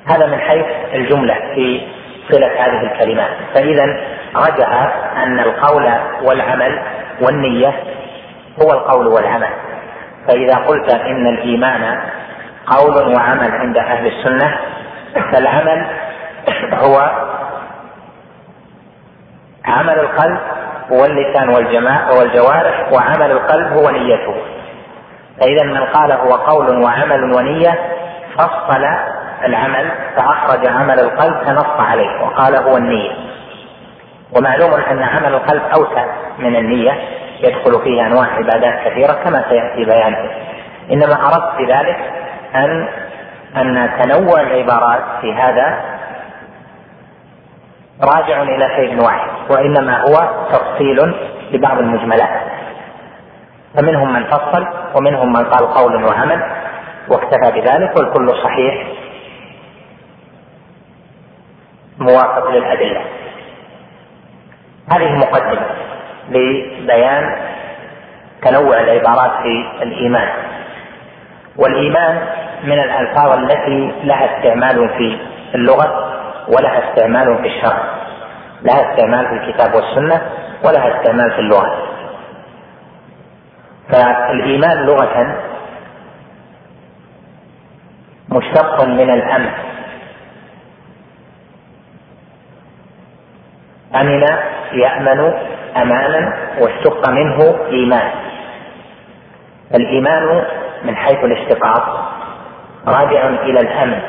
هذا 0.07 0.27
من 0.27 0.39
حيث 0.39 0.67
الجملة 0.95 1.35
في 1.55 1.87
صلة 2.31 2.47
هذه 2.47 2.93
الكلمات. 2.93 3.31
فإذا 3.55 4.01
رجع 4.37 4.93
أن 5.23 5.41
القول 5.41 5.93
والعمل 6.23 6.83
والنية 7.21 7.75
هو 8.63 8.73
القول 8.73 9.07
والعمل. 9.07 9.51
فإذا 10.29 10.57
قلت 10.57 10.91
إن 10.95 11.27
الإيمان 11.27 12.01
قول 12.67 13.15
وعمل 13.17 13.51
عند 13.53 13.77
أهل 13.77 14.07
السنة 14.07 14.59
فالعمل 15.33 15.87
هو 16.73 17.11
عمل 19.65 19.99
القلب 19.99 20.39
واللسان 20.91 21.49
والجوارح 22.19 22.93
وعمل 22.93 23.31
القلب 23.31 23.73
هو 23.73 23.91
نيته. 23.91 24.35
فإذا 25.41 25.65
من 25.65 25.85
قال 25.85 26.13
هو 26.13 26.35
قول 26.35 26.83
وعمل 26.83 27.37
ونية 27.37 27.79
فصل 28.39 28.85
العمل 29.45 29.91
فأخرج 30.17 30.69
عمل 30.69 31.01
القلب 31.01 31.35
فنص 31.47 31.81
عليه 31.91 32.23
وقال 32.23 32.57
هو 32.57 32.77
النية. 32.77 33.30
ومعلوم 34.37 34.75
أن 34.75 35.03
عمل 35.03 35.35
القلب 35.35 35.63
أوسع 35.63 36.07
من 36.39 36.57
النية 36.57 36.93
يدخل 37.41 37.83
فيه 37.83 38.07
أنواع 38.07 38.27
عبادات 38.27 38.89
كثيرة 38.89 39.13
كما 39.13 39.45
سيأتي 39.49 39.85
بيانه 39.85 40.31
إنما 40.93 41.27
أردت 41.27 41.59
بذلك 41.59 41.97
أن 42.55 42.89
أن 43.57 43.91
تنوع 44.03 44.41
العبارات 44.41 45.03
في 45.21 45.35
هذا 45.35 45.85
راجع 48.03 48.43
إلى 48.43 48.69
شيء 48.77 49.05
واحد 49.05 49.31
وإنما 49.51 50.01
هو 50.01 50.47
تفصيل 50.53 51.15
لبعض 51.53 51.79
المجملات. 51.79 52.41
فمنهم 53.77 54.13
من 54.13 54.25
فصل 54.25 54.67
ومنهم 54.95 55.33
من 55.33 55.45
قال 55.45 55.75
قول 55.75 56.05
وعمل 56.05 56.43
واكتفى 57.09 57.61
بذلك 57.61 57.97
والكل 57.97 58.29
صحيح 58.43 58.87
موافق 61.99 62.51
للأدلة. 62.51 63.05
هذه 64.93 65.13
مقدمة 65.13 65.67
لبيان 66.31 67.37
تنوع 68.43 68.81
العبارات 68.81 69.43
في 69.43 69.83
الإيمان. 69.83 70.29
والإيمان 71.57 72.21
من 72.65 72.73
الألفاظ 72.79 73.39
التي 73.39 73.93
لها 74.05 74.37
استعمال 74.39 74.89
في 74.89 75.19
اللغة 75.55 76.15
ولها 76.49 76.91
استعمال 76.91 77.39
في 77.43 77.49
الشرع. 77.49 77.83
لها 78.63 78.91
استعمال 78.91 79.29
في 79.29 79.35
الكتاب 79.35 79.75
والسنة 79.75 80.23
ولها 80.65 80.99
استعمال 80.99 81.31
في 81.31 81.39
اللغة. 81.39 81.87
فالإيمان 83.93 84.87
لغة 84.87 85.37
مشتق 88.29 88.85
من 88.85 89.11
الأمن 89.11 89.51
أمن 93.95 94.23
يأمن 94.73 95.33
أمانا 95.77 96.37
واشتق 96.61 97.09
منه 97.09 97.57
إيمان 97.71 98.11
الإيمان 99.75 100.45
من 100.85 100.97
حيث 100.97 101.25
الاشتقاق 101.25 102.13
راجع 102.87 103.29
إلى 103.29 103.61
الأمن. 103.61 104.01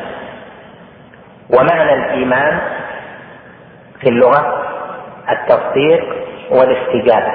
ومعنى 1.50 1.94
الإيمان 1.94 2.60
في 4.02 4.10
اللغة 4.10 4.64
التصديق 5.30 6.04
والاستجابة. 6.52 7.34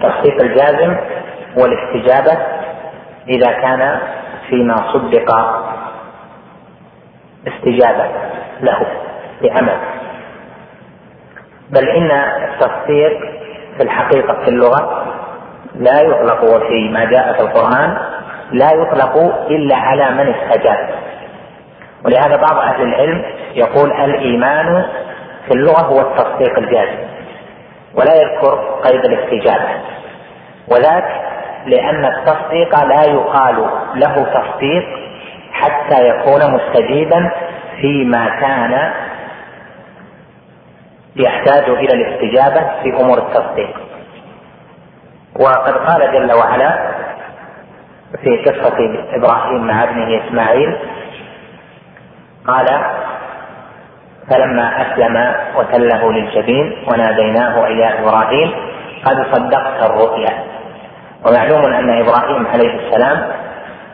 تصديق 0.00 0.42
الجازم 0.42 0.96
والاستجابة 1.56 2.38
إذا 3.28 3.52
كان 3.52 4.00
فيما 4.48 4.76
صدق 4.92 5.34
استجابة 7.48 8.06
له 8.60 8.86
بعمل 9.42 9.93
بل 11.70 11.88
إن 11.88 12.10
التصديق 12.10 13.18
في 13.76 13.82
الحقيقة 13.82 14.34
في 14.44 14.48
اللغة 14.48 15.04
لا 15.74 16.00
يطلق 16.00 16.44
وفي 16.44 16.88
ما 16.88 17.04
جاء 17.04 17.32
في 17.32 17.40
القرآن 17.40 17.96
لا 18.52 18.70
يطلق 18.72 19.16
إلا 19.50 19.76
على 19.76 20.10
من 20.10 20.34
استجاب. 20.34 20.88
ولهذا 22.04 22.36
بعض 22.36 22.56
أهل 22.58 22.82
العلم 22.82 23.22
يقول 23.54 23.92
الإيمان 23.92 24.84
في 25.46 25.54
اللغة 25.54 25.80
هو 25.80 26.00
التصديق 26.00 26.58
الجازم 26.58 26.98
ولا 27.94 28.14
يذكر 28.14 28.80
قيد 28.84 29.04
الاستجابة. 29.04 29.68
وذاك 30.68 31.04
لأن 31.66 32.04
التصديق 32.04 32.84
لا 32.84 33.02
يقال 33.04 33.56
له 33.94 34.26
تصديق 34.34 34.84
حتى 35.52 36.08
يكون 36.08 36.40
مستجيبا 36.54 37.30
فيما 37.80 38.28
كان 38.40 38.92
يحتاج 41.16 41.70
إلى 41.70 41.94
الاستجابة 41.94 42.82
في 42.82 43.00
أمور 43.00 43.18
التصديق. 43.18 43.76
وقد 45.40 45.72
قال 45.72 46.12
جل 46.12 46.32
وعلا 46.32 46.94
في 48.22 48.36
قصة 48.36 48.76
إبراهيم 49.14 49.66
مع 49.66 49.82
ابنه 49.84 50.26
إسماعيل 50.26 50.76
قال 52.46 52.66
فلما 54.30 54.82
أسلم 54.82 55.34
وتله 55.56 56.12
للجبين 56.12 56.84
وناديناه 56.92 57.66
أي 57.66 57.78
يا 57.78 58.00
إبراهيم 58.00 58.54
قد 59.04 59.26
صدقت 59.34 59.90
الرؤيا. 59.90 60.44
ومعلوم 61.26 61.64
أن 61.74 61.90
إبراهيم 61.90 62.46
عليه 62.46 62.74
السلام 62.74 63.32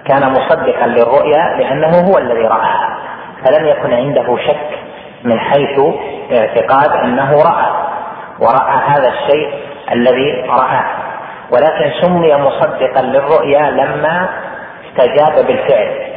كان 0.04 0.30
مصدقا 0.32 0.86
للرؤيا 0.86 1.56
لأنه 1.58 2.00
هو 2.00 2.18
الذي 2.18 2.42
رآها 2.42 2.98
فلم 3.44 3.66
يكن 3.66 3.92
عنده 3.92 4.36
شك 4.36 4.78
من 5.24 5.40
حيث 5.40 5.80
اعتقاد 6.32 6.90
أنه 7.04 7.32
رأى 7.32 7.66
ورأى 8.38 8.76
هذا 8.86 9.08
الشيء 9.08 9.54
الذي 9.92 10.44
رآه. 10.48 10.84
ولكن 11.50 12.00
سمي 12.00 12.34
مصدقا 12.34 13.02
للرؤيا 13.02 13.70
لما 13.70 14.28
استجاب 14.88 15.46
بالفعل. 15.46 16.10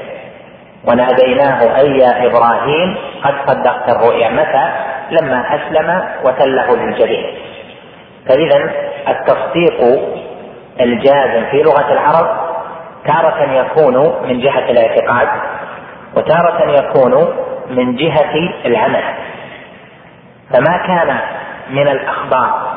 وناديناه 0.88 1.78
أي 1.80 1.98
يا 1.98 2.26
إبراهيم 2.26 2.98
قد 3.24 3.34
صدقت 3.48 3.90
الرؤيا. 3.90 4.30
متى؟ 4.30 4.70
لما 5.12 5.56
أسلم 5.56 6.04
وتله 6.24 6.76
للجبين. 6.76 7.26
فإذا 8.30 8.72
التصديق 9.08 10.00
الجازم 10.82 11.46
في 11.52 11.64
لغة 11.64 11.92
العرب 11.92 12.28
تارة 13.08 13.52
يكون 13.52 13.96
من 14.28 14.40
جهة 14.40 14.70
الاعتقاد 14.70 15.28
وتارة 16.18 16.72
يكون 16.72 17.36
من 17.70 17.96
جهة 17.96 18.36
العمل. 18.66 19.04
فما 20.50 20.78
كان 20.88 21.20
من 21.70 21.88
الأخبار 21.88 22.74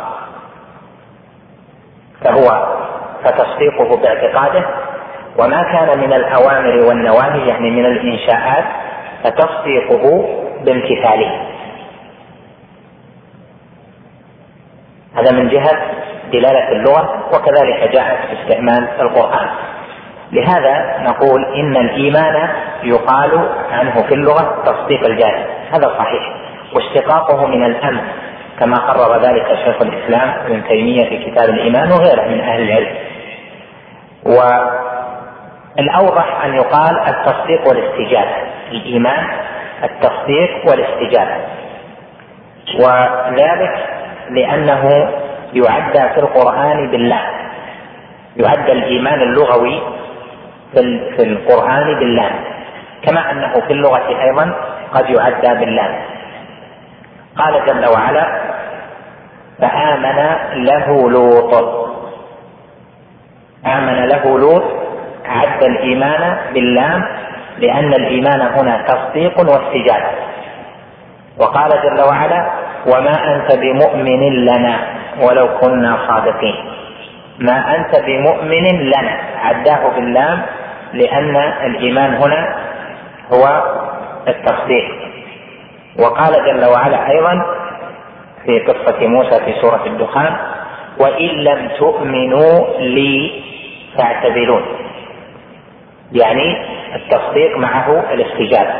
فهو 2.25 2.77
فتصديقه 3.25 3.97
باعتقاده 3.97 4.65
وما 5.39 5.63
كان 5.63 5.99
من 5.99 6.13
الأوامر 6.13 6.87
والنواهي 6.89 7.49
يعني 7.49 7.71
من 7.71 7.87
الإنشاءات 7.87 8.65
فتصديقه 9.25 10.29
بامتثاله. 10.65 11.47
هذا 15.17 15.33
من 15.33 15.49
جهة 15.49 15.83
دلالة 16.33 16.69
اللغة 16.69 17.29
وكذلك 17.29 17.93
جاءت 17.93 18.19
في 18.27 18.43
استعمال 18.43 18.89
القرآن. 19.01 19.49
لهذا 20.33 20.97
نقول 21.01 21.45
إن 21.45 21.77
الإيمان 21.77 22.49
يقال 22.83 23.49
عنه 23.73 24.03
في 24.03 24.15
اللغة 24.15 24.63
تصديق 24.65 25.07
الجاهل. 25.07 25.47
هذا 25.73 25.95
صحيح. 25.99 26.33
واشتقاقه 26.75 27.47
من 27.47 27.65
الأمن 27.65 28.01
كما 28.61 28.77
قرر 28.77 29.23
ذلك 29.23 29.47
شيخ 29.65 29.83
الإسلام 29.83 30.29
ابن 30.47 30.65
تيمية 30.69 31.09
في 31.09 31.31
كتاب 31.31 31.49
الإيمان 31.49 31.93
وغيره 31.93 32.23
من 32.29 32.41
أهل 32.41 32.63
العلم. 32.63 32.97
والأوضح 35.77 36.45
أن 36.45 36.55
يقال 36.55 36.99
التصديق 37.09 37.69
والاستجابة. 37.69 38.37
الإيمان 38.73 39.27
التصديق 39.85 40.51
والاستجابة. 40.71 41.37
وذلك 42.81 43.87
لأنه 44.31 45.11
يعدى 45.53 46.15
في 46.15 46.21
القرآن 46.21 46.91
بالله. 46.91 47.21
يعدى 48.37 48.73
الإيمان 48.73 49.21
اللغوي 49.21 49.83
في 50.73 51.23
القرآن 51.23 51.99
بالله. 51.99 52.31
كما 53.03 53.31
أنه 53.31 53.53
في 53.67 53.73
اللغة 53.73 54.23
أيضا 54.23 54.55
قد 54.93 55.11
يعدى 55.11 55.61
بالله. 55.61 55.99
قال 57.37 57.67
جل 57.67 57.87
وعلا 57.95 58.41
فآمن 59.61 60.19
له 60.65 61.11
لوط. 61.11 61.55
آمن 63.67 64.07
له 64.07 64.39
لوط 64.39 64.65
عد 65.27 65.63
الإيمان 65.63 66.39
بالله 66.55 67.09
لأن 67.59 67.93
الإيمان 67.93 68.41
هنا 68.41 68.85
تصديق 68.89 69.39
واستجابة. 69.41 70.11
وقال 71.39 71.71
جل 71.71 72.01
وعلا 72.03 72.51
وما 72.87 73.35
أنت 73.35 73.59
بمؤمن 73.59 74.45
لنا 74.45 74.79
ولو 75.23 75.59
كنا 75.59 75.99
صادقين. 76.09 76.57
ما 77.39 77.75
أنت 77.77 78.01
بمؤمن 78.07 78.67
لنا 78.81 79.17
عداه 79.45 79.89
باللام 79.89 80.43
لأن 80.93 81.37
الإيمان 81.37 82.15
هنا 82.15 82.57
هو 83.33 83.63
التصديق. 84.29 84.85
وقال 85.99 86.33
جل 86.33 86.65
وعلا 86.71 87.11
أيضا 87.11 87.43
في 88.45 88.59
قصة 88.59 89.07
موسى 89.07 89.45
في 89.45 89.61
سورة 89.61 89.87
الدخان 89.87 90.37
وإن 91.01 91.29
لم 91.29 91.69
تؤمنوا 91.79 92.79
لي 92.79 93.43
فاعتبرون 93.99 94.63
يعني 96.13 96.57
التصديق 96.95 97.57
معه 97.57 98.13
الاستجابة. 98.13 98.75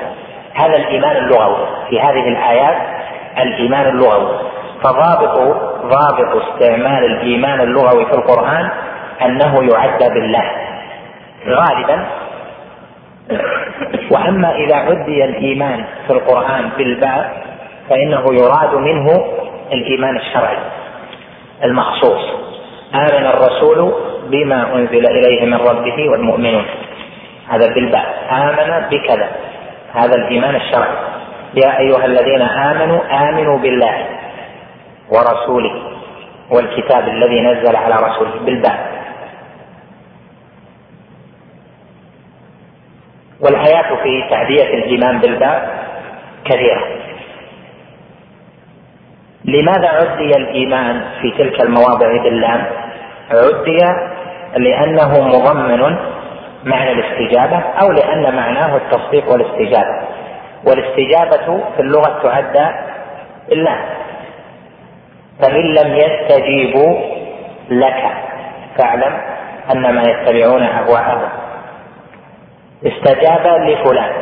هذا 0.55 0.77
الإيمان 0.77 1.17
اللغوي. 1.17 1.67
في 1.91 2.01
هذه 2.01 2.29
الآيات 2.29 2.77
الإيمان 3.39 3.87
اللغوي. 3.87 4.39
فضابط 4.85 5.39
ضابط 5.83 6.43
استعمال 6.43 7.05
الإيمان 7.05 7.61
اللغوي 7.61 8.07
في 8.07 8.13
القرآن 8.13 8.71
أنه 9.23 9.65
يعدى 9.73 10.09
بالله. 10.15 10.51
غالبا. 11.49 12.07
وأما 14.11 14.55
إذا 14.55 14.77
عدي 14.77 15.25
الإيمان 15.25 15.85
في 16.07 16.13
القرآن 16.13 16.71
بالباء 16.79 17.43
فإنه 17.91 18.25
يراد 18.35 18.75
منه 18.75 19.25
الإيمان 19.73 20.17
الشرعي 20.17 20.59
المخصوص. 21.65 22.23
آمن 22.95 23.27
الرسول 23.27 23.93
بما 24.31 24.75
أنزل 24.75 25.07
إليه 25.07 25.47
من 25.47 25.55
ربه 25.55 26.11
والمؤمنون. 26.11 26.65
هذا 27.49 27.75
بالباء 27.75 28.07
آمن 28.31 28.89
بكذا. 28.91 29.29
هذا 29.93 30.15
الإيمان 30.15 30.55
الشرعي. 30.55 30.97
يا 31.55 31.79
أيها 31.79 32.05
الذين 32.05 32.43
آمنوا 32.43 33.01
آمنوا 33.29 33.59
بالله 33.59 34.07
ورسوله 35.11 35.83
والكتاب 36.51 37.09
الذي 37.09 37.41
نزل 37.41 37.77
على 37.77 37.95
رسوله 37.95 38.33
بالباء 38.45 39.06
والآيات 43.41 44.01
في 44.03 44.25
تعدية 44.31 44.75
الإيمان 44.75 45.19
بالباء 45.19 45.87
كثيرة. 46.45 46.85
لماذا 49.45 49.89
عدي 49.89 50.31
الإيمان 50.37 51.05
في 51.21 51.31
تلك 51.31 51.63
المواضع 51.63 52.23
باللام؟ 52.23 52.65
عدي 53.31 53.79
لأنه 54.57 55.21
مضمن 55.21 55.97
معنى 56.65 56.93
الاستجابة 56.93 57.57
أو 57.57 57.93
لأن 57.93 58.37
معناه 58.37 58.77
التصديق 58.77 59.33
والاستجابة. 59.33 60.01
والاستجابة 60.67 61.65
في 61.77 61.83
اللغة 61.83 62.23
تعدى 62.23 62.77
باللام 63.49 63.85
فإن 65.43 65.75
لم 65.75 65.95
يستجيبوا 65.97 67.01
لك 67.71 68.03
فاعلم 68.79 69.21
أنما 69.73 70.03
يتبعون 70.03 70.63
أهواءهم. 70.63 71.29
استجاب 72.85 73.47
لفلان. 73.47 74.13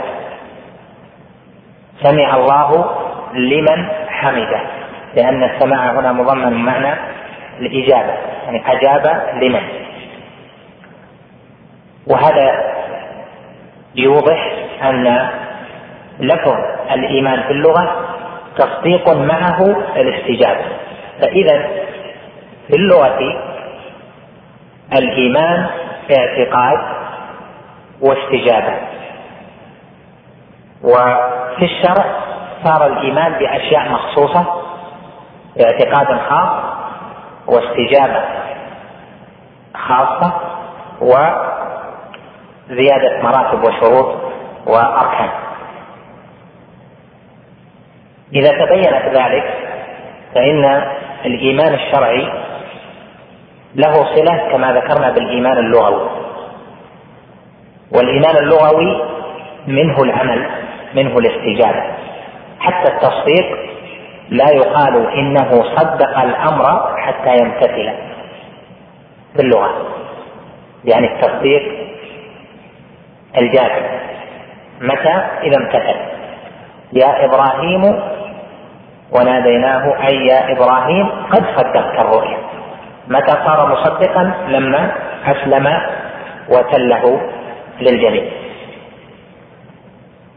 سمع 2.03 2.37
الله 2.37 2.97
لمن 3.35 3.89
حمده. 4.09 4.61
لأن 5.17 5.43
السماع 5.43 5.91
هنا 5.91 6.13
مضمن 6.13 6.53
معنى 6.53 6.95
الإجابة. 7.61 8.15
يعني 8.45 8.63
أجاب 8.67 9.23
لمن. 9.43 9.63
وهذا 12.07 12.75
يوضح 13.95 14.53
أن 14.83 15.29
لفظ 16.21 16.57
الإيمان 16.91 17.43
في 17.43 17.51
اللغة 17.51 18.09
تصديق 18.59 19.09
معه 19.09 19.61
الاستجابة. 19.97 20.65
فإذا 21.21 21.69
في 22.69 22.77
اللغة 22.77 23.19
الإيمان 24.93 25.67
اعتقاد 26.19 26.94
واستجابة. 28.01 28.75
وفي 30.83 31.65
الشرع 31.65 32.05
صار 32.65 32.87
الإيمان 32.87 33.33
بأشياء 33.33 33.89
مخصوصة 33.89 34.45
باعتقاد 35.57 36.21
خاص 36.29 36.51
واستجابة 37.47 38.25
خاصة 39.75 40.33
وزيادة 42.71 43.23
مراتب 43.23 43.65
وشروط 43.65 44.15
وأركان. 44.67 45.31
إذا 48.33 48.65
تبينت 48.65 49.05
ذلك 49.17 49.45
فإن 50.35 50.65
الإيمان 51.25 51.75
الشرعي 51.75 52.33
له 53.75 53.93
صلة 53.93 54.49
كما 54.53 54.73
ذكرنا 54.73 55.11
بالإيمان 55.11 55.59
اللغوي. 55.59 56.09
والإيمان 57.95 58.37
اللغوي 58.37 59.03
منه 59.67 60.03
العمل 60.03 60.51
منه 60.95 61.19
الاستجابة. 61.19 61.83
حتى 62.61 62.93
التصديق 62.93 63.59
لا 64.29 64.51
يقال 64.55 65.11
إنه 65.13 65.51
صدق 65.51 66.19
الأمر 66.19 66.97
حتى 66.99 67.33
يمتثل 67.41 67.93
في 69.37 69.43
اللغة 69.43 69.87
يعني 70.85 71.07
التصديق 71.15 71.63
الجازم 73.39 73.87
متى؟ 74.81 75.27
إذا 75.43 75.57
امتثل. 75.57 76.01
يا 76.93 77.25
إبراهيم 77.25 78.01
وناديناه 79.13 80.07
أي 80.07 80.27
يا 80.27 80.53
إبراهيم 80.53 81.09
قد 81.31 81.45
صدقت 81.57 81.99
الرؤيا. 81.99 82.39
متى 83.09 83.33
صار 83.33 83.73
مصدقا؟ 83.73 84.35
لما 84.49 84.93
أسلم 85.27 85.81
وتله. 86.49 87.21
للجميع. 87.81 88.25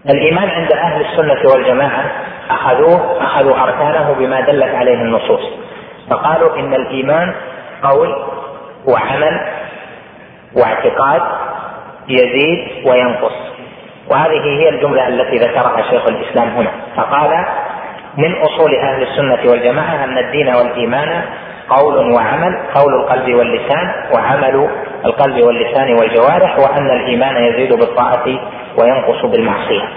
الإيمان 0.10 0.50
عند 0.50 0.72
أهل 0.72 1.06
السنة 1.06 1.52
والجماعة 1.54 2.12
أخذوه 2.50 3.24
أخذوا 3.24 3.64
أركانه 3.64 4.16
بما 4.20 4.42
دلت 4.42 4.76
عليه 4.76 5.02
النصوص. 5.02 5.42
فقالوا 6.10 6.60
إن 6.60 6.74
الإيمان 6.74 7.34
قول 7.84 8.16
وعمل 8.86 9.48
واعتقاد 10.56 11.22
يزيد 12.08 12.88
وينقص. 12.88 13.34
وهذه 14.12 14.60
هي 14.60 14.70
الجملة 14.70 15.08
التي 15.08 15.38
ذكرها 15.38 15.82
شيخ 15.90 16.06
الإسلام 16.08 16.50
هنا. 16.50 16.72
فقال 16.96 17.46
من 18.18 18.36
أصول 18.36 18.76
أهل 18.76 19.02
السنة 19.04 19.52
والجماعة 19.52 20.04
أن 20.04 20.18
الدين 20.18 20.56
والإيمان 20.56 21.24
قول 21.70 22.12
وعمل 22.14 22.58
قول 22.74 22.94
القلب 22.94 23.36
واللسان 23.36 23.94
وعمل 24.14 24.70
القلب 25.06 25.46
واللسان 25.46 25.94
والجوارح 25.94 26.60
وأن 26.60 26.92
الإيمان 26.92 27.44
يزيد 27.44 27.74
بالطاعة 27.74 28.26
وينقص 28.80 29.26
بالمعصية. 29.26 29.90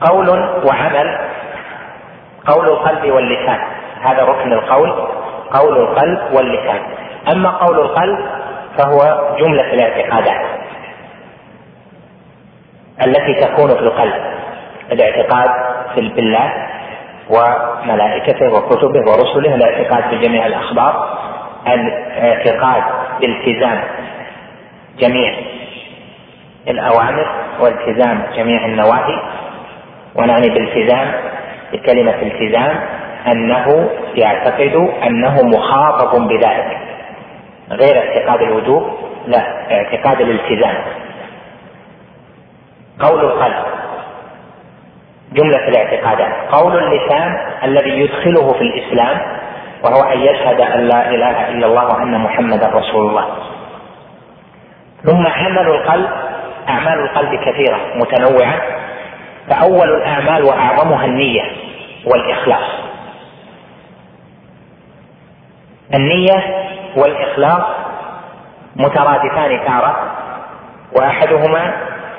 قول 0.00 0.28
وعمل 0.64 1.18
قول 2.46 2.68
القلب 2.68 3.12
واللسان. 3.12 3.58
هذا 4.00 4.24
ركن 4.24 4.52
القول 4.52 4.90
قول 5.52 5.78
القلب 5.78 6.20
واللسان. 6.32 6.80
أما 7.32 7.50
قول 7.50 7.80
القلب 7.80 8.18
فهو 8.78 9.28
جملة 9.38 9.72
الاعتقادات 9.74 10.46
التي 13.06 13.34
تكون 13.34 13.68
في 13.68 13.80
القلب. 13.80 14.22
الاعتقاد 14.92 15.50
في 15.94 16.08
بالله 16.08 16.52
وملائكته 17.30 18.52
وكتبه 18.52 19.00
ورسله 19.00 19.54
الاعتقاد 19.54 20.14
بجميع 20.14 20.46
الأخبار 20.46 21.18
الاعتقاد 21.66 22.82
بالتزام 23.20 23.80
جميع 24.98 25.34
الأوامر 26.68 27.26
والتزام 27.60 28.22
جميع 28.36 28.64
النواهي 28.64 29.22
ونعني 30.14 30.48
بالتزام 30.48 31.12
بكلمة 31.72 32.22
التزام 32.22 32.80
أنه 33.32 33.90
يعتقد 34.14 34.88
أنه 35.06 35.42
مخاطب 35.42 36.28
بذلك. 36.28 36.78
غير 37.70 37.98
اعتقاد 37.98 38.42
الوجوب 38.42 38.82
لا 39.26 39.72
اعتقاد 39.72 40.20
الالتزام. 40.20 40.76
قول 43.00 43.24
القلب 43.24 43.79
جملة 45.32 45.68
الاعتقادات. 45.68 46.32
قول 46.52 46.78
اللسان 46.78 47.36
الذي 47.64 47.90
يدخله 47.90 48.52
في 48.52 48.60
الإسلام 48.60 49.18
وهو 49.84 50.12
أن 50.12 50.20
يشهد 50.20 50.60
أن 50.60 50.88
لا 50.88 51.10
إله 51.10 51.48
إلا 51.48 51.66
الله 51.66 51.86
وأن 51.86 52.20
محمدا 52.20 52.66
رسول 52.66 53.08
الله. 53.08 53.26
ثم 55.04 55.26
عمل 55.26 55.68
القلب 55.68 56.10
أعمال 56.68 57.00
القلب 57.00 57.34
كثيرة 57.34 57.80
متنوعة. 57.94 58.60
فأول 59.48 59.88
الأعمال 59.88 60.44
وأعظمها 60.44 61.04
النية 61.04 61.42
والإخلاص. 62.06 62.70
النية 65.94 66.66
والإخلاص 66.96 67.62
مترادفان 68.76 69.60
تارة 69.66 70.12
وأحدهما 70.98 71.72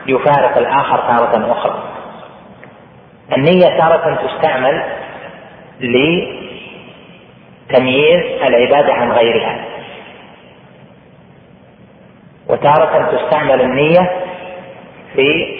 يفارق 0.07 0.57
الآخر 0.57 0.97
تارة 0.97 1.51
أخرى. 1.51 1.90
النية 3.37 3.77
تارة 3.77 4.27
تستعمل 4.27 4.83
لتمييز 7.69 8.23
العبادة 8.47 8.93
عن 8.93 9.11
غيرها. 9.11 9.65
وتارة 12.49 13.17
تستعمل 13.17 13.61
النية 13.61 14.11
في 15.15 15.57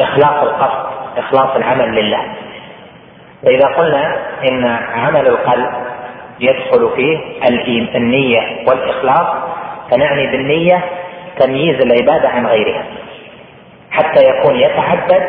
إخلاص 0.00 0.42
القصد 0.42 0.90
إخلاص 1.18 1.56
العمل 1.56 1.94
لله. 1.94 2.34
فإذا 3.42 3.66
قلنا 3.78 4.16
إن 4.50 4.64
عمل 4.94 5.26
القلب 5.26 5.70
يدخل 6.40 6.90
فيه 6.96 7.18
النية 7.96 8.40
والإخلاص 8.68 9.36
فنعني 9.90 10.26
بالنية 10.26 10.84
تمييز 11.38 11.80
العبادة 11.80 12.28
عن 12.28 12.46
غيرها. 12.46 12.84
حتى 13.90 14.24
يكون 14.24 14.54
يتعبد 14.56 15.22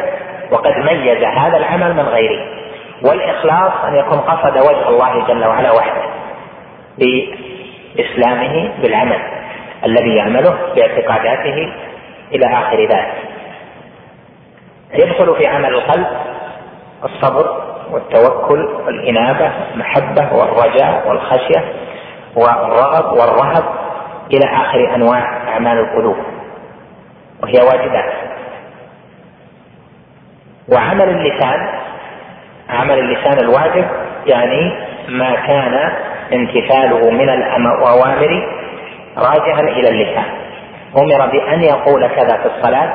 وقد 0.51 0.77
ميز 0.77 1.23
هذا 1.23 1.57
العمل 1.57 1.93
من 1.93 2.03
غيره. 2.03 2.45
والإخلاص 3.05 3.71
أن 3.87 3.95
يكون 3.95 4.19
قصد 4.19 4.57
وجه 4.57 4.89
الله 4.89 5.27
جل 5.27 5.45
وعلا 5.45 5.71
وحده 5.71 6.01
بإسلامه 6.97 8.71
بالعمل 8.81 9.19
الذي 9.85 10.15
يعمله 10.15 10.57
باعتقاداته 10.75 11.73
إلى 12.31 12.45
آخر 12.45 12.81
ذلك. 12.81 13.13
يدخل 14.93 15.35
في 15.35 15.47
عمل 15.47 15.73
القلب 15.73 16.07
الصبر 17.03 17.63
والتوكل 17.91 18.65
والإنابة 18.85 19.51
والمحبة 19.71 20.33
والرجاء 20.33 21.07
والخشية 21.07 21.73
والرغب 22.35 23.05
والرهب 23.05 23.63
إلى 24.33 24.45
آخر 24.45 24.95
أنواع 24.95 25.47
أعمال 25.47 25.77
القلوب. 25.79 26.17
وهي 27.43 27.53
واجبات. 27.61 28.13
وعمل 30.71 31.09
اللسان 31.09 31.69
عمل 32.69 32.99
اللسان 32.99 33.39
الواجب 33.39 33.85
يعني 34.25 34.71
ما 35.07 35.35
كان 35.35 35.91
امتثاله 36.33 37.09
من 37.11 37.29
الأوامر 37.29 38.47
راجعا 39.17 39.59
إلى 39.59 39.89
اللسان. 39.89 40.25
أمر 40.97 41.27
بأن 41.31 41.61
يقول 41.61 42.07
كذا 42.07 42.37
في 42.37 42.45
الصلاة 42.45 42.93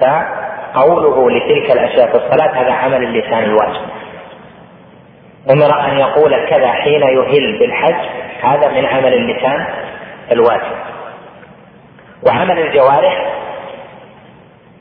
فقوله 0.00 1.30
لتلك 1.30 1.70
الأشياء 1.70 2.06
في 2.06 2.14
الصلاة 2.14 2.62
هذا 2.62 2.72
عمل 2.72 3.02
اللسان 3.02 3.44
الواجب. 3.44 3.80
أمر 5.50 5.80
أن 5.80 5.98
يقول 5.98 6.48
كذا 6.48 6.72
حين 6.72 7.02
يهل 7.02 7.58
بالحج 7.58 8.08
هذا 8.42 8.68
من 8.68 8.86
عمل 8.86 9.14
اللسان 9.14 9.66
الواجب. 10.32 10.76
وعمل 12.26 12.58
الجوارح 12.58 13.26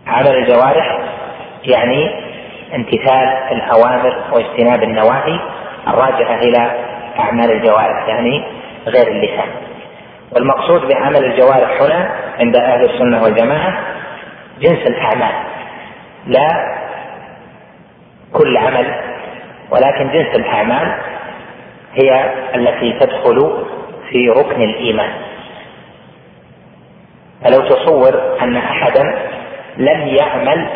عمل 0.08 0.36
الجوارح 0.36 1.00
يعني 1.68 2.12
امتثال 2.76 3.28
الأوامر 3.52 4.24
واجتناب 4.32 4.84
النواهي 4.84 5.40
الراجعة 5.88 6.40
إلى 6.40 6.72
أعمال 7.20 7.52
الجوارح 7.52 8.08
يعني 8.08 8.44
غير 8.88 9.08
اللسان. 9.08 9.50
والمقصود 10.36 10.88
بعمل 10.88 11.26
الجوارح 11.26 11.82
هنا 11.82 12.12
عند 12.40 12.56
أهل 12.56 12.90
السنة 12.90 13.24
والجماعة 13.24 13.78
جنس 14.60 14.88
الأعمال. 14.88 15.34
لا 16.28 16.78
كل 18.34 18.58
عمل 18.58 18.96
ولكن 19.72 20.12
جنس 20.12 20.36
الأعمال 20.36 20.98
هي 21.94 22.34
التي 22.56 23.00
تدخل 23.00 23.66
في 24.10 24.30
ركن 24.30 24.62
الإيمان. 24.62 25.12
فلو 27.44 27.62
تصور 27.62 28.38
أن 28.42 28.58
أحدا 28.58 29.04
لم 29.78 30.08
يعمل 30.08 30.68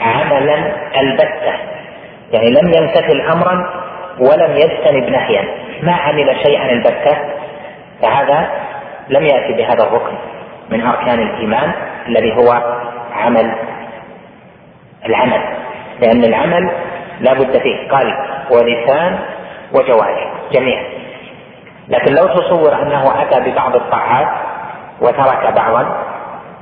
عملا 0.00 0.72
البتة. 1.00 1.54
يعني 2.32 2.50
لم 2.50 2.72
يمتثل 2.74 3.20
أمرا 3.32 3.70
ولم 4.18 4.56
يجتنب 4.56 5.08
نهيا. 5.08 5.44
ما 5.82 5.92
عمل 5.92 6.36
شيئا 6.42 6.72
البتة 6.72 7.16
فهذا 8.02 8.48
لم 9.08 9.26
يأتي 9.26 9.52
بهذا 9.52 9.82
الركن 9.82 10.14
من 10.70 10.86
أركان 10.86 11.18
الإيمان 11.20 11.72
الذي 12.08 12.36
هو 12.36 12.78
عمل 13.12 13.54
العمل. 15.06 15.40
لأن 16.00 16.24
العمل 16.24 16.70
لا 17.20 17.32
بد 17.32 17.58
فيه 17.58 17.88
قلب 17.88 18.14
ولسان 18.50 19.18
وجوارح 19.72 20.32
جميعا. 20.52 20.84
لكن 21.88 22.14
لو 22.14 22.26
تصور 22.26 22.82
أنه 22.82 23.22
أتى 23.22 23.50
ببعض 23.50 23.76
الطاعات 23.76 24.28
وترك 25.00 25.52
بعضا 25.56 26.04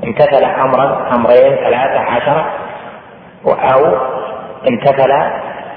امتثل 0.05 0.45
أمرا 0.45 1.09
أمرين 1.15 1.57
ثلاثة 1.57 2.01
عشرة 2.01 2.47
أو 3.49 3.97
امتثل 4.69 5.13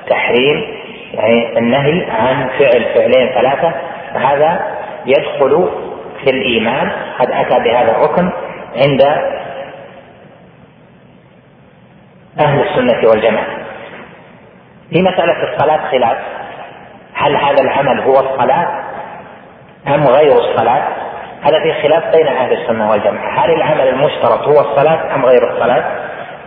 تحريم 0.09 0.80
يعني 1.13 1.57
النهي 1.57 2.11
عن 2.11 2.47
فعل 2.59 2.86
فعلين 2.95 3.30
ثلاثة 3.34 3.74
فهذا 4.13 4.78
يدخل 5.05 5.70
في 6.24 6.30
الإيمان 6.30 6.91
قد 7.20 7.32
أتى 7.32 7.59
بهذا 7.59 7.91
الركن 7.91 8.30
عند 8.76 9.01
أهل 12.39 12.61
السنة 12.61 13.09
والجماعة. 13.09 13.47
في 14.89 15.01
مسألة 15.01 15.53
الصلاة 15.53 15.91
خلاف 15.91 16.17
هل 17.13 17.36
هذا 17.36 17.61
العمل 17.61 17.99
هو 17.99 18.13
الصلاة 18.13 18.84
أم 19.88 20.07
غير 20.07 20.38
الصلاة؟ 20.38 20.88
هذا 21.41 21.59
في 21.59 21.74
خلاف 21.82 22.15
بين 22.15 22.28
أهل 22.28 22.61
السنة 22.61 22.89
والجماعة. 22.91 23.45
هل 23.45 23.51
العمل 23.51 23.88
المشترط 23.88 24.47
هو 24.47 24.59
الصلاة 24.59 25.15
أم 25.15 25.26
غير 25.26 25.51
الصلاة؟ 25.51 25.84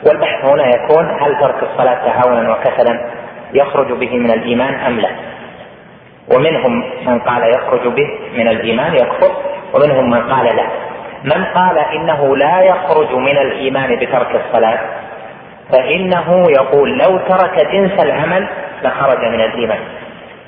والبحث 0.06 0.44
هنا 0.44 0.64
يكون 0.68 1.04
هل 1.20 1.40
ترك 1.40 1.62
الصلاة 1.62 1.94
تهاونا 1.94 2.50
وكسلا 2.52 3.10
يخرج 3.54 3.92
به 3.92 4.16
من 4.18 4.30
الإيمان 4.30 4.74
أم 4.74 5.00
لا؟ 5.00 5.10
ومنهم 6.34 6.84
من 7.06 7.18
قال 7.18 7.42
يخرج 7.54 7.86
به 7.88 8.08
من 8.34 8.48
الإيمان 8.48 8.94
يكفر 8.94 9.32
ومنهم 9.74 10.10
من 10.10 10.32
قال 10.32 10.56
لا. 10.56 10.66
من 11.24 11.44
قال 11.44 11.78
إنه 11.78 12.36
لا 12.36 12.60
يخرج 12.60 13.14
من 13.14 13.38
الإيمان 13.38 13.96
بترك 13.96 14.40
الصلاة 14.44 14.78
فإنه 15.72 16.46
يقول 16.50 16.98
لو 16.98 17.18
ترك 17.18 17.66
جنس 17.72 18.04
العمل 18.04 18.48
لخرج 18.82 19.18
من 19.24 19.40
الإيمان. 19.40 19.80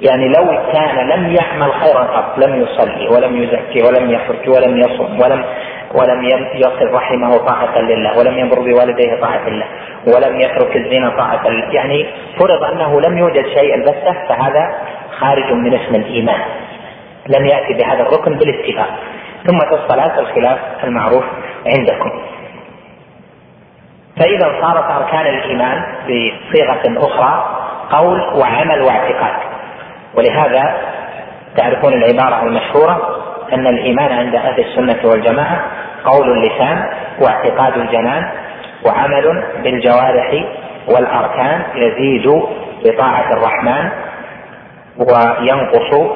يعني 0.00 0.28
لو 0.28 0.72
كان 0.72 1.08
لم 1.08 1.36
يعمل 1.36 1.72
خيرا 1.72 2.02
قط 2.02 2.38
لم 2.38 2.62
يصلي 2.62 3.08
ولم 3.08 3.42
يزكي 3.42 3.82
ولم 3.82 4.10
يحج 4.10 4.48
ولم 4.48 4.78
يصم 4.78 5.20
ولم 5.20 5.44
ولم 5.94 6.24
يصل 6.54 6.92
رحمه 6.92 7.36
طاعة 7.36 7.78
لله 7.78 8.18
ولم 8.18 8.38
يمر 8.38 8.54
بوالديه 8.54 9.20
طاعة 9.20 9.48
الله 9.48 9.66
ولم 10.06 10.40
يترك 10.40 10.76
الزنا 10.76 11.10
طاعة 11.16 11.48
لله. 11.48 11.72
يعني 11.72 12.06
فرض 12.38 12.64
أنه 12.64 13.00
لم 13.00 13.18
يوجد 13.18 13.46
شيء 13.46 13.74
البتة 13.74 14.12
فهذا 14.28 14.74
خارج 15.18 15.52
من 15.52 15.74
اسم 15.74 15.94
الإيمان. 15.94 16.40
لم 17.28 17.46
يأتي 17.46 17.74
بهذا 17.74 18.02
الركن 18.02 18.38
بالاتفاق. 18.38 18.98
ثم 19.46 19.58
في 19.58 19.74
الصلاة 19.74 20.20
الخلاف 20.20 20.58
المعروف 20.84 21.24
عندكم. 21.66 22.10
فإذا 24.20 24.60
صارت 24.62 24.90
أركان 24.90 25.26
الإيمان 25.26 25.82
بصيغة 26.04 27.06
أخرى 27.06 27.60
قول 27.90 28.20
وعمل 28.20 28.82
واعتقاد. 28.82 29.53
ولهذا 30.16 30.74
تعرفون 31.56 31.92
العبارة 31.92 32.42
المشهورة 32.42 33.20
أن 33.52 33.66
الإيمان 33.66 34.12
عند 34.12 34.34
أهل 34.34 34.60
السنة 34.60 35.10
والجماعة 35.10 35.64
قول 36.04 36.30
اللسان 36.30 36.90
واعتقاد 37.20 37.78
الجنان 37.78 38.30
وعمل 38.86 39.44
بالجوارح 39.62 40.44
والأركان 40.88 41.62
يزيد 41.74 42.42
بطاعة 42.84 43.32
الرحمن 43.32 43.90
وينقص 44.98 46.10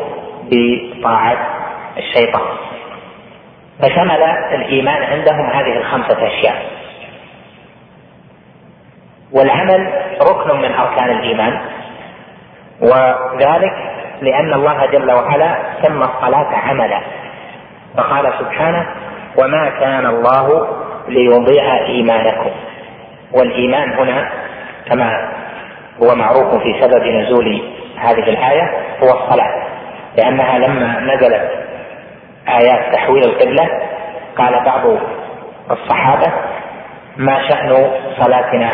بطاعة 0.50 1.36
الشيطان. 1.96 2.42
فشمل 3.82 4.22
الإيمان 4.52 5.02
عندهم 5.02 5.50
هذه 5.50 5.76
الخمسة 5.78 6.26
أشياء. 6.26 6.62
والعمل 9.32 9.92
ركن 10.22 10.58
من 10.58 10.72
أركان 10.72 11.10
الإيمان. 11.10 11.60
وذلك 12.80 13.72
لأن 14.20 14.52
الله 14.54 14.86
جل 14.86 15.12
وعلا 15.12 15.56
سمى 15.82 16.04
الصلاة 16.04 16.56
عملا. 16.68 17.00
فقال 17.96 18.32
سبحانه 18.38 18.86
وما 19.42 19.70
كان 19.80 20.06
الله 20.06 20.68
ليضيع 21.08 21.86
إيمانكم. 21.86 22.50
والإيمان 23.32 23.92
هنا 23.92 24.30
كما 24.90 25.32
هو 26.02 26.14
معروف 26.14 26.62
في 26.62 26.82
سبب 26.82 27.02
نزول 27.02 27.62
هذه 27.98 28.30
الآية 28.30 28.70
هو 29.02 29.08
الصلاة. 29.08 29.62
لأنها 30.16 30.58
لما 30.58 31.00
نزلت 31.00 31.50
آيات 32.48 32.94
تحويل 32.94 33.24
القبلة 33.24 33.68
قال 34.36 34.64
بعض 34.64 34.82
الصحابة 35.70 36.32
ما 37.16 37.48
شأن 37.48 37.90
صلاتنا 38.18 38.70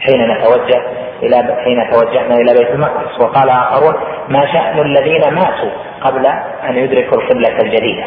حين 0.00 0.30
نتوجه 0.30 0.82
إلى 1.22 1.36
حين 1.64 1.90
توجهنا 1.90 2.34
إلى 2.34 2.54
بيت 2.58 2.70
المقدس. 2.70 3.20
وقال 3.20 3.50
آخرون 3.50 3.94
ما 4.28 4.52
شأن 4.52 4.80
الذين 4.80 5.34
ماتوا 5.34 5.70
قبل 6.00 6.26
أن 6.68 6.76
يدركوا 6.76 7.18
القبلة 7.18 7.56
الجديدة؟ 7.62 8.04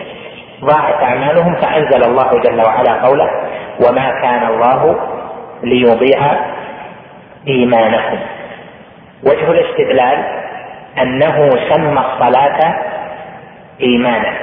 ضاعت 0.61 1.03
أعمالهم 1.03 1.55
فأنزل 1.55 2.03
الله 2.03 2.29
جل 2.41 2.61
وعلا 2.61 3.05
قوله 3.05 3.29
وما 3.87 4.21
كان 4.21 4.47
الله 4.47 4.99
ليضيع 5.63 6.19
إيمانكم. 7.47 8.19
وجه 9.23 9.51
الاستدلال 9.51 10.23
أنه 11.01 11.49
سمى 11.69 11.99
الصلاة 11.99 12.75
إيمانا. 13.81 14.33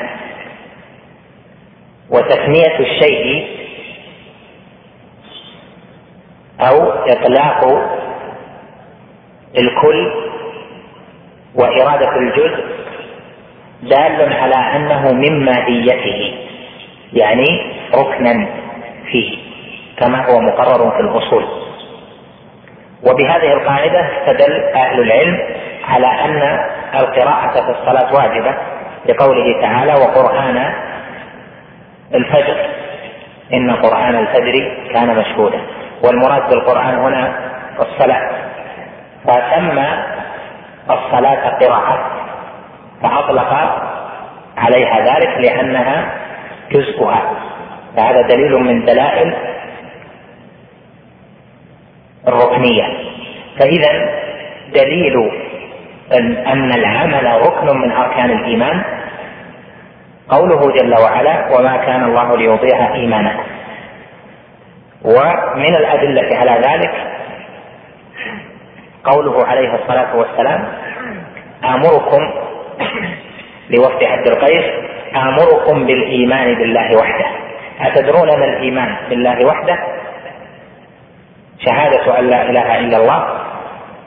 وتسمية 2.11 2.79
الشيء 2.81 3.47
أو 6.69 6.91
إطلاق 6.91 7.65
الكل 9.59 10.13
وإرادة 11.55 12.17
الجزء 12.17 12.65
دال 13.83 14.33
على 14.33 14.77
أنه 14.77 15.13
من 15.13 15.45
ماهيته 15.45 16.35
يعني 17.13 17.73
ركنا 17.95 18.47
فيه 19.13 19.39
كما 20.01 20.27
هو 20.31 20.41
مقرر 20.41 20.91
في 20.91 21.01
الأصول. 21.01 21.45
وبهذه 23.03 23.53
القاعدة 23.53 24.01
استدل 24.01 24.53
أهل 24.75 25.01
العلم 25.01 25.39
على 25.89 26.07
أن 26.07 26.59
القراءة 27.01 27.53
في 27.53 27.71
الصلاة 27.81 28.15
واجبة 28.15 28.55
لقوله 29.09 29.61
تعالى 29.61 29.93
وقرآن 29.93 30.73
الفجر. 32.15 32.67
إن 33.53 33.71
قرآن 33.71 34.15
الفجر 34.17 34.77
كان 34.95 35.17
مشهودا. 35.19 35.61
والمراد 36.03 36.51
بالقرآن 36.51 36.95
هنا 36.95 37.35
الصلاة. 37.81 38.31
فسمى 39.25 39.89
الصلاة 40.91 41.59
قراءة 41.59 42.11
فأطلق 43.03 43.53
عليها 44.57 45.15
ذلك 45.15 45.39
لأنها 45.39 46.15
جزءها. 46.73 47.23
فهذا 47.97 48.23
دليل 48.23 48.53
من 48.53 48.85
دلائل 48.85 49.35
الركنية. 52.29 52.85
فإذا 53.59 53.93
دليل 54.75 55.31
أن 56.47 56.73
العمل 56.73 57.41
ركن 57.41 57.77
من 57.77 57.93
أركان 57.93 58.31
الإيمان 58.31 58.85
قوله 60.29 60.73
جل 60.73 60.95
وعلا 61.03 61.57
وما 61.59 61.77
كان 61.77 62.05
الله 62.05 62.37
ليضيع 62.37 62.95
إيمانكم. 62.95 63.56
ومن 65.05 65.77
الأدلة 65.77 66.37
على 66.37 66.51
ذلك 66.69 66.95
قوله 69.05 69.47
عليه 69.47 69.75
الصلاة 69.75 70.17
والسلام 70.17 70.69
آمركم 71.65 72.31
لوفد 73.71 74.05
عبد 74.05 74.27
القيس 74.27 74.65
آمركم 75.17 75.87
بالإيمان 75.87 76.55
بالله 76.55 76.97
وحده. 76.97 77.27
أتدرون 77.81 78.29
ما 78.39 78.45
الإيمان 78.45 78.97
بالله 79.11 79.47
وحده؟ 79.47 79.79
شهادة 81.67 82.19
أن 82.19 82.31
لا 82.31 82.43
إله 82.43 82.79
إلا 82.79 82.97
الله 82.97 83.29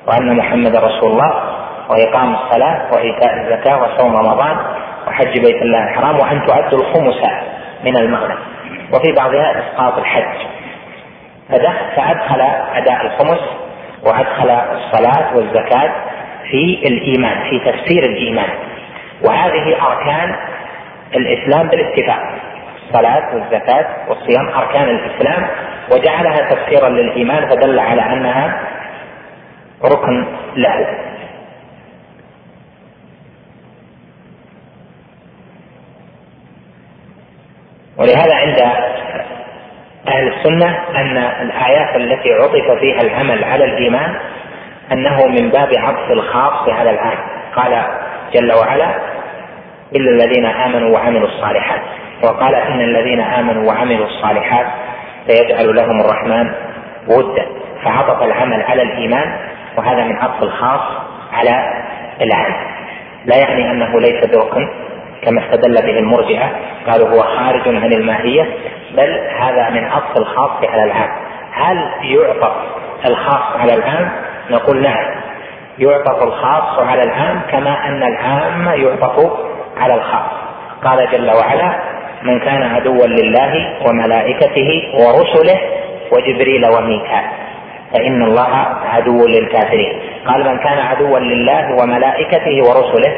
وأن 0.07 0.37
محمد 0.37 0.75
رسول 0.75 1.11
الله 1.11 1.33
وإقام 1.89 2.35
الصلاة 2.35 2.93
وإيتاء 2.93 3.33
الزكاة 3.33 3.83
وصوم 3.83 4.15
رمضان 4.15 4.57
وحج 5.07 5.39
بيت 5.39 5.61
الله 5.61 5.83
الحرام 5.83 6.19
وأن 6.19 6.45
تؤدوا 6.47 6.79
الخمس 6.79 7.21
من 7.83 7.97
المغنم 7.97 8.37
وفي 8.93 9.11
بعضها 9.11 9.59
إسقاط 9.59 9.97
الحج. 9.97 10.37
فأدخل 11.95 12.41
أداء 12.75 13.05
الخمس 13.05 13.39
وأدخل 14.03 14.49
الصلاة 14.49 15.35
والزكاة 15.37 15.91
في 16.51 16.87
الإيمان 16.87 17.49
في 17.49 17.59
تفسير 17.59 18.03
الإيمان. 18.03 18.49
وهذه 19.23 19.75
أركان 19.81 20.35
الإسلام 21.15 21.67
بالاتفاق 21.67 22.19
الصلاة 22.87 23.35
والزكاة 23.35 23.85
والصيام 24.07 24.47
أركان 24.47 24.89
الإسلام 24.89 25.47
وجعلها 25.91 26.55
تفسيرا 26.55 26.89
للإيمان 26.89 27.49
فدل 27.49 27.79
على 27.79 28.01
أنها 28.01 28.61
ركن 29.83 30.25
له. 30.55 30.87
ولهذا 37.97 38.35
عند 38.35 38.59
أهل 40.09 40.27
السنة 40.27 40.79
أن 40.95 41.17
الآيات 41.17 41.95
التي 41.95 42.33
عطف 42.33 42.79
فيها 42.79 43.01
العمل 43.01 43.43
على 43.43 43.65
الإيمان 43.65 44.15
أنه 44.91 45.27
من 45.27 45.49
باب 45.49 45.69
عطف 45.77 46.11
الخاص 46.11 46.69
على 46.69 46.89
العام 46.89 47.17
قال 47.55 47.83
جل 48.33 48.53
وعلا 48.53 48.89
إلا 49.95 50.11
الذين 50.11 50.45
آمنوا 50.45 50.93
وعملوا 50.93 51.27
الصالحات. 51.27 51.81
وقال 52.23 52.55
إن 52.55 52.81
الذين 52.81 53.21
آمنوا 53.21 53.67
وعملوا 53.67 54.05
الصالحات 54.05 54.65
سيجعل 55.27 55.75
لهم 55.75 56.01
الرحمن 56.01 56.51
ودا. 57.07 57.45
فعطف 57.83 58.23
العمل 58.23 58.61
على 58.61 58.81
الإيمان 58.81 59.37
وهذا 59.77 60.03
من 60.03 60.15
عطف 60.15 60.43
الخاص 60.43 60.81
على 61.33 61.83
العام 62.21 62.53
لا 63.25 63.37
يعني 63.37 63.71
أنه 63.71 63.99
ليس 63.99 64.25
بركن 64.25 64.69
كما 65.21 65.41
استدل 65.45 65.73
به 65.73 65.99
المرجئة 65.99 66.51
قالوا 66.87 67.09
هو 67.09 67.21
خارج 67.21 67.67
عن 67.67 67.93
الماهية 67.93 68.43
بل 68.91 69.19
هذا 69.39 69.69
من 69.69 69.85
عطف 69.85 70.17
الخاص 70.17 70.51
على 70.63 70.83
العام. 70.83 71.09
هل 71.51 71.77
يعطف 72.03 72.53
الخاص 73.05 73.59
على 73.59 73.73
العام؟ 73.73 74.11
نقول 74.49 74.81
نعم 74.81 75.05
يعطف 75.79 76.23
الخاص 76.23 76.79
على 76.79 77.03
العام 77.03 77.41
كما 77.51 77.87
أن 77.87 78.03
العام 78.03 78.67
يعطف 78.67 79.31
على 79.77 79.93
الخاص. 79.93 80.31
قال 80.83 81.11
جل 81.11 81.31
وعلا 81.31 81.71
من 82.23 82.39
كان 82.39 82.63
عدوا 82.63 83.07
لله 83.07 83.77
وملائكته 83.87 84.93
ورسله 84.93 85.59
وجبريل 86.11 86.65
وميكال. 86.65 87.23
فإن 87.93 88.23
الله 88.23 88.55
عدو 88.85 89.27
للكافرين. 89.27 89.99
قال 90.27 90.43
من 90.43 90.57
كان 90.57 90.77
عدوا 90.77 91.19
لله 91.19 91.75
وملائكته 91.81 92.61
ورسله 92.61 93.15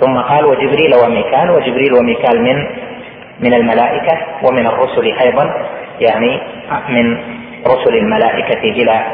ثم 0.00 0.18
قال 0.18 0.44
وجبريل 0.44 0.94
وميكال 1.04 1.50
وجبريل 1.50 1.92
وميكال 1.94 2.42
من 2.42 2.66
من 3.40 3.54
الملائكة 3.54 4.18
ومن 4.42 4.66
الرسل 4.66 5.18
أيضا 5.20 5.66
يعني 6.00 6.40
من 6.88 7.16
رسل 7.66 7.96
الملائكة 7.96 8.60
إلى 8.60 9.04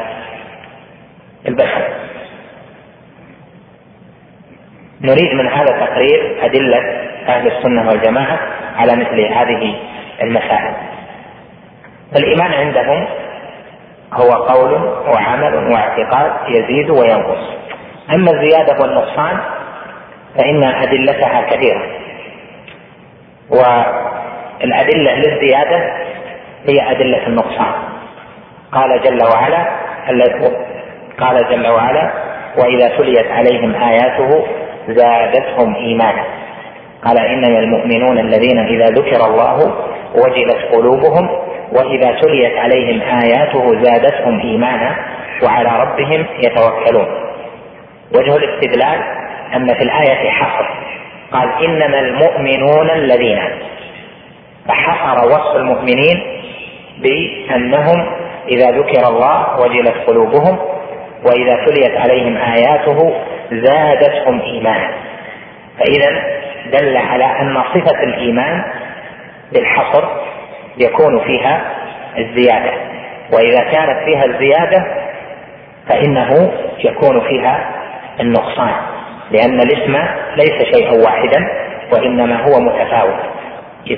البشر. 1.47 1.87
نريد 5.01 5.33
من 5.33 5.47
هذا 5.47 5.75
التقرير 5.75 6.45
أدلة 6.45 6.77
أهل 7.27 7.47
السنة 7.47 7.89
والجماعة 7.89 8.39
على 8.75 8.95
مثل 8.95 9.21
هذه 9.21 9.75
المسائل. 10.21 10.73
الإيمان 12.15 12.53
عندهم 12.53 13.07
هو 14.13 14.31
قول 14.31 14.73
وعمل 15.07 15.71
واعتقاد 15.71 16.31
يزيد 16.47 16.89
وينقص. 16.89 17.53
أما 18.13 18.31
الزيادة 18.31 18.81
والنقصان 18.81 19.39
فإن 20.39 20.63
أدلتها 20.63 21.41
كثيرة 21.41 21.81
والأدلة 23.49 25.15
للزيادة 25.15 25.93
هي 26.67 26.91
أدلة 26.91 27.27
النقصان. 27.27 27.73
قال 28.71 29.01
جل 29.01 29.19
وعلا 29.33 29.67
قال 31.19 31.49
جل 31.49 31.67
وعلا 31.67 32.11
وإذا 32.57 32.97
تليت 32.97 33.31
عليهم 33.31 33.75
آياته 33.75 34.47
زادتهم 34.87 35.75
إيمانا. 35.75 36.23
قال 37.05 37.19
إنما 37.19 37.59
المؤمنون 37.59 38.19
الذين 38.19 38.59
إذا 38.59 38.85
ذكر 38.85 39.25
الله 39.25 39.73
وجلت 40.15 40.59
قلوبهم 40.71 41.29
وإذا 41.71 42.11
تليت 42.21 42.57
عليهم 42.57 43.01
آياته 43.01 43.83
زادتهم 43.83 44.39
إيمانا 44.39 44.95
وعلى 45.43 45.69
ربهم 45.81 46.25
يتوكلون. 46.43 47.07
وجه 48.15 48.35
الاستدلال 48.35 49.18
أن 49.55 49.73
في 49.73 49.83
الآية 49.83 50.29
حصر. 50.29 50.65
قال 51.31 51.63
إنما 51.65 51.99
المؤمنون 51.99 52.89
الذين. 52.89 53.39
فحصر 54.67 55.27
وصف 55.27 55.55
المؤمنين 55.55 56.41
بأنهم 56.97 58.11
إذا 58.47 58.71
ذكر 58.71 59.07
الله 59.07 59.59
وجلت 59.59 59.95
قلوبهم 60.07 60.59
وإذا 61.25 61.65
تليت 61.65 61.97
عليهم 61.97 62.37
آياته 62.37 63.13
زادتهم 63.51 64.41
إيمانا. 64.41 64.89
فإذا 65.79 66.23
دل 66.79 66.97
على 66.97 67.25
أن 67.25 67.63
صفة 67.73 68.03
الإيمان 68.03 68.63
بالحصر 69.53 70.03
يكون 70.77 71.19
فيها 71.19 71.61
الزيادة. 72.17 72.71
وإذا 73.33 73.63
كانت 73.71 74.03
فيها 74.05 74.25
الزيادة 74.25 74.85
فإنه 75.89 76.51
يكون 76.83 77.21
فيها 77.21 77.69
النقصان. 78.19 78.98
لأن 79.31 79.59
الاسم 79.59 79.97
ليس 80.37 80.75
شيئا 80.75 80.91
واحدا 80.91 81.47
وإنما 81.93 82.35
هو 82.35 82.59
متفاوت. 82.59 83.19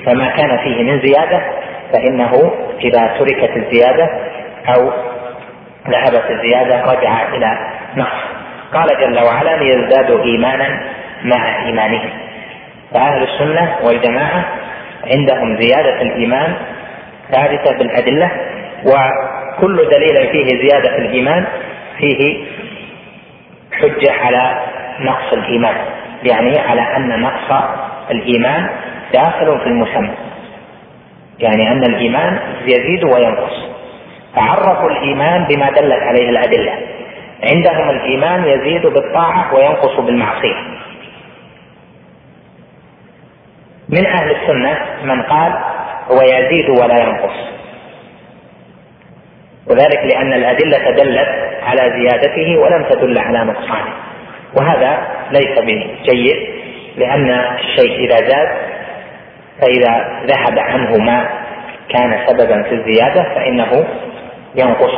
فما 0.06 0.28
كان 0.30 0.58
فيه 0.64 0.82
من 0.82 1.00
زيادة 1.00 1.42
فإنه 1.92 2.52
إذا 2.84 3.06
تركت 3.18 3.56
الزيادة 3.56 4.08
أو 4.76 4.90
ذهبت 5.88 6.30
الزيادة 6.30 6.82
رجع 6.92 7.34
إلى 7.34 7.58
نقص 7.96 8.22
قال 8.74 8.88
جل 9.00 9.24
وعلا 9.24 9.56
ليزدادوا 9.56 10.24
إيمانا 10.24 10.80
مع 11.24 11.66
إيمانهم. 11.66 12.10
فأهل 12.94 13.22
السنة 13.22 13.76
والجماعة 13.84 14.44
عندهم 15.14 15.56
زيادة 15.60 16.02
الإيمان 16.02 16.54
ثابتة 17.32 17.78
بالأدلة 17.78 18.30
وكل 18.84 19.76
دليل 19.76 20.28
فيه 20.32 20.68
زيادة 20.68 20.98
الإيمان 20.98 21.44
فيه 21.98 22.44
حجة 23.72 24.12
على 24.12 24.60
نقص 25.00 25.32
الإيمان. 25.32 25.76
يعني 26.22 26.58
على 26.58 26.96
أن 26.96 27.20
نقص 27.20 27.64
الإيمان 28.10 28.70
داخل 29.12 29.60
في 29.60 29.66
المسمى. 29.66 30.10
يعني 31.38 31.72
أن 31.72 31.84
الإيمان 31.84 32.38
يزيد 32.64 33.04
وينقص. 33.04 33.72
فعرفوا 34.36 34.90
الإيمان 34.90 35.44
بما 35.44 35.70
دلت 35.70 36.02
عليه 36.02 36.30
الأدلة. 36.30 36.78
عندهم 37.42 37.90
الإيمان 37.90 38.44
يزيد 38.44 38.86
بالطاعة 38.86 39.54
وينقص 39.54 40.00
بالمعصية. 40.00 40.56
من 43.88 44.06
أهل 44.06 44.30
السنة 44.30 44.78
من 45.04 45.22
قال 45.22 45.52
هو 46.10 46.22
يزيد 46.22 46.70
ولا 46.70 47.02
ينقص. 47.02 47.52
وذلك 49.66 50.00
لأن 50.04 50.32
الأدلة 50.32 50.90
دلت 50.90 51.28
على 51.62 51.80
زيادته 51.80 52.58
ولم 52.58 52.84
تدل 52.90 53.18
على 53.18 53.38
نقصانه. 53.44 53.92
وهذا 54.56 55.08
ليس 55.30 55.58
بجيد 55.58 56.36
لأن 56.96 57.30
الشيء 57.30 58.06
إذا 58.06 58.16
زاد 58.16 58.48
فإذا 59.60 60.22
ذهب 60.26 60.58
عنه 60.58 60.96
ما 60.96 61.28
كان 61.88 62.26
سببا 62.26 62.62
في 62.62 62.74
الزيادة 62.74 63.22
فإنه 63.22 63.86
ينقص. 64.54 64.92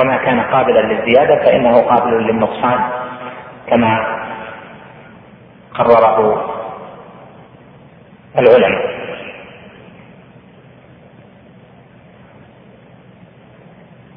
وما 0.00 0.16
كان 0.16 0.40
قابلا 0.40 0.80
للزيادة 0.80 1.36
فإنه 1.36 1.80
قابل 1.80 2.10
للنقصان 2.10 2.80
كما 3.66 4.20
قرره 5.74 6.50
العلماء. 8.38 9.00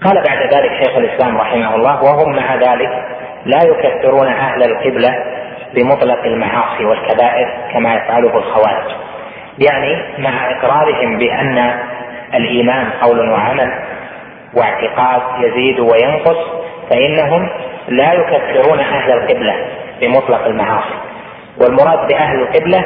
قال 0.03 0.23
بعد 0.23 0.53
ذلك 0.53 0.83
شيخ 0.83 0.97
الإسلام 0.97 1.37
رحمه 1.37 1.75
الله 1.75 2.03
وهم 2.03 2.35
مع 2.35 2.55
ذلك 2.55 3.22
لا 3.45 3.59
يكفرون 3.63 4.27
أهل 4.27 4.63
القبلة 4.63 5.15
بمطلق 5.75 6.23
المعاصي 6.25 6.85
والكبائر 6.85 7.47
كما 7.73 7.95
يفعله 7.95 8.37
الخوارج. 8.37 8.91
يعني 9.59 10.03
مع 10.17 10.51
إقرارهم 10.51 11.17
بأن 11.17 11.79
الإيمان 12.33 12.89
قول 13.01 13.29
وعمل 13.29 13.73
واعتقاد 14.53 15.21
يزيد 15.39 15.79
وينقص 15.79 16.37
فإنهم 16.89 17.49
لا 17.87 18.13
يكفرون 18.13 18.79
أهل 18.79 19.11
القبلة 19.11 19.55
بمطلق 20.01 20.45
المعاصي. 20.45 20.95
والمراد 21.57 22.07
بأهل 22.07 22.41
القبلة 22.41 22.85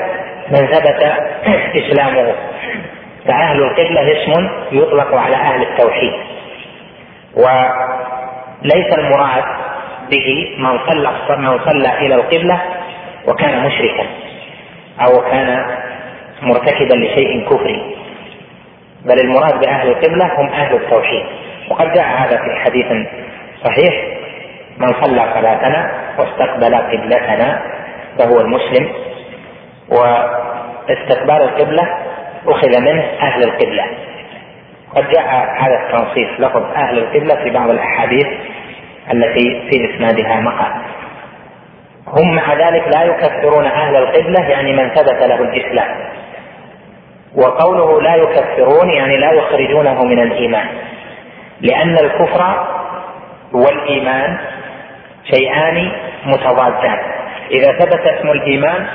من 0.52 0.68
ثبت 0.68 1.04
إسلامه. 1.82 2.36
فأهل 3.28 3.64
القبلة 3.64 4.02
اسم 4.12 4.50
يطلق 4.72 5.16
على 5.16 5.36
أهل 5.36 5.62
التوحيد. 5.62 6.14
وليس 7.36 8.94
المراد 8.98 9.67
به 10.10 10.56
من 10.58 10.80
صلى 10.88 11.12
من 11.38 11.60
صلى 11.66 11.98
إلى 11.98 12.16
القبلة 12.16 12.62
وكان 13.28 13.64
مشركا 13.66 14.06
أو 15.02 15.22
كان 15.22 15.66
مرتكبا 16.42 16.94
لشيء 16.94 17.46
كفري. 17.50 17.96
بل 19.06 19.20
المراد 19.20 19.60
بأهل 19.60 19.88
القبلة 19.88 20.42
هم 20.42 20.48
أهل 20.50 20.76
التوحيد. 20.76 21.26
وقد 21.70 21.94
جاء 21.94 22.06
هذا 22.06 22.38
في 22.38 22.60
حديث 22.66 23.08
صحيح 23.64 24.08
من 24.78 24.94
صلى 25.02 25.34
صلاتنا 25.34 25.92
واستقبل 26.18 26.76
قبلتنا 26.76 27.62
فهو 28.20 28.42
المسلم 28.42 28.90
واستقبال 29.90 31.42
القبلة 31.42 31.98
أخذ 32.48 32.82
منه 32.82 33.04
أهل 33.22 33.44
القبلة. 33.44 33.86
قد 34.96 35.10
جاء 35.10 35.56
هذا 35.60 35.86
التنصيص 35.86 36.30
لفظ 36.40 36.64
أهل 36.76 36.98
القبلة 36.98 37.36
في 37.36 37.50
بعض 37.50 37.70
الأحاديث 37.70 38.28
التي 39.14 39.70
في 39.70 39.96
إسنادها 39.96 40.40
مقال. 40.40 40.72
هم 42.08 42.36
مع 42.36 42.54
ذلك 42.54 42.84
لا 42.96 43.04
يكفرون 43.04 43.66
أهل 43.66 43.96
القبلة 43.96 44.50
يعني 44.50 44.74
من 44.74 44.90
ثبت 44.90 45.24
له 45.24 45.42
الإسلام. 45.42 45.96
وقوله 47.36 48.02
لا 48.02 48.16
يكفرون 48.16 48.90
يعني 48.90 49.18
لا 49.18 49.32
يخرجونه 49.32 50.04
من 50.04 50.20
الإيمان. 50.20 50.68
لأن 51.62 51.98
الكفر 51.98 52.68
والإيمان 53.54 54.38
شيئان 55.34 55.92
متضادان. 56.26 57.00
إذا 57.52 57.72
ثبت 57.72 58.08
اسم 58.08 58.30
الإيمان 58.30 58.88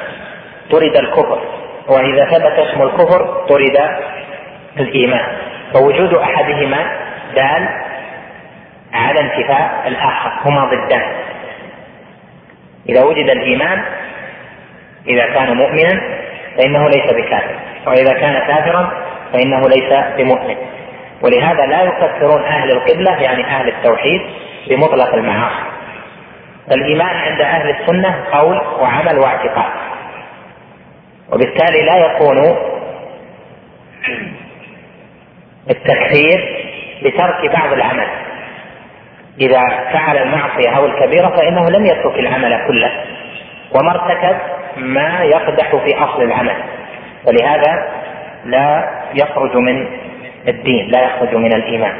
طرد 0.70 0.96
الكفر. 0.96 1.38
وإذا 1.88 2.24
ثبت 2.24 2.58
اسم 2.58 2.82
الكفر 2.82 3.46
طرد 3.48 3.78
الإيمان. 4.80 5.36
فوجود 5.74 6.14
أحدهما 6.14 6.78
دال 7.34 7.68
على 8.94 9.20
انتفاء 9.20 9.84
الآخر 9.86 10.32
هما 10.44 10.64
ضدان 10.64 11.12
إذا 12.88 13.04
وجد 13.04 13.30
الإيمان 13.30 13.84
إذا 15.06 15.26
كان 15.26 15.56
مؤمنا 15.56 16.00
فإنه 16.56 16.88
ليس 16.88 17.12
بكافر. 17.12 17.54
وإذا 17.86 18.12
كان 18.12 18.38
كافرا 18.46 18.92
فإنه 19.32 19.60
ليس 19.60 20.16
بمؤمن. 20.16 20.56
ولهذا 21.22 21.66
لا 21.66 21.82
يكفرون 21.82 22.42
أهل 22.42 22.70
القبلة 22.70 23.22
يعني 23.22 23.44
أهل 23.44 23.68
التوحيد 23.68 24.20
بمطلق 24.68 25.14
المعاصي. 25.14 25.62
الإيمان 26.72 27.16
عند 27.16 27.40
أهل 27.40 27.70
السنة 27.70 28.24
قول 28.32 28.56
وعمل 28.80 29.18
واعتقاد. 29.18 29.72
وبالتالي 31.32 31.82
لا 31.82 31.96
يكون 31.96 32.56
التكفير 35.70 36.68
بترك 37.02 37.50
بعض 37.52 37.72
العمل. 37.72 38.08
إذا 39.40 39.60
فعل 39.92 40.16
المعصية 40.16 40.76
أو 40.76 40.86
الكبيرة 40.86 41.28
فإنه 41.28 41.70
لم 41.70 41.86
يترك 41.86 42.18
العمل 42.18 42.66
كله. 42.68 43.04
وما 43.74 43.90
ارتكب 43.90 44.36
ما 44.76 45.22
يقدح 45.22 45.76
في 45.76 45.96
أصل 45.96 46.22
العمل. 46.22 46.56
ولهذا 47.26 47.88
لا 48.44 48.90
يخرج 49.14 49.56
من 49.56 49.86
الدين 50.48 50.90
لا 50.90 51.02
يخرج 51.02 51.34
من 51.34 51.54
الإيمان. 51.56 51.94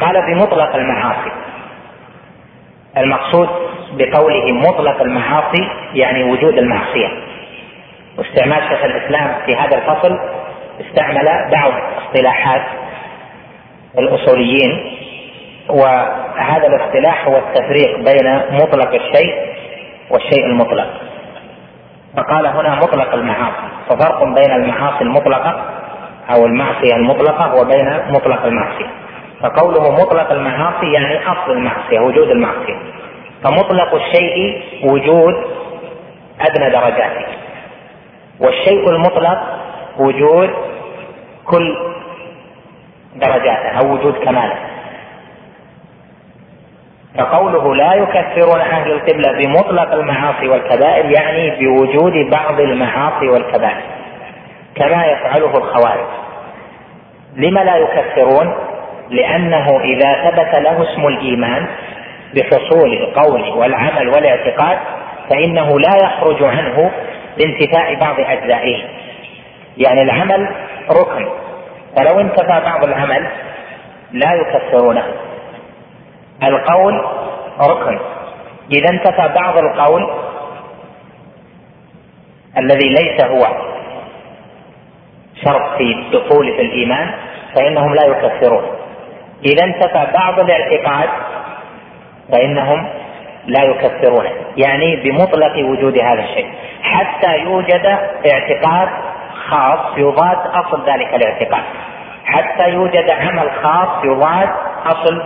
قال 0.00 0.22
بمطلق 0.26 0.74
المعاصي. 0.74 1.32
المقصود 2.96 3.48
بقوله 3.92 4.52
مطلق 4.52 5.02
المعاصي 5.02 5.68
يعني 5.94 6.24
وجود 6.24 6.58
المعصية. 6.58 7.08
واستعمال 8.18 8.68
شيخ 8.68 8.84
الإسلام 8.84 9.34
في 9.46 9.56
هذا 9.56 9.76
الفصل 9.76 10.18
استعمل 10.80 11.50
بعض 11.52 11.72
اصطلاحات 11.98 12.62
الأصوليين 13.98 14.98
وهذا 15.68 16.66
الاصطلاح 16.66 17.28
هو 17.28 17.36
التفريق 17.36 17.96
بين 17.96 18.40
مطلق 18.50 18.94
الشيء 18.94 19.34
والشيء 20.10 20.46
المطلق. 20.46 20.86
فقال 22.16 22.46
هنا 22.46 22.74
مطلق 22.74 23.14
المعاصي 23.14 23.68
ففرق 23.88 24.24
بين 24.24 24.52
المعاصي 24.52 25.04
المطلقة 25.04 25.64
أو 26.30 26.46
المعصية 26.46 26.94
المطلقة 26.96 27.54
وبين 27.54 28.00
مطلق 28.10 28.44
المعصية. 28.44 28.90
فقوله 29.42 29.90
مطلق 29.90 30.32
المعاصي 30.32 30.92
يعني 30.92 31.18
أصل 31.26 31.50
المعصية 31.52 32.00
وجود 32.00 32.30
المعصية. 32.30 32.76
فمطلق 33.44 33.94
الشيء 33.94 34.62
وجود 34.84 35.34
أدنى 36.40 36.70
درجاته 36.70 37.24
والشيء 38.40 38.90
المطلق 38.90 39.38
وجود 39.98 40.50
كل 41.44 41.91
درجاته 43.14 43.78
أو 43.78 43.92
وجود 43.92 44.14
كماله. 44.14 44.56
فقوله 47.18 47.74
لا 47.74 47.94
يكفرون 47.94 48.60
أهل 48.60 48.92
القبلة 48.92 49.32
بمطلق 49.32 49.92
المعاصي 49.92 50.48
والكبائر 50.48 51.10
يعني 51.10 51.50
بوجود 51.50 52.30
بعض 52.30 52.60
المعاصي 52.60 53.28
والكبائر 53.28 53.82
كما 54.74 55.06
يفعله 55.06 55.58
الخوارج. 55.58 56.06
لم 57.36 57.58
لا 57.58 57.76
يكفرون؟ 57.76 58.54
لأنه 59.10 59.80
إذا 59.80 60.30
ثبت 60.30 60.54
له 60.54 60.82
اسم 60.82 61.06
الإيمان 61.06 61.66
بحصول 62.34 62.92
القول 62.92 63.50
والعمل 63.50 64.08
والاعتقاد 64.08 64.78
فإنه 65.30 65.80
لا 65.80 65.96
يخرج 66.04 66.42
عنه 66.42 66.90
بانتفاء 67.38 67.94
بعض 67.94 68.20
أجزائه. 68.20 68.82
يعني 69.76 70.02
العمل 70.02 70.48
ركن. 70.90 71.28
فلو 71.96 72.20
انتفى 72.20 72.60
بعض 72.64 72.84
العمل 72.84 73.28
لا 74.12 74.34
يكفرونه. 74.34 75.04
القول 76.42 77.04
ركن. 77.60 77.98
إذا 78.72 78.90
انتفى 78.90 79.28
بعض 79.34 79.56
القول 79.56 80.10
الذي 82.58 82.88
ليس 82.88 83.24
هو 83.24 83.46
شرط 85.44 85.76
في 85.78 85.92
الدخول 85.92 86.56
في 86.56 86.62
الإيمان 86.62 87.14
فإنهم 87.54 87.94
لا 87.94 88.06
يكفرون. 88.06 88.64
إذا 89.44 89.64
انتفى 89.64 90.06
بعض 90.14 90.40
الاعتقاد 90.40 91.08
فإنهم 92.32 92.88
لا 93.46 93.62
يكفرونه 93.62 94.30
يعني 94.56 94.96
بمطلق 94.96 95.58
وجود 95.58 95.98
هذا 95.98 96.22
الشيء. 96.22 96.52
حتى 96.82 97.38
يوجد 97.38 97.86
اعتقاد 98.32 98.88
خاص 99.50 99.98
يضاد 99.98 100.38
أصل 100.46 100.86
ذلك 100.86 101.14
الاعتقاد. 101.14 101.62
حتى 102.24 102.70
يوجد 102.70 103.10
عمل 103.10 103.50
خاص 103.62 104.04
يضاد 104.04 104.48
أصل 104.86 105.22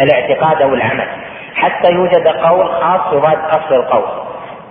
الاعتقاد 0.00 0.62
أو 0.62 0.74
العمل. 0.74 1.06
حتى 1.54 1.92
يوجد 1.92 2.28
قول 2.28 2.68
خاص 2.68 3.12
يضاد 3.12 3.38
أصل 3.50 3.74
القول. 3.74 4.04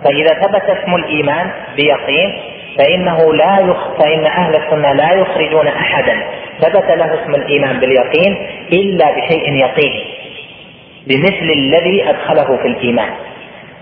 فإذا 0.03 0.41
ثبت 0.41 0.63
اسم 0.63 0.95
الإيمان 0.95 1.51
بيقين 1.75 2.39
فإنه 2.77 3.33
لا 3.33 3.59
يخ... 3.59 3.87
فإن 3.99 4.25
أهل 4.25 4.55
السنة 4.55 4.91
لا 4.93 5.13
يخرجون 5.13 5.67
أحدا. 5.67 6.23
ثبت 6.61 6.91
له 6.91 7.23
اسم 7.23 7.35
الإيمان 7.35 7.79
باليقين 7.79 8.47
إلا 8.73 9.05
بشيء 9.11 9.53
يقيني 9.53 10.05
بمثل 11.07 11.51
الذي 11.57 12.09
أدخله 12.09 12.57
في 12.57 12.67
الإيمان. 12.67 13.09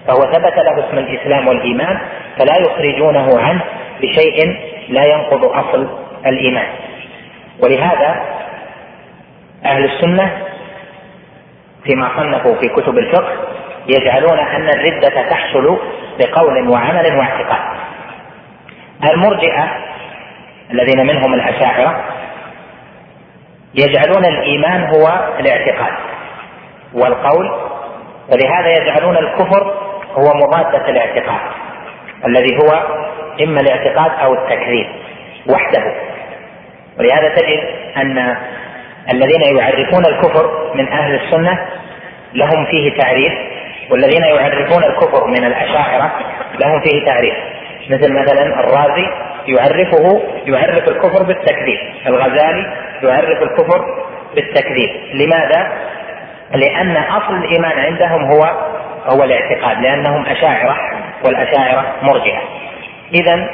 فهو 0.08 0.22
ثبت 0.22 0.58
له 0.58 0.88
اسم 0.88 0.98
الإسلام 0.98 1.48
والإيمان 1.48 2.00
فلا 2.38 2.58
يخرجونه 2.58 3.40
عنه 3.40 3.62
بشيء 4.02 4.58
لا 4.90 5.06
ينقض 5.06 5.46
أصل 5.46 5.88
الإيمان. 6.26 6.68
ولهذا 7.64 8.22
أهل 9.66 9.86
السنة 9.86 10.32
فيما 11.84 12.10
صنفوا 12.18 12.56
في 12.56 12.68
كتب 12.68 12.98
الفقه 12.98 13.34
يجعلون 13.88 14.40
أن 14.40 14.70
الردة 14.70 15.30
تحصل 15.30 15.78
بقول 16.20 16.68
وعمل 16.70 17.16
واعتقاد. 17.18 17.76
المرجئة 19.12 19.70
الذين 20.72 21.08
منهم 21.08 21.34
الأشاعرة 21.34 22.04
يجعلون 23.74 24.26
الإيمان 24.26 24.82
هو 24.84 25.30
الاعتقاد 25.40 25.94
والقول 26.94 27.50
ولهذا 28.32 28.70
يجعلون 28.70 29.18
الكفر 29.18 29.74
هو 30.18 30.34
مضادة 30.34 30.90
الاعتقاد 30.90 31.40
الذي 32.26 32.58
هو 32.58 32.84
إما 33.44 33.62
الاعتقاد 33.62 34.12
أو 34.22 34.34
التكذيب 34.34 34.88
وحده. 35.50 35.94
ولهذا 37.00 37.36
تجد 37.36 37.60
أن 37.98 38.38
الذين 39.14 39.58
يعرفون 39.58 40.06
الكفر 40.06 40.72
من 40.76 40.88
أهل 40.88 41.16
السنة 41.16 41.60
لهم 42.34 42.66
فيه 42.66 42.98
تعريف 42.98 43.34
والذين 43.90 44.24
يعرفون 44.24 44.84
الكفر 44.84 45.28
من 45.28 45.46
الأشاعرة 45.46 46.12
لهم 46.60 46.82
فيه 46.82 47.06
تعريف. 47.06 47.36
مثل 47.90 48.14
مثلا 48.14 48.60
الرازي 48.60 49.08
يعرفه 49.48 50.22
يعرف 50.46 50.88
الكفر 50.88 51.24
بالتكذيب. 51.24 51.80
الغزالي 52.08 52.74
يعرف 53.04 53.42
الكفر 53.42 53.86
بالتكذيب. 54.36 54.90
لماذا؟ 55.14 55.72
لأن 56.56 56.98
أصل 56.98 57.36
الإيمان 57.36 57.80
عندهم 57.80 58.24
هو 58.24 58.44
هو 59.06 59.24
الاعتقاد 59.24 59.82
لأنهم 59.82 60.26
أشاعرة 60.26 60.78
والأشاعرة 61.26 61.86
مرجئة. 62.02 62.42
اذا 63.14 63.50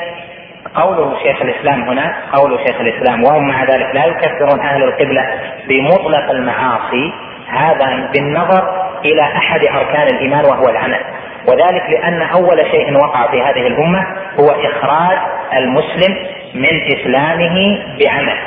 قوله 0.75 1.17
شيخ 1.23 1.41
الإسلام 1.41 1.81
هنا 1.81 2.15
قول 2.33 2.59
شيخ 2.67 2.81
الإسلام 2.81 3.23
وهم 3.23 3.47
مع 3.47 3.63
ذلك 3.63 3.95
لا 3.95 4.05
يكفرون 4.05 4.59
أهل 4.59 4.83
القبلة 4.83 5.33
بمطلق 5.67 6.29
المعاصي 6.29 7.13
هذا 7.49 8.09
بالنظر 8.13 8.91
إلى 9.05 9.21
أحد 9.21 9.59
أركان 9.59 10.07
الإيمان 10.15 10.45
وهو 10.45 10.69
العمل. 10.69 10.99
وذلك 11.47 11.83
لأن 11.89 12.21
أول 12.21 12.65
شيء 12.71 12.97
وقع 12.97 13.31
في 13.31 13.41
هذه 13.41 13.67
الأمة 13.67 14.07
هو 14.39 14.51
إخراج 14.51 15.17
المسلم 15.57 16.17
من 16.55 16.93
إسلامه 16.93 17.79
بعمل. 17.99 18.37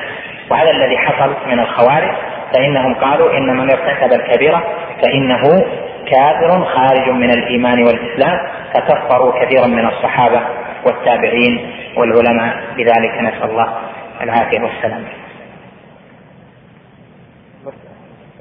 وهذا 0.51 0.71
الذي 0.71 0.99
حصل 0.99 1.35
من 1.47 1.61
الخوارج 1.61 2.11
فإنهم 2.55 2.95
قالوا 2.95 3.39
إن 3.39 3.57
من 3.57 3.71
ارتكب 3.71 4.13
الكبيرة 4.13 4.63
فإنه 5.03 5.43
كافر 6.07 6.65
خارج 6.65 7.09
من 7.09 7.31
الإيمان 7.31 7.83
والإسلام 7.85 8.39
فكفروا 8.75 9.45
كثيرا 9.45 9.67
من 9.67 9.87
الصحابة. 9.87 10.41
والتابعين 10.87 11.73
والعلماء. 11.97 12.75
بذلك 12.77 13.21
نسأل 13.21 13.51
الله 13.51 13.79
العافية 14.21 14.61
والسلام. 14.61 15.05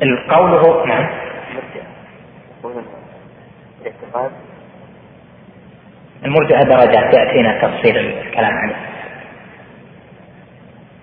القول 0.02 0.52
هو 0.52 0.86
نعم. 0.86 1.10
المرجئة 6.26 6.64
درجات 6.64 7.18
يأتينا 7.18 7.68
تفصيل 7.68 7.98
الكلام 7.98 8.54
عنه. 8.54 8.76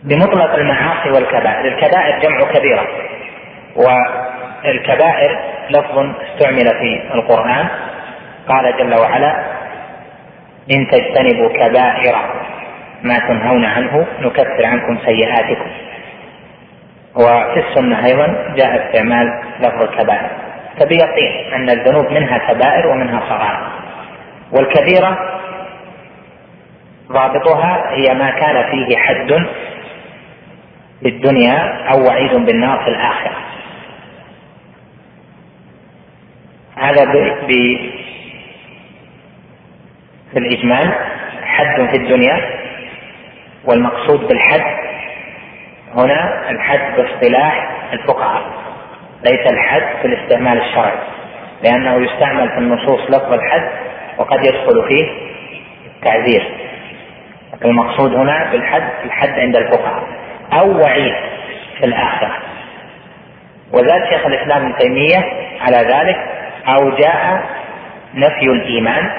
بمطلق 0.02 0.54
المعاصي 0.54 1.10
والكبائر. 1.10 1.68
الكبائر 1.68 2.18
جمع 2.18 2.52
كبيرة. 2.52 2.86
والكبائر 3.76 5.40
لفظ 5.70 5.98
استعمل 5.98 6.68
في 6.78 7.14
القرآن. 7.14 7.68
قال 8.48 8.76
جل 8.78 8.94
وعلا 9.00 9.49
إن 10.70 10.86
تجتنبوا 10.86 11.48
كبائر 11.48 12.16
ما 13.02 13.18
تنهون 13.18 13.64
عنه 13.64 14.06
نكفر 14.20 14.66
عنكم 14.66 14.98
سيئاتكم. 15.04 15.70
وفي 17.16 17.68
السنة 17.68 18.06
أيضا 18.06 18.54
جاء 18.56 18.86
استعمال 18.86 19.42
لفظ 19.60 19.82
الكبائر. 19.82 20.30
فبيقين 20.80 21.54
أن 21.54 21.70
الذنوب 21.70 22.12
منها 22.12 22.38
كبائر 22.38 22.86
ومنها 22.86 23.20
صغائر 23.28 23.68
والكبيرة 24.52 25.40
ضابطها 27.12 27.90
هي 27.90 28.14
ما 28.14 28.30
كان 28.30 28.70
فيه 28.70 28.96
حد 28.96 29.46
في 31.02 31.08
الدنيا 31.08 31.88
أو 31.92 32.06
وعيد 32.06 32.34
بالنار 32.34 32.78
في 32.84 32.90
الآخرة. 32.90 33.36
هذا 36.76 37.02
ب... 40.30 40.32
في 40.32 40.38
الإجمال 40.38 40.94
حد 41.44 41.88
في 41.90 41.96
الدنيا 41.96 42.60
والمقصود 43.64 44.28
بالحد 44.28 44.76
هنا 45.96 46.50
الحد 46.50 46.96
باصطلاح 46.96 47.70
الفقهاء 47.92 48.42
ليس 49.24 49.52
الحد 49.52 49.82
في 50.02 50.06
الاستعمال 50.06 50.60
الشرعي 50.60 50.98
لأنه 51.64 51.96
يستعمل 52.04 52.48
في 52.48 52.58
النصوص 52.58 53.00
لفظ 53.10 53.32
الحد 53.32 53.68
وقد 54.18 54.46
يدخل 54.46 54.88
فيه 54.88 55.06
التعذير. 55.96 56.54
المقصود 57.64 58.14
هنا 58.14 58.50
بالحد 58.52 58.88
الحد 59.04 59.38
عند 59.38 59.56
الفقهاء 59.56 60.02
أو 60.52 60.80
وعيد 60.80 61.14
في 61.78 61.84
الآخرة. 61.84 62.36
وزاد 63.72 64.04
شيخ 64.10 64.26
الإسلام 64.26 64.62
ابن 64.66 64.76
تيمية 64.78 65.32
على 65.60 65.76
ذلك 65.76 66.16
أو 66.68 66.90
جاء 66.90 67.42
نفي 68.14 68.44
الإيمان 68.44 69.10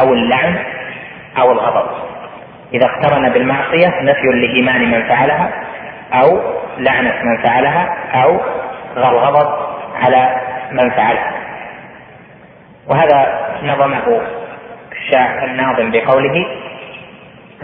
أو 0.00 0.12
اللعن 0.12 0.58
أو 1.38 1.52
الغضب. 1.52 1.90
إذا 2.74 2.86
اقترن 2.86 3.28
بالمعصية 3.28 4.02
نفي 4.02 4.26
لإيمان 4.26 4.90
من 4.90 5.08
فعلها 5.08 5.50
أو 6.12 6.40
لعنة 6.78 7.22
من 7.22 7.42
فعلها 7.42 7.88
أو 8.14 8.40
الغضب 8.96 9.48
على 10.02 10.40
من 10.72 10.90
فعلها. 10.90 11.32
وهذا 12.88 13.48
نظمه 13.62 14.20
الشاعر 14.92 15.44
الناظم 15.44 15.90
بقوله 15.90 16.46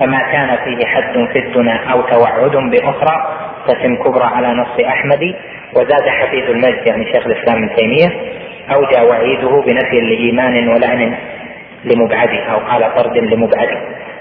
فما 0.01 0.19
كان 0.33 0.57
فيه 0.65 0.87
حد 0.87 1.29
في 1.33 1.39
الدنا 1.39 1.93
أو 1.93 2.03
توعد 2.03 2.71
بأخرى 2.71 3.35
فتم 3.67 3.97
كبرى 3.97 4.25
على 4.25 4.49
نص 4.49 4.87
أحمد 4.87 5.35
وزاد 5.75 6.09
حفيد 6.09 6.45
المجد 6.45 6.87
يعني 6.87 7.05
شيخ 7.05 7.27
الإسلام 7.27 7.57
ابن 7.57 7.77
تيمية 7.77 8.09
اوجى 8.75 9.11
وعيده 9.11 9.63
بنفي 9.67 10.01
لإيمان 10.01 10.69
ولعن. 10.69 11.17
لمبعده 11.85 12.45
أو 12.45 12.59
قال 12.59 12.95
طرد 12.95 13.17
لمبعده 13.17 13.81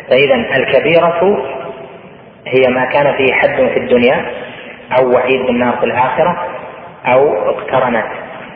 فاذا 0.10 0.36
الكبيرة 0.36 1.38
هي 2.48 2.74
ما 2.74 2.86
كان 2.86 3.18
فيه 3.18 3.34
حد 3.34 3.56
في 3.56 3.78
الدنيا 3.78 4.26
أو 5.00 5.14
وعيد 5.14 5.46
بالنار 5.46 5.78
في 5.78 5.86
الآخرة 5.86 6.38
أو 7.06 7.50
اقترنت 7.50 8.06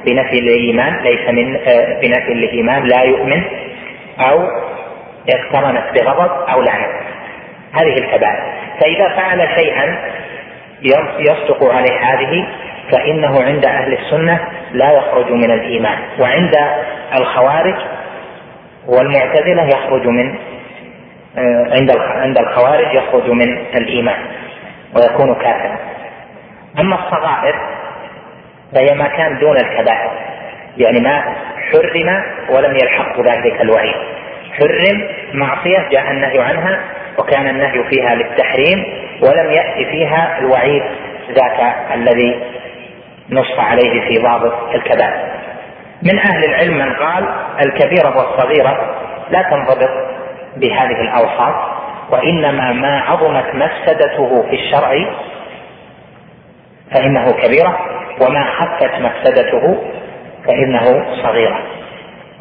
بنفي 0.08 0.40
الإيمان 0.40 0.96
ليس 1.04 1.30
من 1.30 1.56
آه، 1.56 2.02
بنفي 2.02 2.32
الإيمان 2.32 2.84
لا 2.84 3.04
يؤمن 3.04 3.44
أو 4.20 4.48
اقترنت 5.34 5.84
بغضب 5.96 6.32
أو 6.50 6.62
لعنة. 6.62 6.88
هذه 7.74 7.94
الكبائر. 7.94 8.54
فإذا 8.82 9.10
فعل 9.10 9.48
شيئا 9.56 9.98
يصدق 11.20 11.74
عليه 11.74 12.00
هذه 12.00 12.48
فإنه 12.92 13.44
عند 13.44 13.66
أهل 13.66 13.94
السنة 13.94 14.40
لا 14.74 14.92
يخرج 14.92 15.32
من 15.32 15.52
الإيمان. 15.52 15.98
وعند 16.20 16.56
الخوارج 17.18 17.76
والمعتزلة 18.88 19.64
يخرج 19.64 20.08
من 20.08 20.36
آه، 21.38 21.68
عند 21.72 21.92
عند 21.98 22.38
الخوارج 22.38 22.96
يخرج 22.96 23.30
من 23.30 23.58
الإيمان 23.76 24.20
ويكون 24.96 25.36
كافرا. 25.36 25.78
أما 26.80 26.96
الصغائر 26.96 27.56
فهي 28.76 28.96
ما 28.96 29.08
كان 29.08 29.40
دون 29.40 29.58
الكبائر 29.58 30.12
يعني 30.78 31.00
ما 31.00 31.36
حرم 31.72 32.24
ولم 32.50 32.76
يلحق 32.76 33.22
ذلك 33.22 33.62
الوعيد. 33.62 33.96
حرم 34.60 35.08
معصية 35.34 35.90
جاء 35.92 36.12
النهي 36.12 36.40
عنها 36.40 36.80
وكان 37.20 37.48
النهي 37.48 37.84
فيها 37.84 38.16
للتحريم 38.16 38.86
ولم 39.22 39.52
يأتي 39.52 39.86
فيها 39.86 40.40
الوعيد 40.40 40.84
ذاك 41.30 41.76
الذي 41.94 42.40
نص 43.30 43.60
عليه 43.60 44.08
في 44.08 44.18
ضابط 44.24 44.76
الكبائر. 44.76 45.41
من 46.04 46.20
أهل 46.20 46.46
العلم 46.46 46.78
من 46.78 46.94
قال 46.94 47.30
الكبيرة 47.66 48.18
والصغيرة 48.18 48.96
لا 49.30 49.42
تنضبط 49.42 49.90
بهذه 50.58 51.02
الأوصاف 51.02 51.56
وإنما 52.12 52.72
ما 52.74 53.00
عظمت 53.00 53.56
مفسدته 53.56 54.44
في 54.50 54.56
الشرع 54.56 55.06
فإنه 56.92 57.32
كبيرة 57.32 57.80
وما 58.22 58.44
خفت 58.44 59.00
مفسدته 59.00 59.84
فإنه 60.48 61.06
صغيرة. 61.24 61.60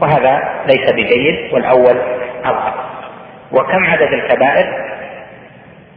وهذا 0.01 0.43
ليس 0.67 0.93
بجيد 0.93 1.55
والأول 1.55 1.97
أظهر 2.45 2.75
وكم 3.53 3.85
عدد 3.85 4.13
الكبائر؟ 4.13 4.67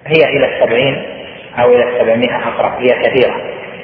هي 0.08 0.38
إلى 0.38 0.46
السبعين 0.58 1.06
أو 1.60 1.74
إلى 1.74 1.84
السبعمائة 1.84 2.48
أقرب 2.48 2.72
هي 2.82 2.90
كثيرة 2.90 3.36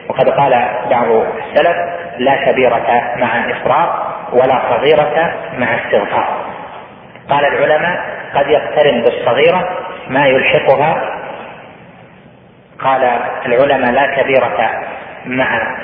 وقد 0.10 0.30
قال 0.30 0.52
بعض 0.90 1.07
السلف 1.07 1.76
لا 2.18 2.52
كبيرة 2.52 3.14
مع 3.15 3.52
إفراط 3.52 3.90
ولا 4.34 4.61
صغيرة 4.69 5.34
مع 5.57 5.68
استغفار 5.76 6.27
قال 7.30 7.45
العلماء 7.45 8.06
قد 8.36 8.48
يقترن 8.48 9.02
بالصغيرة 9.02 9.69
ما 10.10 10.27
يلحقها. 10.27 11.19
قال 12.80 13.03
العلماء 13.45 13.91
لا 13.91 14.22
كبيرة 14.22 14.72
مع 15.26 15.76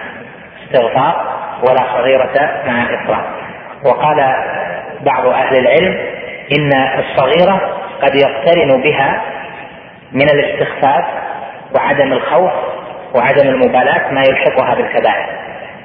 استغفار 0.64 1.36
ولا 1.70 1.82
صغيرة 1.94 2.64
مع 2.68 2.84
إفراط 2.84 3.26
وقال 3.86 4.34
بعض 5.02 5.26
أهل 5.28 5.58
العلم 5.58 5.98
إن 6.58 6.74
الصغيرة 7.00 7.80
قد 8.02 8.16
يقترن 8.16 8.82
بها 8.82 9.22
من 10.12 10.30
الاستخفاف 10.30 11.06
وعدم 11.76 12.14
الخوف 12.14 12.52
وعدم 13.16 13.48
المبالاة 13.50 14.12
ما 14.12 14.22
يلحقها 14.22 14.76
بالكبائر. 14.76 15.26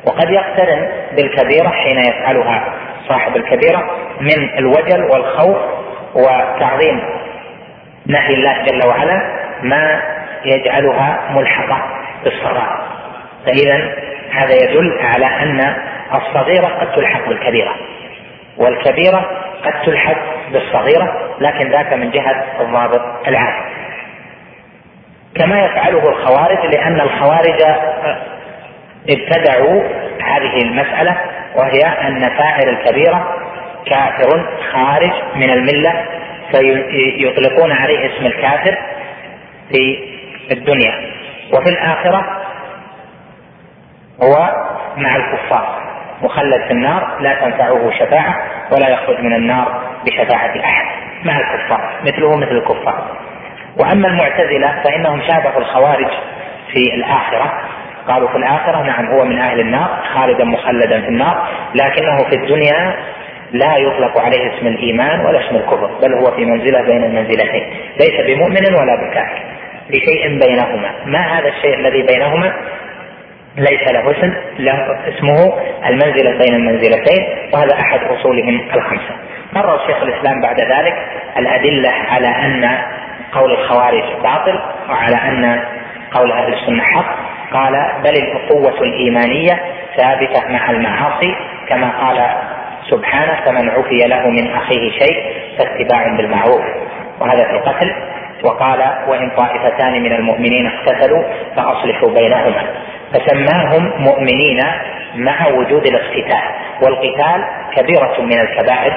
وقد 0.07 0.31
يقترن 0.31 0.89
بالكبيرة 1.17 1.69
حين 1.69 1.99
يفعلها 1.99 2.75
صاحب 3.09 3.37
الكبيرة 3.37 3.91
من 4.21 4.59
الوجل 4.59 5.05
والخوف 5.05 5.57
وتعظيم 6.15 7.01
نهي 8.07 8.35
الله 8.35 8.63
جل 8.63 8.89
وعلا 8.89 9.23
ما 9.63 10.03
يجعلها 10.45 11.21
ملحقة 11.31 11.83
بالصغار. 12.25 12.83
فإذا 13.47 13.95
هذا 14.33 14.55
يدل 14.55 14.99
على 15.03 15.27
أن 15.27 15.75
الصغيرة 16.15 16.67
قد 16.67 16.93
تلحق 16.93 17.29
بالكبيرة 17.29 17.75
والكبيرة 18.59 19.31
قد 19.65 19.73
تلحق 19.87 20.17
بالصغيرة 20.53 21.37
لكن 21.41 21.71
ذاك 21.71 21.93
من 21.93 22.11
جهة 22.11 22.45
الضابط 22.61 23.03
العام 23.29 23.65
كما 25.35 25.65
يفعله 25.65 26.09
الخوارج 26.09 26.75
لأن 26.75 27.01
الخوارج 27.01 27.63
ابتدعوا 29.11 29.83
هذه 30.23 30.63
المسألة 30.63 31.17
وهي 31.55 31.81
أن 31.81 32.29
فاعل 32.29 32.69
الكبيرة 32.69 33.37
كافر 33.87 34.49
خارج 34.73 35.13
من 35.35 35.51
الملة 35.51 36.05
فيطلقون 36.53 37.73
عليه 37.73 38.07
اسم 38.07 38.27
الكافر 38.27 38.79
في 39.71 39.99
الدنيا. 40.53 40.93
وفي 41.55 41.71
الآخرة 41.71 42.41
هو 44.23 44.67
مع 44.97 45.17
الكفار 45.17 45.81
مخلد 46.23 46.63
في 46.67 46.71
النار 46.71 47.17
لا 47.21 47.35
تنفعه 47.35 47.91
شفاعة 47.91 48.43
ولا 48.73 48.89
يخرج 48.89 49.21
من 49.21 49.33
النار 49.33 49.83
بشفاعة 50.07 50.61
أحد 50.65 50.85
مع 51.25 51.39
الكفار 51.39 51.91
مثله 52.03 52.37
مثل 52.37 52.53
الكفار. 52.53 53.17
وأما 53.81 54.09
المعتزلة 54.09 54.83
فإنهم 54.85 55.21
شابهوا 55.21 55.61
الخوارج 55.61 56.11
في 56.73 56.95
الآخرة. 56.95 57.53
قالوا 58.09 58.29
في 58.29 58.37
الآخرة 58.37 58.83
نعم 58.83 59.07
هو 59.07 59.25
من 59.25 59.39
أهل 59.39 59.61
النار 59.61 59.89
خالدا 60.15 60.45
مخلدا 60.45 61.01
في 61.01 61.09
النار 61.09 61.49
لكنه 61.75 62.17
في 62.31 62.37
الدنيا 62.37 62.97
لا 63.53 63.77
يطلق 63.77 64.19
عليه 64.19 64.57
اسم 64.57 64.67
الإيمان 64.67 65.21
ولا 65.21 65.41
اسم 65.47 65.57
الكفر 65.57 65.91
بل 66.03 66.15
هو 66.15 66.37
في 66.37 66.45
منزلة 66.45 66.83
بين 66.83 67.05
المنزلتين 67.05 67.75
ليس 68.01 68.27
بمؤمن 68.27 68.75
ولا 68.81 68.97
بكافر 68.97 69.43
بشيء 69.91 70.39
بينهما. 70.47 70.91
ما 71.07 71.39
هذا 71.39 71.49
الشيء 71.49 71.75
الذي 71.75 72.03
بينهما؟ 72.03 72.53
ليس 73.57 73.93
له 73.93 74.11
اسم 74.11 74.33
له 74.59 74.99
اسمه 75.09 75.53
المنزلة 75.87 76.39
بين 76.39 76.55
المنزلتين 76.55 77.27
وهذا 77.53 77.75
أحد 77.75 78.01
أصولهم 78.05 78.61
الخمسة. 78.75 79.15
قرر 79.55 79.79
شيخ 79.87 80.03
الإسلام 80.03 80.41
بعد 80.41 80.61
ذلك 80.61 80.95
الأدلة 81.39 81.91
على 82.09 82.29
أن 82.29 82.79
قول 83.33 83.53
الخوارج 83.53 84.05
باطل 84.23 84.61
وعلى 84.89 85.17
أن 85.17 85.65
قول 86.13 86.33
أهل 86.33 86.55
السنة 86.55 86.83
حق. 86.83 87.17
قال 87.53 87.73
بل 88.05 88.11
الأخوة 88.11 88.83
الإيمانية 88.83 89.61
ثابتة 89.97 90.49
مع 90.49 90.71
المعاصي 90.71 91.35
كما 91.69 91.91
قال 92.01 92.27
سبحانه 92.91 93.41
فمن 93.45 93.71
عفي 93.71 94.09
له 94.09 94.31
من 94.31 94.55
أخيه 94.55 94.91
شيء 94.91 95.33
فاتباع 95.59 96.17
بالمعروف. 96.17 96.63
وهذا 97.21 97.45
في 97.45 97.51
القتل. 97.51 97.95
وقال 98.45 98.81
وإن 99.09 99.31
طائفتان 99.31 100.03
من 100.03 100.13
المؤمنين 100.13 100.67
اقتتلوا 100.67 101.23
فأصلحوا 101.57 102.15
بينهما. 102.15 102.65
فسماهم 103.13 103.93
مؤمنين 103.99 104.61
مع 105.15 105.47
وجود 105.49 105.87
الاقتتال. 105.87 106.43
والقتال 106.83 107.45
كبيرة 107.77 108.21
من 108.21 108.41
الكبائر. 108.41 108.93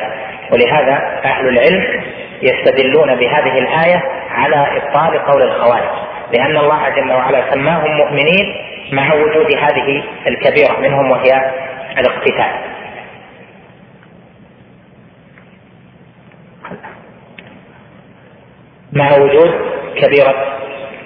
ولهذا 0.51 1.21
أهل 1.25 1.47
العلم 1.47 2.03
يستدلون 2.41 3.15
بهذه 3.15 3.57
الآية 3.57 4.03
على 4.31 4.55
إبطال 4.55 5.19
قول 5.19 5.41
الخوارج 5.41 5.89
لأن 6.33 6.57
الله 6.57 6.89
جل 6.89 7.11
وعلا 7.11 7.53
سماهم 7.53 7.97
مؤمنين 7.97 8.55
مع 8.91 9.13
وجود 9.13 9.51
هذه 9.51 10.03
الكبيرة 10.27 10.79
منهم 10.79 11.11
وهي 11.11 11.51
الاقتتال. 11.97 12.51
مع 18.93 19.17
وجود 19.17 19.51
كبيرة 19.95 20.35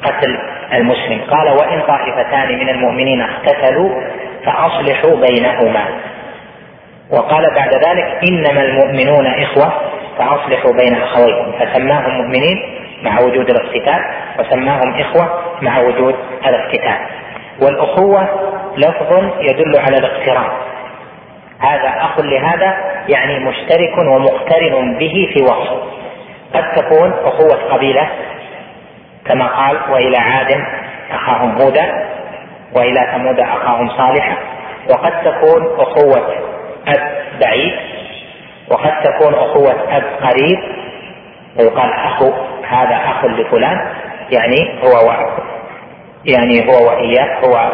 قتل 0.04 0.38
المسلم. 0.74 1.22
قال 1.30 1.50
وإن 1.50 1.82
طائفتان 1.82 2.60
من 2.60 2.70
المؤمنين 2.70 3.22
اقتتلوا 3.22 4.02
فأصلحوا 4.46 5.16
بينهما. 5.16 5.86
وقال 7.12 7.56
بعد 7.56 7.74
ذلك 7.74 8.20
إنما 8.30 8.62
المؤمنون 8.62 9.28
إخوة 9.28 9.74
فأصلحوا 10.18 10.72
بين 10.74 11.02
أخويكم. 11.02 11.52
فسماهم 11.60 12.12
مؤمنين 12.18 12.58
مع 13.04 13.20
وجود 13.20 13.50
الاقتتال 13.50 14.00
وسماهم 14.40 15.00
إخوة 15.00 15.40
مع 15.62 15.80
وجود 15.80 16.16
الاقتتال. 16.46 16.98
والأخوة 17.62 18.28
لفظ 18.78 19.24
يدل 19.42 19.80
على 19.80 19.98
الاقتران. 19.98 20.50
هذا 21.60 21.90
أخ 21.90 22.20
لهذا 22.20 22.78
يعني 23.10 23.40
مشترك 23.40 23.98
ومقترن 23.98 24.98
به 24.98 25.34
في 25.34 25.44
وصف. 25.44 25.98
قد 26.54 26.72
تكون 26.72 27.14
أخوة 27.24 27.74
قبيلة 27.74 28.10
كما 29.26 29.48
قال 29.48 29.78
وإلى 29.92 30.18
عاد 30.18 30.64
أخاهم 31.12 31.62
هودا 31.62 32.08
وإلى 32.76 33.12
ثمود 33.14 33.40
أخاهم 33.40 33.90
صالحا 33.90 34.38
وقد 34.90 35.12
تكون 35.22 35.68
أخوة 35.80 36.57
أب 36.88 37.18
بعيد 37.42 37.74
وقد 38.72 38.92
تكون 39.04 39.34
أخوة 39.34 39.98
أب 39.98 40.04
قريب. 40.22 40.60
ويقال 41.60 41.92
أخو 41.94 42.32
هذا 42.68 42.96
أخ 42.96 43.26
لفلان 43.26 43.88
يعني 44.32 44.80
هو 44.84 45.10
و... 45.10 45.14
يعني 46.26 46.68
هو 46.68 46.88
وإياه 46.90 47.40
هو 47.46 47.72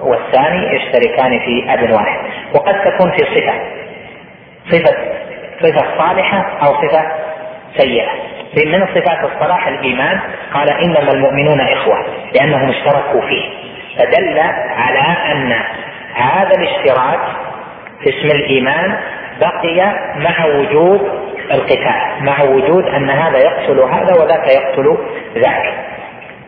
والثاني 0.00 0.76
يشتركان 0.76 1.38
في 1.38 1.74
أب 1.74 1.90
واحد. 1.90 2.20
وقد 2.54 2.74
تكون 2.74 3.10
في 3.10 3.18
صفة 3.18 3.54
صفة 4.70 4.96
صفة 5.62 5.98
صالحة 5.98 6.58
أو 6.62 6.74
صفة 6.74 7.02
سيئة. 7.76 8.10
من 8.66 8.86
صفات 8.86 9.32
الصلاح 9.32 9.66
الإيمان 9.66 10.20
قال 10.54 10.70
إنما 10.70 11.12
المؤمنون 11.12 11.60
إخوة 11.60 12.06
لأنهم 12.34 12.68
اشتركوا 12.68 13.20
فيه. 13.20 13.48
فدل 13.98 14.38
على 14.76 15.32
أن 15.32 15.52
هذا 16.14 16.50
الاشتراك 16.56 17.20
اسم 18.08 18.36
الإيمان 18.36 18.98
بقي 19.40 19.94
مع 20.16 20.46
وجود 20.46 21.00
القتال 21.52 22.24
مع 22.24 22.42
وجود 22.42 22.84
أن 22.84 23.10
هذا 23.10 23.38
يقتل 23.38 23.80
هذا 23.80 24.22
وذاك 24.22 24.46
يقتل 24.56 24.98
ذاك. 25.34 25.74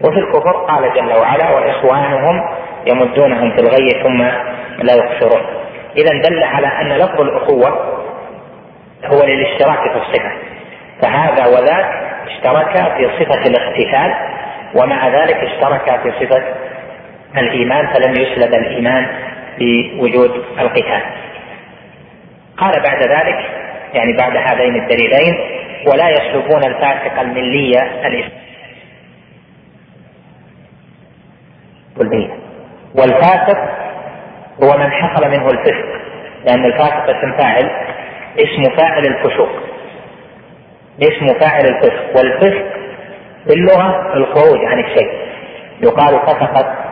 وفي 0.01 0.19
الكفر 0.19 0.53
قال 0.53 0.95
جل 0.95 1.13
وعلا 1.21 1.51
وإخوانهم 1.51 2.41
يمدونهم 2.87 3.51
في 3.51 3.61
الغي 3.61 4.03
ثم 4.03 4.23
لا 4.83 4.95
يقصرون. 4.95 5.43
إذا 5.97 6.29
دل 6.29 6.43
على 6.43 6.67
أن 6.67 6.89
لفظ 6.93 7.21
الأخوة 7.21 7.69
هو 9.05 9.25
للاشتراك 9.27 9.93
في 9.93 9.97
الصفة 9.97 10.33
فهذا 11.03 11.47
وذاك 11.47 11.87
اشتركا 12.27 12.97
في 12.97 13.09
صفة 13.19 13.47
الاقتتال 13.47 14.15
ومع 14.75 15.09
ذلك 15.09 15.37
اشتركا 15.37 15.97
في 16.03 16.13
صفة 16.27 16.43
الإيمان 17.37 17.87
فلم 17.87 18.13
يسلب 18.13 18.55
الإيمان 18.55 19.07
بوجود 19.59 20.45
القتال. 20.61 21.03
قال 22.57 22.83
بعد 22.83 23.03
ذلك 23.03 23.51
يعني 23.95 24.13
بعد 24.19 24.37
هذين 24.37 24.77
الدليلين 24.77 25.35
ولا 25.93 26.11
يسلبون 26.11 26.65
الفاسق 26.65 27.21
الملي 27.21 27.73
الإسلام. 28.07 28.45
والفاسق 32.95 33.59
هو 34.63 34.79
من 34.79 34.91
حصل 34.91 35.29
منه 35.29 35.49
الفسق 35.49 35.87
لأن 36.47 36.65
الفاسق 36.65 37.11
اسم 37.11 37.33
فاعل 37.39 37.71
اسم 38.39 38.77
فاعل 38.77 39.07
الفسوق. 39.07 39.49
اسم 41.03 41.39
فاعل 41.41 41.67
الفسق. 41.67 42.17
والفسق 42.17 42.65
في 43.47 43.55
اللغة 43.55 44.15
الخروج 44.15 44.65
عن 44.65 44.81
الشيء. 44.81 45.11
يقال 45.83 46.21
فسقت 46.21 46.84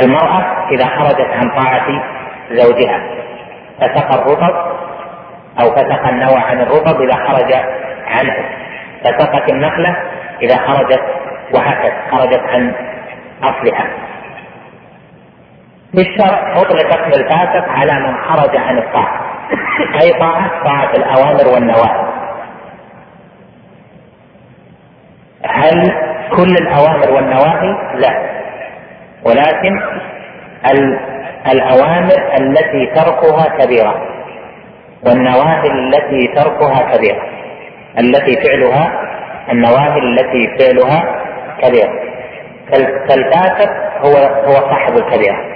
المرأة 0.00 0.68
إذا 0.70 0.86
خرجت 0.86 1.30
عن 1.30 1.62
طاعة 1.62 2.02
زوجها 2.50 3.02
فسق 3.80 4.12
الرطب 4.12 4.54
أو 5.60 5.70
فسق 5.70 6.08
النوى 6.08 6.36
عن 6.38 6.60
الرطب 6.60 7.00
إذا 7.00 7.14
خرج 7.14 7.52
عنه. 8.06 8.34
فسقت 9.04 9.50
النخلة 9.52 9.96
إذا 10.42 10.56
خرجت 10.56 11.02
وهكذا 11.54 11.94
خرجت 12.10 12.40
عن 12.40 12.74
أصلها. 13.42 13.86
في 15.92 16.00
الشرع 16.00 16.52
أطلق 16.56 16.86
اسم 16.86 17.20
الفاسق 17.20 17.68
على 17.68 17.92
من 17.92 18.16
خرج 18.24 18.56
عن 18.56 18.78
الطاعة 18.78 19.20
أي 20.02 20.10
طاعة؟ 20.18 20.64
طاعة 20.64 20.90
الأوامر 20.90 21.54
والنواهي. 21.54 22.12
هل 25.46 25.92
كل 26.36 26.56
الأوامر 26.60 27.10
والنواهي؟ 27.10 27.74
لا. 27.94 28.31
ولكن 29.24 29.80
الأوامر 31.52 32.36
التي 32.40 32.86
تركها 32.94 33.58
كبيرة 33.58 34.02
والنواهي 35.06 35.70
التي 35.70 36.26
تركها 36.36 36.96
كبيرة 36.96 37.22
التي 37.98 38.42
فعلها 38.42 38.92
النواهي 39.52 39.98
التي 39.98 40.58
فعلها 40.58 41.22
كبيرة 41.62 41.92
فالفاسق 43.08 43.70
هو 44.04 44.16
هو 44.44 44.54
صاحب 44.54 44.96
الكبيرة 44.96 45.52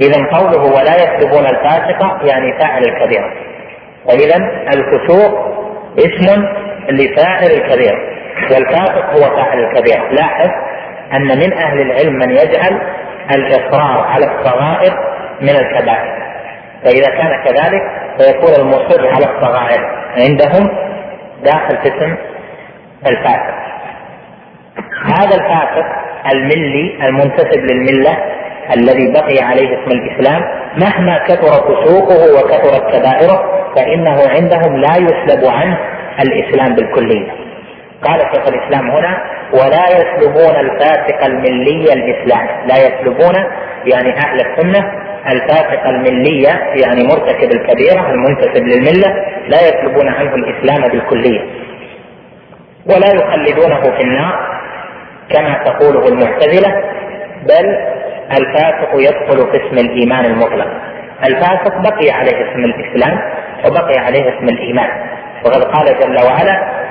إذا 0.00 0.26
قوله 0.38 0.62
ولا 0.62 0.96
يكتبون 1.02 1.46
الفاسق 1.46 2.24
يعني 2.24 2.58
فاعل 2.58 2.82
الكبيرة 2.82 3.32
فإذا 4.08 4.36
الفسوق 4.74 5.52
اسم 5.98 6.46
لفاعل 6.88 7.50
الكبيرة 7.50 7.98
والفاسق 8.50 9.10
هو 9.10 9.36
فاعل 9.36 9.58
الكبيرة 9.64 10.08
لاحظ 10.12 10.50
أن 11.16 11.38
من 11.38 11.52
أهل 11.52 11.80
العلم 11.80 12.12
من 12.12 12.30
يجعل 12.30 12.80
الإصرار 13.34 14.00
على 14.00 14.24
الصغائر 14.26 14.94
من 15.40 15.50
الكبائر. 15.50 16.22
فإذا 16.84 17.06
كان 17.06 17.44
كذلك 17.44 17.82
فيكون 18.18 18.54
المصر 18.54 19.08
على 19.08 19.24
الصغائر 19.24 19.80
عندهم 20.18 20.68
داخل 21.44 21.76
اسم 21.76 22.16
الفاسق 23.06 23.62
هذا 25.04 25.34
الفاسق 25.34 25.86
الملي 26.32 27.06
المنتسب 27.06 27.60
للملة 27.70 28.18
الذي 28.76 29.12
بقي 29.12 29.44
عليه 29.44 29.68
اسم 29.68 29.90
الإسلام 29.90 30.42
مهما 30.76 31.18
كثر 31.18 31.52
فسوقه 31.52 32.32
وكثرت 32.34 32.94
كبائره 32.94 33.44
فإنه 33.76 34.16
عندهم 34.28 34.76
لا 34.76 34.96
يسلب 34.96 35.46
عنه 35.46 35.78
الإسلام 36.20 36.74
بالكلية. 36.74 37.41
قال 38.04 38.20
شيخ 38.34 38.48
الإسلام 38.48 38.90
هنا 38.90 39.24
ولا 39.52 39.84
يسلبون 39.90 40.56
الفاسق 40.60 41.24
الملي 41.24 41.84
الإسلام. 41.92 42.46
لا 42.66 42.76
يسلبون 42.76 43.34
يعني 43.84 44.16
أهل 44.18 44.40
السنة 44.40 44.92
الفاسق 45.30 45.86
الملية 45.86 46.48
يعني 46.84 47.04
مرتكب 47.04 47.52
الكبيرة 47.52 48.10
المنتسب 48.10 48.66
للملة 48.66 49.14
لا 49.48 49.58
يسلبون 49.68 50.08
عنه 50.08 50.34
الإسلام 50.34 50.90
بالكلية. 50.90 51.40
ولا 52.86 53.08
يخلدونه 53.14 53.80
في 53.80 54.02
النار 54.04 54.62
كما 55.34 55.64
تقوله 55.64 56.08
المعتزلة 56.08 56.82
بل 57.42 57.76
الفاسق 58.38 58.90
يدخل 58.94 59.50
في 59.52 59.66
اسم 59.66 59.86
الإيمان 59.86 60.24
المطلق. 60.24 60.68
الفاسق 61.26 61.78
بقي 61.78 62.10
عليه 62.10 62.50
اسم 62.50 62.64
الإسلام 62.64 63.18
وبقي 63.66 63.98
عليه 63.98 64.38
اسم 64.38 64.44
الإيمان. 64.44 64.90
وقد 65.44 65.64
قال 65.64 65.86
جل 65.86 66.26
وعلا 66.26 66.81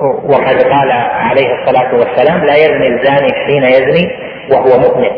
وقد 0.00 0.62
قال 0.62 0.90
عليه 1.12 1.48
الصلاة 1.54 1.94
والسلام 1.94 2.44
لا 2.44 2.54
يزني 2.56 2.88
الزاني 2.88 3.32
حين 3.46 3.64
يزني 3.64 4.10
وهو 4.52 4.78
مؤمن 4.78 5.10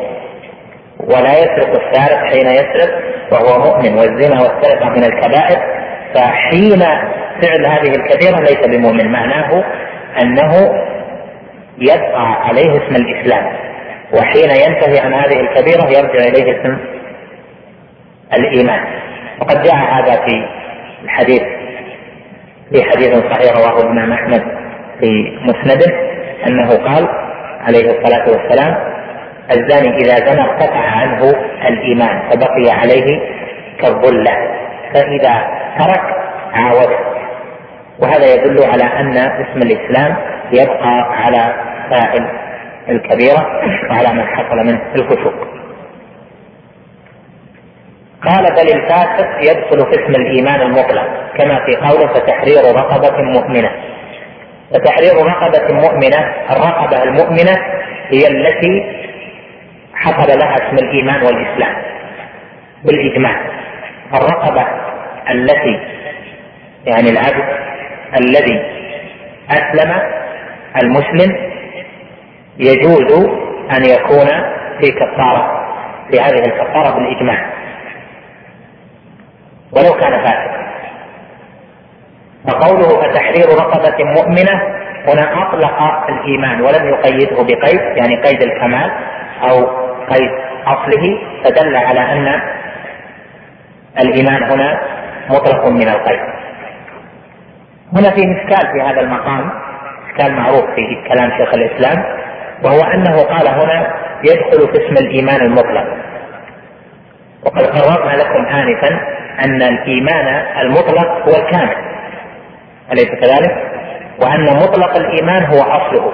ولا 1.00 1.32
يسرق 1.38 1.82
السارق 1.82 2.18
حين 2.24 2.46
يسرق 2.46 3.00
وهو 3.32 3.58
مؤمن 3.58 3.98
والزنا 3.98 4.42
والسرقة 4.42 4.88
من 4.88 5.04
الكبائر. 5.04 5.58
فحين 6.14 6.80
فعل 7.42 7.66
هذه 7.66 7.90
الكبيرة 7.96 8.40
ليس 8.40 8.66
بمؤمن 8.66 9.12
معناه 9.12 9.64
أنه 10.22 10.52
يبقى 11.78 12.32
عليه 12.48 12.70
اسم 12.70 12.96
الإسلام. 12.96 13.56
وحين 14.12 14.50
ينتهي 14.50 14.98
عن 14.98 15.14
هذه 15.14 15.40
الكبيرة 15.40 15.86
يرجع 15.86 16.28
إليه 16.28 16.60
اسم 16.60 16.78
الإيمان. 18.34 18.80
وقد 19.40 19.62
جاء 19.62 19.74
هذا 19.74 20.26
في 20.26 20.48
الحديث 21.04 21.42
في 22.72 22.82
حديث 22.82 23.14
صحيح 23.32 23.56
رواه 23.56 23.80
الإمام 23.80 24.12
أحمد. 24.12 24.65
في 25.00 25.38
مسنده 25.42 25.92
أنه 26.46 26.68
قال 26.68 27.08
عليه 27.60 27.90
الصلاة 27.90 28.28
والسلام 28.30 28.76
الزاني 29.50 29.96
إذا 29.96 30.16
زنى 30.16 30.40
ارتفع 30.40 30.80
عنه 30.80 31.30
الإيمان 31.68 32.22
فبقي 32.30 32.70
عليه 32.80 33.20
كالظلة 33.80 34.32
فإذا 34.94 35.44
ترك 35.78 36.02
عاوده 36.52 36.98
وهذا 37.98 38.34
يدل 38.34 38.64
على 38.64 38.84
أن 38.84 39.16
اسم 39.16 39.58
الإسلام 39.62 40.16
يبقى 40.52 41.00
على 41.24 41.54
فاعل 41.90 42.28
الكبيرة 42.88 43.46
وعلى 43.90 44.12
من 44.12 44.26
حصل 44.26 44.56
منه 44.56 44.80
الفسوق. 44.94 45.34
قال 48.22 48.44
بل 48.44 48.72
الفاسق 48.80 49.28
يدخل 49.40 49.78
في 49.78 50.04
اسم 50.04 50.20
الإيمان 50.22 50.60
المطلق 50.60 51.06
كما 51.38 51.66
في 51.66 51.76
قوله 51.76 52.06
فتحرير 52.06 52.74
رقبة 52.76 53.22
مؤمنة. 53.22 53.70
فتحرير 54.70 55.26
رقبة 55.26 55.74
مؤمنة 55.74 56.34
الرقبة 56.50 57.02
المؤمنة 57.02 57.56
هي 58.10 58.26
التي 58.28 58.96
حصل 59.94 60.38
لها 60.38 60.54
اسم 60.54 60.76
الإيمان 60.76 61.22
والإسلام 61.22 61.82
بالإجماع. 62.84 63.40
الرقبة 64.14 64.66
التي 65.30 65.80
يعني 66.86 67.10
العبد 67.10 67.58
الذي 68.20 68.62
أسلم 69.50 70.02
المسلم 70.82 71.36
يجوز 72.58 73.12
أن 73.76 73.84
يكون 73.84 74.26
في 74.80 74.90
كفارة 74.92 75.66
في 76.10 76.20
هذه 76.20 76.38
الكفارة 76.38 76.94
بالإجماع. 76.94 77.46
ولو 79.72 79.92
كان 79.92 80.22
فاسقا. 80.24 80.55
فقوله 82.48 82.88
فتحرير 82.88 83.46
رقبة 83.58 84.04
مؤمنة 84.04 84.62
هنا 85.08 85.42
أطلق 85.42 86.08
الإيمان 86.08 86.60
ولم 86.60 86.88
يقيده 86.88 87.36
بقيد 87.42 87.80
يعني 87.96 88.22
قيد 88.22 88.42
الكمال 88.42 88.90
أو 89.42 89.66
قيد 90.10 90.30
أصله 90.66 91.18
فدل 91.44 91.76
على 91.76 92.00
أن 92.00 92.40
الإيمان 94.00 94.42
هنا 94.42 94.80
مطلق 95.30 95.66
من 95.66 95.88
القيد. 95.88 96.20
هنا 97.92 98.10
فيه 98.10 98.36
إشكال 98.36 98.72
في 98.72 98.82
هذا 98.82 99.00
المقام 99.00 99.50
إشكال 100.08 100.34
معروف 100.34 100.64
في 100.64 101.08
كلام 101.08 101.30
شيخ 101.38 101.54
الإسلام 101.54 102.04
وهو 102.64 102.80
أنه 102.80 103.22
قال 103.22 103.48
هنا 103.48 103.94
يدخل 104.24 104.72
في 104.72 104.86
اسم 104.86 105.04
الإيمان 105.06 105.40
المطلق. 105.46 105.86
وقد 107.44 107.62
قررنا 107.62 108.16
لكم 108.16 108.46
آنفا 108.46 108.88
أن 109.44 109.62
الإيمان 109.62 110.26
المطلق 110.60 111.28
هو 111.28 111.44
الكامل. 111.44 111.95
أليس 112.92 113.08
كذلك؟ 113.08 113.56
وأن 114.22 114.56
مطلق 114.56 114.96
الإيمان 114.96 115.44
هو 115.44 115.60
أصله 115.62 116.12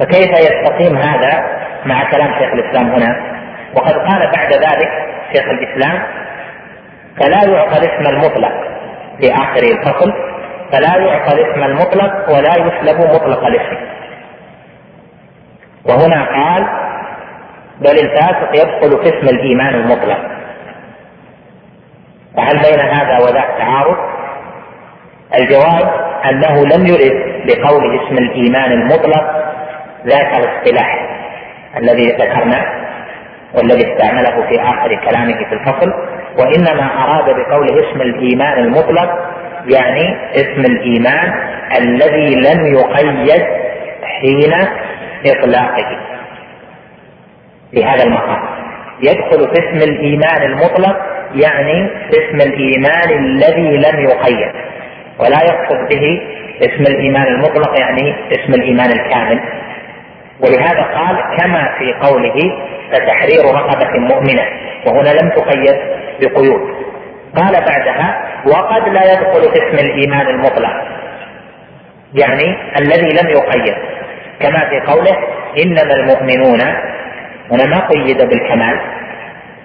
فكيف 0.00 0.30
يستقيم 0.30 0.96
هذا 0.96 1.44
مع 1.84 2.10
كلام 2.10 2.32
شيخ 2.38 2.52
الإسلام 2.52 2.90
هنا؟ 2.90 3.38
وقد 3.74 3.92
قال 3.92 4.32
بعد 4.36 4.52
ذلك 4.52 4.90
شيخ 5.32 5.44
الإسلام 5.44 6.02
فلا 7.20 7.44
يعطى 7.52 7.78
الاسم 7.78 8.16
المطلق 8.16 8.52
في 9.20 9.32
آخر 9.32 9.62
الفصل 9.62 10.12
فلا 10.72 10.96
يعطى 10.96 11.34
الاسم 11.34 11.62
المطلق 11.62 12.30
ولا 12.30 12.52
يسلب 12.52 13.00
مطلق 13.00 13.46
الاسم 13.46 13.76
وهنا 15.84 16.24
قال 16.24 16.66
بل 17.80 17.98
الفاسق 17.98 18.50
يدخل 18.54 19.02
في 19.02 19.08
اسم 19.08 19.36
الإيمان 19.36 19.74
المطلق 19.74 20.18
فهل 22.36 22.58
بين 22.58 22.80
هذا 22.80 23.18
وذاك 23.24 23.48
تعارض؟ 23.58 24.17
الجواب 25.34 25.90
أنه 26.24 26.66
لم 26.66 26.86
يرد 26.86 27.46
بقول 27.46 28.00
اسم 28.00 28.18
الإيمان 28.18 28.72
المطلق 28.72 29.24
ذاك 30.06 30.36
الاصطلاح 30.36 31.08
الذي 31.76 32.12
ذكرناه 32.12 32.88
والذي 33.54 33.92
استعمله 33.92 34.48
في 34.48 34.60
آخر 34.60 35.10
كلامه 35.10 35.44
في 35.48 35.52
الفصل 35.52 35.92
وإنما 36.38 37.04
أراد 37.04 37.24
بقوله 37.24 37.90
اسم 37.90 38.00
الإيمان 38.00 38.58
المطلق 38.58 39.10
يعني 39.66 40.16
اسم 40.34 40.60
الإيمان 40.60 41.32
الذي 41.78 42.34
لم 42.34 42.66
يقيد 42.66 43.42
حين 44.02 44.52
إطلاقه. 45.26 45.98
في 47.70 47.84
هذا 47.84 48.04
المقام 48.04 48.42
يدخل 49.02 49.48
في 49.48 49.52
اسم 49.52 49.90
الإيمان 49.90 50.42
المطلق 50.42 50.96
يعني 51.34 51.90
اسم 52.10 52.40
الإيمان 52.40 53.24
الذي 53.24 53.76
لم 53.76 54.00
يقيد. 54.00 54.52
ولا 55.18 55.44
يقصد 55.44 55.88
به 55.88 56.20
اسم 56.60 56.82
الإيمان 56.94 57.26
المطلق 57.26 57.80
يعني 57.80 58.14
اسم 58.32 58.54
الإيمان 58.54 58.90
الكامل. 58.92 59.40
ولهذا 60.40 60.82
قال 60.82 61.36
كما 61.38 61.74
في 61.78 62.08
قوله 62.08 62.34
فتحرير 62.92 63.54
رقبة 63.54 63.98
مؤمنة 63.98 64.42
وهنا 64.86 65.08
لم 65.08 65.30
تقيد 65.30 65.76
بقيود. 66.20 66.60
قال 67.36 67.52
بعدها 67.52 68.22
وقد 68.46 68.88
لا 68.88 69.12
يدخل 69.12 69.52
في 69.52 69.58
اسم 69.58 69.86
الإيمان 69.86 70.26
المطلق 70.26 70.72
يعني 72.14 72.56
الذي 72.80 73.08
لم 73.22 73.28
يقيد. 73.28 73.74
كما 74.40 74.58
في 74.58 74.80
قوله 74.80 75.16
إنما 75.64 75.94
المؤمنون 75.94 76.60
هنا 77.50 77.66
ما 77.66 77.88
قيد 77.88 78.18
بالكمال 78.28 78.80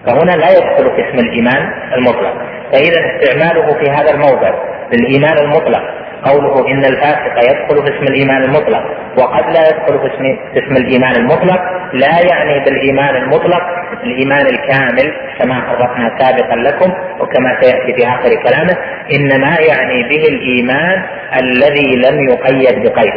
فهنا 0.05 0.31
لا 0.31 0.51
يدخل 0.57 0.95
في 0.95 1.09
اسم 1.09 1.17
الإيمان 1.27 1.73
المطلق. 1.95 2.33
فإذا 2.71 3.01
استعماله 3.05 3.73
في 3.73 3.91
هذا 3.91 4.11
الموضع. 4.11 4.72
بالإيمان 4.93 5.37
المطلق. 5.37 5.83
قوله 6.25 6.67
إن 6.67 6.85
الفاسق 6.85 7.35
يدخل 7.37 7.83
في 7.83 7.95
اسم 7.95 8.03
الإيمان 8.03 8.43
المطلق 8.43 8.83
وقد 9.17 9.45
لا 9.53 9.67
يدخل 9.69 9.99
في 9.99 10.15
اسم, 10.15 10.37
اسم 10.57 10.77
الإيمان 10.85 11.15
المطلق 11.15 11.61
لا 11.93 12.19
يعني 12.31 12.65
بالإيمان 12.65 13.15
المطلق 13.15 13.61
الإيمان 14.03 14.45
الكامل 14.45 15.13
كما 15.39 15.55
عرفنا 15.55 16.17
سابقا 16.19 16.55
لكم 16.55 16.93
وكما 17.19 17.61
سيأتي 17.61 17.93
في 17.93 18.07
آخر 18.07 18.29
كلامه 18.43 18.77
إنما 19.13 19.57
يعني 19.59 20.03
به 20.03 20.27
الإيمان 20.27 21.03
الذي 21.41 21.95
لم 21.95 22.29
يقيد 22.29 22.83
بقيد. 22.83 23.13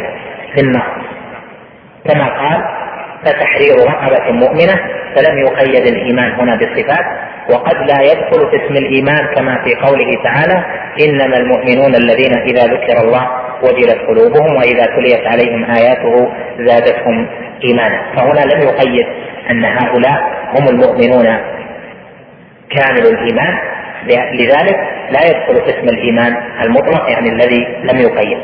في 0.55 0.61
النص. 0.61 0.83
كما 2.05 2.25
قال 2.25 2.63
فتحرير 3.25 3.75
رقبة 3.87 4.31
مؤمنة 4.31 4.75
فلم 5.17 5.37
يقيد 5.37 5.87
الإيمان 5.87 6.31
هنا 6.31 6.55
بالصفات 6.55 7.05
وقد 7.51 7.75
لا 7.75 8.03
يدخل 8.03 8.49
في 8.49 8.65
اسم 8.65 8.75
الإيمان 8.75 9.35
كما 9.35 9.63
في 9.63 9.75
قوله 9.75 10.23
تعالى 10.23 10.65
إنما 11.05 11.37
المؤمنون 11.37 11.95
الذين 11.95 12.33
إذا 12.33 12.63
ذكر 12.73 13.03
الله 13.03 13.27
وجلت 13.63 13.97
قلوبهم 14.07 14.55
وإذا 14.55 14.85
تليت 14.85 15.27
عليهم 15.27 15.65
آياته 15.65 16.31
زادتهم 16.59 17.27
إيمانا. 17.63 18.15
فهنا 18.15 18.53
لم 18.53 18.61
يقيد 18.61 19.05
أن 19.49 19.65
هؤلاء 19.65 20.19
هم 20.59 20.67
المؤمنون 20.69 21.25
كامل 22.69 23.07
الإيمان 23.07 23.57
لذلك 24.33 24.77
لا 25.11 25.19
يدخل 25.25 25.55
في 25.65 25.69
اسم 25.69 25.87
الإيمان 25.95 26.35
المطلق 26.65 27.09
يعني 27.09 27.29
الذي 27.29 27.67
لم 27.83 27.97
يقيد. 27.97 28.37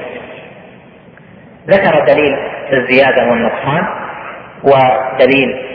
ذكر 1.67 2.05
دليل 2.07 2.37
الزيادة 2.73 3.29
والنقصان 3.29 3.87
ودليل 4.63 5.72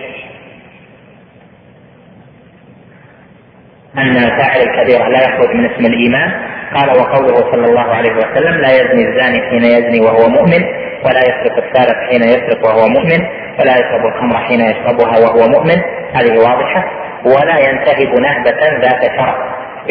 أن 3.96 4.14
فاعل 4.14 4.60
الكبيرة 4.60 5.08
لا 5.08 5.18
يخرج 5.18 5.54
من 5.54 5.70
اسم 5.70 5.86
الإيمان. 5.86 6.32
قال 6.74 6.88
وقوله 6.90 7.52
صلى 7.52 7.64
الله 7.64 7.94
عليه 7.94 8.12
وسلم 8.12 8.54
لا 8.54 8.72
يزني 8.72 9.08
الزاني 9.08 9.42
حين 9.50 9.64
يزني 9.64 10.00
وهو 10.00 10.28
مؤمن 10.28 10.64
ولا 11.04 11.20
يسرق 11.20 11.64
السارق 11.64 11.96
حين 12.10 12.22
يسرق 12.22 12.66
وهو 12.66 12.88
مؤمن 12.88 13.26
ولا 13.60 13.72
يشرب 13.72 14.06
الخمر 14.06 14.36
حين 14.36 14.60
يشربها 14.60 15.18
وهو 15.18 15.48
مؤمن. 15.48 15.82
هذه 16.14 16.38
واضحة. 16.38 16.84
ولا 17.24 17.58
ينتهب 17.58 18.20
نهبة 18.20 18.78
ذات 18.82 19.02
شرف 19.02 19.34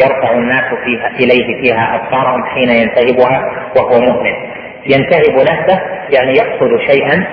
يرفع 0.02 0.30
الناس 0.32 0.74
فيها 0.84 1.08
إليه 1.08 1.62
فيها 1.62 1.94
أبصارهم 1.94 2.44
حين 2.44 2.68
ينتهبها 2.68 3.50
وهو 3.76 4.00
مؤمن. 4.00 4.32
ينتهب 4.86 5.34
نهبة 5.50 5.80
يعني 6.10 6.32
يقصد 6.32 6.80
شيئا 6.90 7.26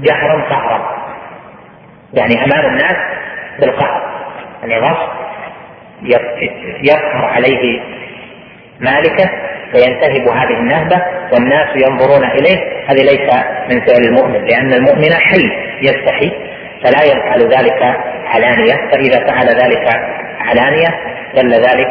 جهرا 0.00 0.42
قهرا 0.42 1.00
يعني 2.14 2.44
أمام 2.44 2.66
الناس 2.66 2.96
بالقهر. 3.60 4.02
يعني 4.62 4.86
غصب. 4.86 5.29
يقهر 6.82 7.24
عليه 7.24 7.80
مالكه 8.80 9.30
فينتهب 9.72 10.28
هذه 10.28 10.54
النهبة 10.60 11.02
والناس 11.32 11.68
ينظرون 11.86 12.24
إليه. 12.24 12.58
هذه 12.88 13.02
ليس 13.02 13.30
من 13.70 13.80
فعل 13.80 14.02
المؤمن 14.08 14.44
لأن 14.44 14.72
المؤمن 14.72 15.12
حي 15.12 15.50
يستحي 15.82 16.32
فلا 16.84 17.04
يفعل 17.04 17.40
ذلك 17.40 17.82
علانية. 18.26 18.90
فإذا 18.92 19.26
فعل 19.26 19.46
ذلك 19.46 19.88
علانية 20.40 20.88
دل 21.36 21.52
ذلك 21.52 21.88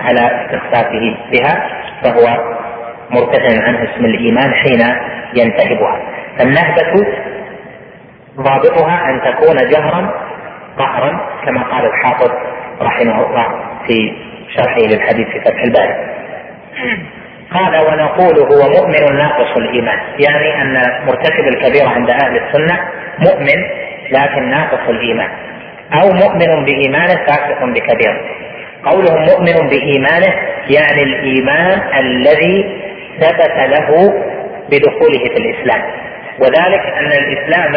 على 0.00 0.44
استخفافه 0.44 1.16
بها 1.32 1.68
فهو 2.04 2.54
مرتفع 3.10 3.62
عنه 3.62 3.82
اسم 3.82 4.04
الإيمان 4.04 4.54
حين 4.54 4.80
ينتهبها. 5.34 6.00
فالنهبة 6.38 7.06
ضابطها 8.36 9.10
أن 9.10 9.20
تكون 9.20 9.56
جهرا 9.56 10.10
قهرا 10.78 11.20
كما 11.44 11.62
قال 11.62 11.86
الحافظ 11.86 12.30
رحمه 12.80 13.26
الله 13.26 13.46
في 13.86 14.12
شرحه 14.56 14.80
للحديث 14.80 15.28
في 15.28 15.40
فتح 15.40 15.62
الباري 15.62 15.94
قال 17.54 17.76
ونقول 17.76 18.38
هو 18.38 18.68
مؤمن 18.68 19.16
ناقص 19.16 19.56
الإيمان. 19.56 19.98
يعني 20.18 20.62
أن 20.62 20.82
مرتكب 21.06 21.48
الكبيره 21.48 21.88
عند 21.88 22.10
أهل 22.10 22.36
السنة 22.36 22.80
مؤمن 23.18 23.64
لكن 24.10 24.50
ناقص 24.50 24.88
الإيمان. 24.88 25.28
أو 25.92 26.12
مؤمن 26.12 26.64
بإيمانه 26.64 27.14
فاسق 27.26 27.64
بكبيره. 27.64 28.20
قولهم 28.84 29.22
مؤمن 29.22 29.68
بإيمانه 29.68 30.34
يعني 30.70 31.02
الإيمان 31.02 31.80
الذي 31.98 32.80
ثبت 33.20 33.56
له 33.56 34.14
بدخوله 34.70 35.18
في 35.18 35.36
الإسلام. 35.36 35.82
وذلك 36.38 36.80
أن 36.98 37.06
الإسلام 37.06 37.72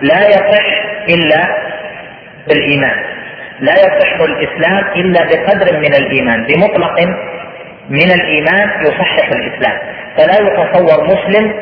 لا 0.00 0.28
يصح 0.28 0.66
إلا 1.08 1.56
بالإيمان. 2.48 3.17
لا 3.60 3.72
يصح 3.72 4.20
الإسلام 4.20 4.84
إلا 4.96 5.20
بقدر 5.24 5.78
من 5.78 5.94
الإيمان 5.94 6.46
بمطلق 6.46 7.00
من 7.90 8.10
الإيمان 8.10 8.70
يصحح 8.80 9.28
الإسلام. 9.32 9.78
فلا 10.16 10.34
يتصور 10.34 11.04
مسلم 11.04 11.54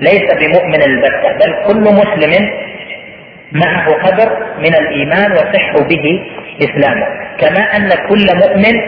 ليس 0.00 0.34
بمؤمن 0.34 0.82
البتة 0.82 1.32
بل 1.32 1.54
كل 1.66 1.80
مسلم 1.80 2.50
معه 3.52 3.92
قدر 3.92 4.36
من 4.58 4.74
الإيمان 4.74 5.32
يصح 5.32 5.72
به 5.88 6.26
إسلامه. 6.62 7.06
كما 7.38 7.60
أن 7.76 7.88
كل 8.08 8.26
مؤمن 8.36 8.80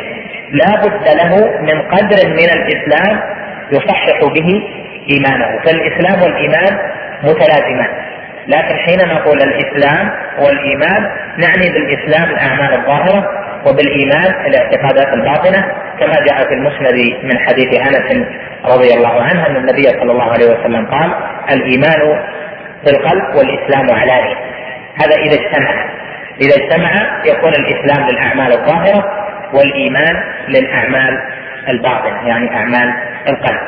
لا 0.50 0.80
بد 0.82 1.08
له 1.16 1.60
من 1.60 1.82
قدر 1.82 2.28
من 2.28 2.48
الإسلام 2.56 3.20
يصحح 3.72 4.18
به 4.34 4.62
إيمانه. 5.10 5.58
فالإسلام 5.64 6.22
والإيمان 6.22 6.78
متلازمان. 7.22 8.13
لكن 8.46 8.76
حين 8.76 8.98
نقول 9.08 9.38
الإسلام 9.42 10.10
والإيمان 10.38 11.10
نعني 11.38 11.72
بالإسلام 11.72 12.30
الأعمال 12.30 12.74
الظاهرة 12.74 13.28
وبالإيمان 13.66 14.46
الاعتقادات 14.46 15.14
الباطنة 15.14 15.64
كما 16.00 16.14
جاء 16.26 16.48
في 16.48 16.54
المسند 16.54 17.14
من 17.22 17.38
حديث 17.38 17.80
أنس 17.80 18.26
رضي 18.64 18.94
الله 18.94 19.22
عنه 19.22 19.46
أن 19.46 19.56
النبي 19.56 19.82
صلى 19.82 20.12
الله 20.12 20.32
عليه 20.32 20.46
وسلم 20.46 20.86
قال 20.86 21.14
الإيمان 21.50 22.18
في 22.84 22.90
القلب 22.90 23.34
والإسلام 23.36 23.90
علانيه 23.90 24.36
هذا 25.02 25.16
إذا 25.16 25.34
اجتمع. 25.34 25.86
إذا 26.40 26.64
اجتمع 26.64 26.90
يكون 27.24 27.52
الإسلام 27.52 28.08
للأعمال 28.08 28.52
الظاهرة 28.52 29.04
والإيمان 29.52 30.22
للأعمال 30.48 31.18
الباطنة 31.68 32.28
يعني 32.28 32.56
أعمال 32.56 32.94
القلب. 33.28 33.60